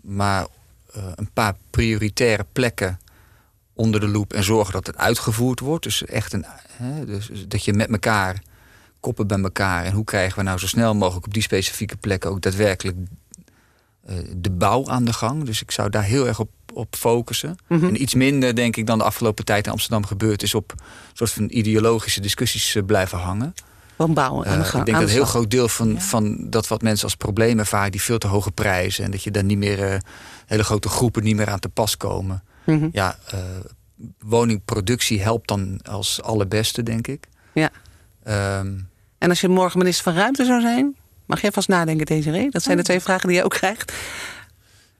maar 0.02 0.48
eh, 0.94 1.04
een 1.16 1.30
paar 1.34 1.56
prioritaire 1.70 2.46
plekken 2.52 3.00
onder 3.74 4.00
de 4.00 4.08
loep 4.08 4.34
en 4.34 4.44
zorgen 4.44 4.74
dat 4.74 4.88
het 4.88 4.98
uitgevoerd 4.98 5.60
wordt. 5.60 5.84
Dus 5.84 6.06
echt 6.06 6.34
een, 6.34 6.46
hè, 6.68 7.06
dus 7.06 7.30
dat 7.48 7.66
je 7.66 7.74
met 7.74 7.90
elkaar 7.90 8.42
koppen 9.00 9.28
bij 9.28 9.40
elkaar 9.40 9.84
en 9.84 9.94
hoe 9.94 10.04
krijgen 10.04 10.38
we 10.38 10.44
nou 10.44 10.60
zo 10.60 10.68
snel 10.68 10.96
mogelijk 10.96 11.26
op 11.26 11.34
die 11.34 11.42
specifieke 11.42 11.98
plekken 11.98 12.30
ook 12.30 12.42
daadwerkelijk 12.42 12.98
de 14.36 14.52
bouw 14.52 14.90
aan 14.90 15.06
de 15.06 15.14
gang. 15.14 15.44
Dus 15.44 15.62
ik 15.62 15.72
zou 15.72 15.90
daar 15.90 16.04
heel 16.04 16.28
erg 16.28 16.40
op, 16.40 16.50
op 16.74 16.96
focussen. 16.96 17.56
Mhm. 17.68 17.86
En 17.86 18.02
iets 18.02 18.14
minder, 18.14 18.56
denk 18.56 18.76
ik, 18.76 18.88
dan 18.88 18.98
de 18.98 19.04
afgelopen 19.04 19.46
tijd 19.46 19.66
in 19.66 19.72
Amsterdam 19.72 20.06
gebeurd 20.06 20.44
is 20.44 20.56
op 20.56 20.74
soort 21.14 21.32
van 21.32 21.48
ideologische 21.50 22.22
discussies 22.22 22.76
eh, 22.76 22.84
blijven 22.86 23.18
hangen. 23.18 23.54
Gewoon 23.96 24.14
bouwen 24.14 24.48
aan 24.48 24.60
de 24.60 24.66
gang. 24.66 24.80
ik 24.80 24.86
denk 24.86 24.98
dat 24.98 25.08
een 25.08 25.14
heel 25.14 25.26
groot 25.26 25.52
deel 25.52 25.68
van, 25.68 26.02
van 26.02 26.50
dat 26.50 26.68
wat 26.68 26.82
mensen 26.82 27.04
als 27.04 27.16
probleem 27.16 27.60
ervaren, 27.60 27.92
die 27.92 28.02
veel 28.02 28.18
te 28.18 28.28
hoge 28.28 28.52
prijzen. 28.52 29.04
En 29.04 29.12
dat 29.12 29.24
je 29.24 29.32
daar 29.32 29.44
niet 29.44 29.58
meer 29.58 29.84
eh, 29.92 30.00
hele 30.46 30.64
grote 30.64 30.90
groepen 30.90 31.24
niet 31.24 31.36
meer 31.36 31.50
aan 31.50 31.60
te 31.60 31.70
pas 31.70 31.98
komen. 31.98 32.44
Mhm. 32.64 32.88
Ja, 32.92 33.18
eh, 33.30 33.40
woningproductie 34.20 35.22
helpt 35.22 35.48
dan 35.48 35.80
als 35.90 36.22
allerbeste, 36.22 36.84
denk 36.84 37.08
ik. 37.08 37.28
Ja. 37.54 37.70
Ehm, 38.24 38.74
En 39.18 39.30
als 39.30 39.42
je 39.42 39.48
morgen 39.48 39.78
minister 39.78 40.04
van 40.04 40.14
Ruimte 40.14 40.46
zou 40.46 40.62
zijn, 40.62 40.96
mag 41.26 41.42
jij 41.42 41.52
vast 41.52 41.68
nadenken, 41.68 42.06
Desiree? 42.06 42.50
Dat 42.52 42.64
zijn 42.64 42.78
de 42.78 42.84
twee 42.84 43.00
vragen 43.00 43.28
die 43.28 43.38
je 43.38 43.44
ook 43.44 43.52
krijgt. 43.54 43.94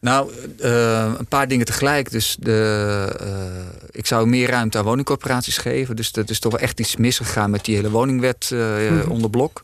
Nou, 0.04 0.32
eh, 0.60 1.14
een 1.18 1.26
paar 1.26 1.48
dingen 1.48 1.66
tegelijk. 1.66 2.12
Dus 2.12 2.36
de, 2.40 3.16
eh, 3.20 3.90
ik 3.92 4.06
zou 4.06 4.28
meer 4.28 4.50
ruimte 4.50 4.78
aan 4.78 4.84
woningcorporaties 4.84 5.58
geven. 5.58 5.96
Dus 5.96 6.12
dat 6.12 6.30
is 6.30 6.40
toch 6.40 6.52
wel 6.52 6.62
echt 6.62 6.80
iets 6.80 6.96
misgegaan 6.96 7.50
met 7.50 7.66
die 7.66 7.76
hele 7.76 7.90
woningwet 7.90 8.50
eh, 8.54 8.60
Mhm. 8.92 9.10
onder 9.10 9.30
blok. 9.30 9.62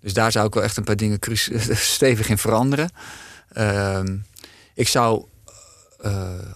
Dus 0.00 0.12
daar 0.12 0.32
zou 0.32 0.46
ik 0.46 0.54
wel 0.54 0.62
echt 0.62 0.76
een 0.76 0.84
paar 0.84 0.96
dingen 0.96 1.18
stevig 1.94 2.28
in 2.28 2.38
veranderen. 2.38 2.90
Ehm, 3.52 4.16
ik 4.74 4.88
zou 4.88 5.24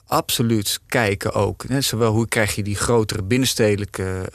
absoluut 0.07 0.81
kijken 0.87 1.33
ook. 1.33 1.65
Hè, 1.69 1.81
zowel 1.81 2.13
hoe 2.13 2.29
krijg 2.29 2.55
je 2.55 2.63
die 2.63 2.77
grotere 2.77 3.23
binnenstedelijke 3.23 4.29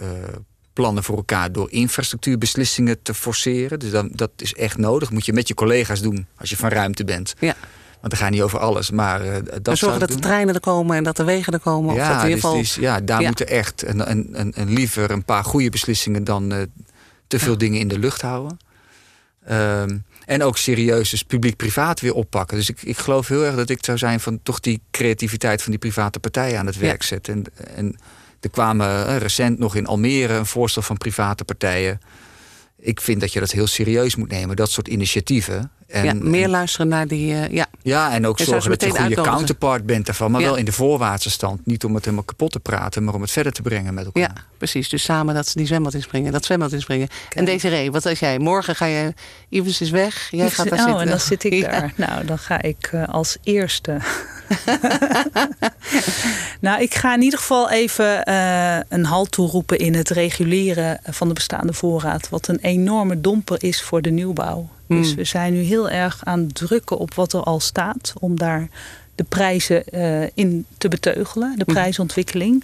plannen 0.73 1.03
voor 1.03 1.15
elkaar 1.17 1.51
door 1.51 1.71
infrastructuurbeslissingen 1.71 3.01
te 3.01 3.13
forceren. 3.13 3.79
Dus 3.79 3.91
dan, 3.91 4.09
dat 4.13 4.31
is 4.37 4.53
echt 4.53 4.77
nodig. 4.77 5.11
Moet 5.11 5.25
je 5.25 5.33
met 5.33 5.47
je 5.47 5.53
collega's 5.53 6.01
doen 6.01 6.27
als 6.37 6.49
je 6.49 6.57
van 6.57 6.69
ruimte 6.69 7.03
bent. 7.03 7.33
Ja. 7.39 7.55
Want 8.07 8.19
dan 8.19 8.19
gaat 8.21 8.29
niet 8.31 8.41
over 8.41 8.59
alles. 8.59 8.91
Maar 8.91 9.21
eh, 9.21 9.33
dat 9.45 9.67
en 9.67 9.77
zorgen 9.77 9.99
dat 9.99 10.09
de 10.09 10.19
treinen 10.19 10.53
er 10.53 10.59
komen 10.59 10.97
en 10.97 11.03
dat 11.03 11.17
de 11.17 11.23
wegen 11.23 11.53
er 11.53 11.59
komen. 11.59 11.89
of 11.89 11.97
dat 11.97 12.05
Ja, 12.05 12.11
in 12.11 12.29
ieder 12.29 12.33
dus, 12.33 12.41
geval... 12.41 12.57
dus, 12.57 12.75
ja, 12.75 13.01
daar 13.01 13.21
Ja. 13.21 13.27
moeten 13.27 13.47
echt 13.47 13.83
en, 13.83 14.07
en, 14.07 14.29
en, 14.33 14.53
en 14.53 14.69
liever 14.73 15.11
een 15.11 15.25
paar 15.25 15.43
goede 15.43 15.69
beslissingen 15.69 16.23
dan 16.23 16.51
eh, 16.51 16.61
te 17.27 17.39
veel 17.39 17.57
dingen 17.57 17.79
in 17.79 17.87
de 17.87 17.99
lucht 17.99 18.21
houden. 18.21 18.57
Ehm, 19.45 19.97
en 20.25 20.43
ook 20.43 20.57
serieus 20.57 21.09
dus 21.09 21.23
publiek-privaat 21.23 21.99
weer 21.99 22.13
oppakken. 22.13 22.57
Dus 22.57 22.69
ik, 22.69 22.81
ik 22.81 22.97
geloof 22.97 23.27
heel 23.27 23.45
erg 23.45 23.55
dat 23.55 23.69
ik 23.69 23.85
zou 23.85 23.97
zijn 23.97 24.19
van 24.19 24.39
toch 24.43 24.59
die 24.59 24.81
creativiteit 24.91 25.61
van 25.61 25.71
die 25.71 25.79
private 25.79 26.19
partijen 26.19 26.59
aan 26.59 26.65
het 26.65 26.77
werk 26.77 27.03
zetten. 27.03 27.33
En, 27.33 27.45
en 27.75 27.95
er 28.39 28.49
kwamen 28.49 29.07
eh, 29.07 29.17
recent 29.17 29.59
nog 29.59 29.75
in 29.75 29.85
Almere 29.87 30.33
een 30.33 30.45
voorstel 30.45 30.81
van 30.81 30.97
private 30.97 31.43
partijen. 31.43 31.99
Ik 32.79 33.01
vind 33.01 33.21
dat 33.21 33.33
je 33.33 33.39
dat 33.39 33.51
heel 33.51 33.67
serieus 33.67 34.15
moet 34.15 34.29
nemen, 34.29 34.55
dat 34.55 34.71
soort 34.71 34.87
initiatieven. 34.87 35.71
En, 35.87 36.03
ja, 36.05 36.13
meer 36.13 36.43
en- 36.43 36.49
luisteren 36.49 36.87
naar 36.87 37.07
die... 37.07 37.33
eh, 37.33 37.49
ja. 37.49 37.65
ja, 37.81 38.11
en 38.13 38.27
ook 38.27 38.39
zorgen 38.39 38.69
dat 38.69 38.81
je 38.81 38.87
een 38.87 38.95
goede 39.05 39.21
counterpart 39.21 39.85
bent 39.85 40.05
daarvan. 40.05 40.31
Maar 40.31 40.41
Ja. 40.41 40.47
wel 40.47 40.55
in 40.55 40.65
de 40.65 40.71
voorwaartse 40.71 41.29
stand. 41.29 41.65
Niet 41.65 41.83
om 41.83 41.93
het 41.95 42.03
helemaal 42.03 42.25
kapot 42.25 42.51
te 42.51 42.59
praten, 42.59 43.03
maar 43.03 43.13
om 43.13 43.21
het 43.21 43.31
verder 43.31 43.51
te 43.51 43.61
brengen 43.61 43.93
met 43.93 44.05
elkaar. 44.05 44.23
ja, 44.23 44.33
precies. 44.57 44.89
Dus 44.89 45.03
samen 45.03 45.35
dat 45.35 45.47
ze 45.47 45.57
die 45.57 45.67
zwembad 45.67 45.93
inspringen, 45.93 46.31
dat 46.31 46.45
zwembad 46.45 46.71
inspringen. 46.71 47.07
En 47.33 47.45
Desiree, 47.45 47.91
wat 47.91 48.05
als 48.05 48.19
jij? 48.19 48.39
Morgen 48.39 48.75
ga 48.75 48.85
je... 48.85 49.13
Ivens 49.49 49.81
is 49.81 49.89
weg, 49.89 50.27
jij 50.31 50.49
gaat 50.49 50.69
daar 50.69 50.79
oh, 50.79 50.85
zitten. 50.85 51.01
en 51.03 51.09
dan 51.09 51.19
zit 51.19 51.43
ik 51.43 51.53
Ja. 51.63 51.69
daar. 51.69 51.93
Nou, 51.95 52.25
dan 52.25 52.37
ga 52.39 52.61
ik 52.61 52.89
eh, 52.91 53.07
als 53.07 53.37
eerste. 53.43 53.97
nou, 56.61 56.81
ik 56.81 56.93
ga 56.95 57.13
in 57.13 57.21
ieder 57.21 57.39
geval 57.39 57.69
even 57.69 58.23
eh, 58.23 58.77
een 58.89 59.05
halt 59.05 59.31
toeroepen 59.31 59.77
in 59.77 59.93
het 59.95 60.09
reguleren 60.09 60.99
van 61.03 61.27
de 61.27 61.33
bestaande 61.33 61.73
voorraad. 61.73 62.29
Wat 62.29 62.47
een 62.47 62.59
enorme 62.61 63.21
domper 63.21 63.63
is 63.63 63.81
voor 63.81 64.01
de 64.01 64.09
nieuwbouw. 64.09 64.69
Dus 64.87 65.09
Mm. 65.09 65.15
we 65.15 65.23
zijn 65.23 65.53
nu 65.53 65.59
heel 65.61 65.89
erg 65.89 66.19
aan 66.23 66.39
het 66.39 66.55
drukken 66.55 66.97
op 66.97 67.13
wat 67.13 67.33
er 67.33 67.43
al 67.43 67.59
staat. 67.59 68.13
Om 68.19 68.37
daar 68.37 68.67
de 69.15 69.23
prijzen 69.23 69.85
eh, 69.85 70.21
in 70.33 70.65
te 70.77 70.87
beteugelen, 70.87 71.53
de 71.57 71.63
Mm. 71.67 71.73
prijsontwikkeling. 71.73 72.63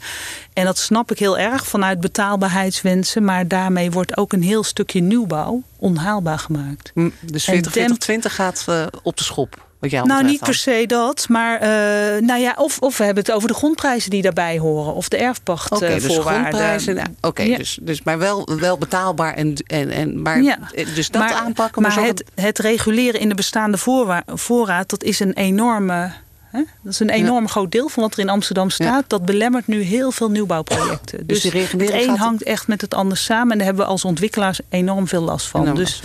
En 0.54 0.66
dat 0.66 0.78
snap 0.78 1.12
ik 1.12 1.20
heel 1.20 1.38
erg 1.38 1.68
vanuit 1.68 2.00
betaalbaarheidswensen. 2.02 3.24
Maar 3.26 3.48
daarmee 3.48 3.92
wordt 3.92 4.18
ook 4.18 4.34
een 4.34 4.44
heel 4.44 4.64
stukje 4.64 5.02
nieuwbouw 5.02 5.64
onhaalbaar 5.78 6.40
gemaakt. 6.40 6.92
Hm, 6.94 7.10
Dus 7.22 7.48
En 7.48 7.54
40, 7.54 7.72
40, 7.72 7.74
dempt- 7.74 8.00
20 8.02 8.36
gaat 8.36 8.64
eh, 8.68 8.86
op 9.04 9.18
de 9.18 9.24
schop. 9.24 9.66
Wat 9.92 10.06
Nou, 10.06 10.24
niet 10.24 10.40
per 10.40 10.54
se 10.54 10.84
dat. 10.88 11.26
Maar 11.30 11.60
eh, 11.60 12.22
nou 12.22 12.40
ja, 12.42 12.54
of, 12.58 12.80
of 12.80 12.98
we 12.98 13.04
hebben 13.04 13.24
het 13.24 13.34
over 13.34 13.48
de 13.48 13.54
grondprijzen 13.54 14.10
die 14.10 14.22
daarbij 14.22 14.58
horen. 14.58 14.94
Of 14.94 15.08
de 15.08 15.16
Oké, 15.16 15.26
erfpachtvoorwaarden. 15.26 16.02
dus 16.08 16.18
grondprijzen. 16.18 16.96
nou, 16.96 17.08
Oké, 17.22 17.42
Ja. 17.42 17.58
dus, 17.58 17.80
dus 17.82 18.04
maar 18.04 18.18
wel, 18.18 18.50
wel 18.60 18.78
betaalbaar. 18.78 19.34
En, 19.34 19.54
en, 19.68 19.90
en, 19.92 20.22
maar, 20.22 20.42
Ja. 20.42 20.58
Dus 20.96 21.10
dat 21.10 21.22
maar, 21.22 21.34
aanpakken. 21.34 21.82
Maar, 21.82 21.92
zorgen- 21.92 22.10
het, 22.12 22.24
het 22.36 22.60
reguleren 22.60 23.20
in 23.20 23.30
de 23.30 23.36
bestaande 23.36 23.78
voorraad, 24.26 24.90
dat 24.90 25.04
is 25.04 25.20
een 25.20 25.34
enorme. 25.34 26.12
Hè? 26.52 26.62
Dat 26.82 26.94
is 26.94 27.00
een 27.00 27.10
enorm 27.10 27.48
groot 27.48 27.72
deel 27.72 27.90
van 27.90 28.04
wat 28.04 28.14
er 28.14 28.20
in 28.20 28.30
Amsterdam 28.30 28.70
staat. 28.70 29.04
Dat 29.08 29.26
belemmert 29.26 29.68
nu 29.68 29.82
heel 29.82 30.12
veel 30.12 30.30
nieuwbouwprojecten. 30.30 31.28
Dus 31.28 31.42
Dus, 31.42 31.52
het 31.72 31.92
een 31.92 32.18
hangt 32.18 32.44
echt 32.44 32.68
met 32.68 32.82
het 32.82 32.94
ander 32.94 33.18
samen. 33.18 33.52
En 33.52 33.58
daar 33.58 33.66
hebben 33.68 33.86
we 33.86 33.92
als 33.92 34.06
ontwikkelaars 34.06 34.60
enorm 34.70 35.08
veel 35.08 35.22
last 35.22 35.48
van. 35.48 35.62
Enorm 35.62 35.76
dus 35.78 36.02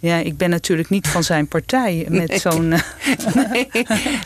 ja, 0.00 0.16
ik 0.16 0.36
ben 0.36 0.50
natuurlijk 0.50 0.88
niet 0.90 1.08
van 1.08 1.24
zijn 1.24 1.48
partij 1.48 2.06
met 2.08 2.28
Nee. 2.28 2.38
zo'n. 2.38 2.72
eh, 2.72 2.80
Nee. 3.50 3.68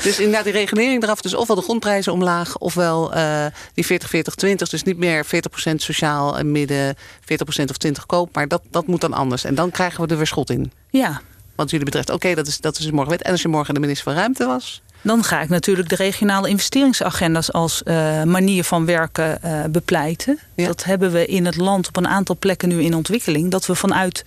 Dus 0.02 0.18
inderdaad, 0.18 0.44
die 0.44 0.52
regulering 0.52 1.02
eraf. 1.02 1.20
Dus 1.20 1.34
ofwel 1.34 1.56
de 1.56 1.62
grondprijzen 1.62 2.12
omlaag, 2.12 2.58
ofwel 2.58 3.12
eh, 3.14 3.46
die 3.74 3.86
40, 3.86 4.08
40, 4.08 4.34
20. 4.34 4.68
Dus 4.68 4.82
niet 4.82 4.96
meer 4.98 5.24
40% 5.26 5.28
sociaal 5.74 6.38
en 6.38 6.52
midden, 6.52 6.96
40% 6.96 7.70
of 7.70 7.76
20 7.76 8.06
koop. 8.06 8.34
Maar 8.34 8.48
dat, 8.48 8.62
dat 8.70 8.86
moet 8.86 9.00
dan 9.00 9.12
anders. 9.12 9.44
En 9.44 9.54
dan 9.54 9.70
krijgen 9.70 10.04
we 10.04 10.10
er 10.10 10.16
weer 10.16 10.26
schot 10.26 10.50
in. 10.50 10.72
ja, 10.90 11.20
Wat 11.54 11.70
jullie 11.70 11.84
betreft, 11.84 12.10
oké, 12.10 12.34
dat, 12.34 12.46
is, 12.46 12.58
dat 12.60 12.78
is 12.78 12.90
morgen 12.90 13.10
wet. 13.10 13.22
En 13.22 13.30
als 13.32 13.42
je 13.42 13.48
morgen 13.48 13.74
de 13.74 13.80
minister 13.80 14.04
van 14.04 14.14
Ruimte 14.14 14.46
was. 14.46 14.82
Dan 15.02 15.24
ga 15.24 15.40
ik 15.40 15.48
natuurlijk 15.48 15.88
de 15.88 15.96
regionale 15.96 16.48
investeringsagenda's 16.48 17.52
als 17.52 17.82
eh, 17.82 18.22
manier 18.22 18.64
van 18.64 18.84
werken 18.86 19.42
eh, 19.42 19.64
bepleiten. 19.70 20.38
Ja. 20.54 20.66
Dat 20.66 20.84
hebben 20.84 21.12
we 21.12 21.26
in 21.26 21.46
het 21.46 21.56
land 21.56 21.88
op 21.88 21.96
een 21.96 22.08
aantal 22.08 22.36
plekken 22.38 22.68
nu 22.68 22.82
in 22.82 22.94
ontwikkeling. 22.94 23.50
Dat 23.50 23.66
we 23.66 23.74
vanuit 23.74 24.24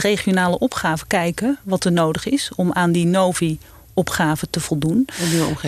de 0.00 0.08
regionale 0.08 0.58
opgave 0.58 1.06
kijken 1.06 1.58
wat 1.62 1.84
er 1.84 1.92
nodig 1.92 2.26
is 2.28 2.50
om 2.56 2.72
aan 2.72 2.92
die 2.92 3.06
Novi-opgave 3.06 4.50
te 4.50 4.60
voldoen. 4.60 5.06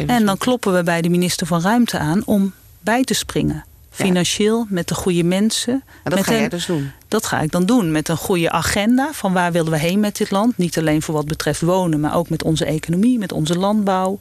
En 0.06 0.26
dan 0.26 0.38
kloppen 0.38 0.74
we 0.74 0.82
bij 0.82 1.02
de 1.02 1.08
minister 1.08 1.46
van 1.46 1.60
Ruimte 1.60 1.98
aan 1.98 2.22
om 2.24 2.52
bij 2.80 3.04
te 3.04 3.14
springen. 3.14 3.64
Financieel, 3.90 4.66
met 4.68 4.88
de 4.88 4.94
goede 4.94 5.24
mensen. 5.24 5.72
En 5.72 5.82
dat 6.02 6.14
met 6.14 6.24
ga 6.24 6.32
jij 6.32 6.42
een- 6.44 6.48
dus 6.48 6.66
doen. 6.66 6.90
dat 7.08 7.26
ga 7.26 7.40
ik 7.40 7.50
dan 7.50 7.66
doen 7.66 7.92
met 7.92 8.08
een 8.08 8.16
goede 8.16 8.50
agenda 8.50 9.08
van 9.12 9.32
waar 9.32 9.52
willen 9.52 9.70
we 9.72 9.78
heen 9.78 10.00
met 10.00 10.16
dit 10.16 10.30
land. 10.30 10.56
Niet 10.58 10.78
alleen 10.78 11.02
voor 11.02 11.14
wat 11.14 11.26
betreft 11.26 11.60
wonen, 11.60 12.00
maar 12.00 12.16
ook 12.16 12.28
met 12.28 12.42
onze 12.42 12.64
economie, 12.64 13.18
met 13.18 13.32
onze 13.32 13.58
landbouw. 13.58 14.18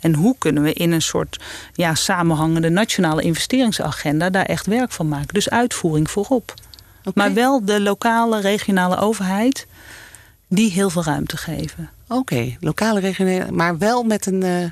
En 0.00 0.14
hoe 0.14 0.34
kunnen 0.38 0.62
we 0.62 0.72
in 0.72 0.92
een 0.92 1.02
soort 1.02 1.38
ja, 1.74 1.94
samenhangende 1.94 2.68
nationale 2.68 3.22
investeringsagenda 3.22 4.30
daar 4.30 4.44
echt 4.44 4.66
werk 4.66 4.92
van 4.92 5.08
maken. 5.08 5.34
Dus 5.34 5.50
uitvoering 5.50 6.10
voorop. 6.10 6.54
Maar 7.14 7.34
wel 7.34 7.64
de 7.64 7.80
lokale, 7.80 8.40
regionale 8.40 8.96
overheid 8.98 9.66
die 10.48 10.70
heel 10.70 10.90
veel 10.90 11.04
ruimte 11.04 11.36
geven. 11.36 11.90
Oké, 12.08 12.56
lokale 12.60 13.00
regionale, 13.00 13.52
maar 13.52 13.78
wel 13.78 14.02
met 14.02 14.26
een. 14.26 14.42
eh, 14.42 14.64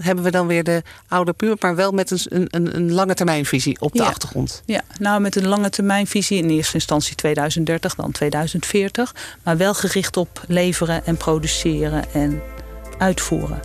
hebben 0.00 0.24
we 0.24 0.30
dan 0.30 0.46
weer 0.46 0.64
de 0.64 0.82
oude 1.08 1.32
puur, 1.32 1.56
maar 1.60 1.76
wel 1.76 1.90
met 1.92 2.10
een, 2.10 2.46
een, 2.50 2.76
een 2.76 2.92
lange 2.92 3.14
termijnvisie 3.14 3.80
op 3.80 3.92
de 3.92 3.98
Ja. 3.98 4.04
achtergrond. 4.08 4.62
Ja, 4.66 4.80
nou 4.98 5.20
met 5.20 5.36
een 5.36 5.46
lange 5.46 5.70
termijnvisie, 5.70 6.38
in 6.38 6.50
eerste 6.50 6.74
instantie 6.74 7.14
2030, 7.14 7.94
dan 7.94 8.12
2040. 8.12 9.14
Maar 9.42 9.56
wel 9.56 9.74
gericht 9.74 10.16
op 10.16 10.42
leveren 10.48 11.06
en 11.06 11.16
produceren 11.16 12.12
en 12.12 12.42
uitvoeren. 12.98 13.60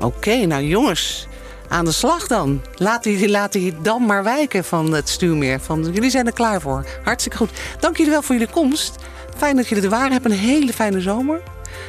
Oké, 0.00 0.34
nou 0.46 0.62
jongens, 0.62 1.26
aan 1.68 1.84
de 1.84 1.92
slag 1.92 2.26
dan. 2.26 2.62
Laat 2.76 3.02
die, 3.02 3.28
laat 3.28 3.52
die 3.52 3.74
dam 3.82 4.06
maar 4.06 4.24
wijken 4.24 4.64
van 4.64 4.92
het 4.92 5.08
stuurmeer. 5.08 5.60
Van, 5.60 5.90
jullie 5.92 6.10
zijn 6.10 6.26
er 6.26 6.32
klaar 6.32 6.60
voor. 6.60 6.84
Hartstikke 7.02 7.38
goed. 7.38 7.50
Dank 7.80 7.96
jullie 7.96 8.12
wel 8.12 8.22
voor 8.22 8.34
jullie 8.34 8.52
komst. 8.52 8.94
Fijn 9.36 9.56
dat 9.56 9.68
jullie 9.68 9.84
er 9.84 9.90
waren. 9.90 10.12
Heb 10.12 10.24
een 10.24 10.30
hele 10.30 10.72
fijne 10.72 11.00
zomer. 11.00 11.40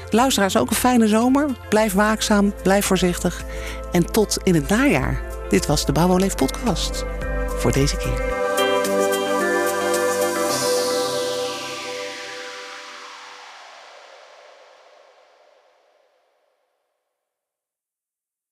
Luisteraars 0.09 0.57
ook 0.57 0.69
een 0.69 0.75
fijne 0.75 1.07
zomer. 1.07 1.49
Blijf 1.69 1.93
waakzaam, 1.93 2.53
blijf 2.63 2.85
voorzichtig. 2.85 3.43
En 3.91 4.11
tot 4.11 4.37
in 4.43 4.55
het 4.55 4.67
najaar. 4.67 5.21
Dit 5.49 5.65
was 5.65 5.85
de 5.85 5.91
Bouw 5.91 6.09
en 6.09 6.19
Leef 6.19 6.35
podcast. 6.35 7.05
Voor 7.57 7.71
deze 7.71 7.97
keer. 7.97 8.44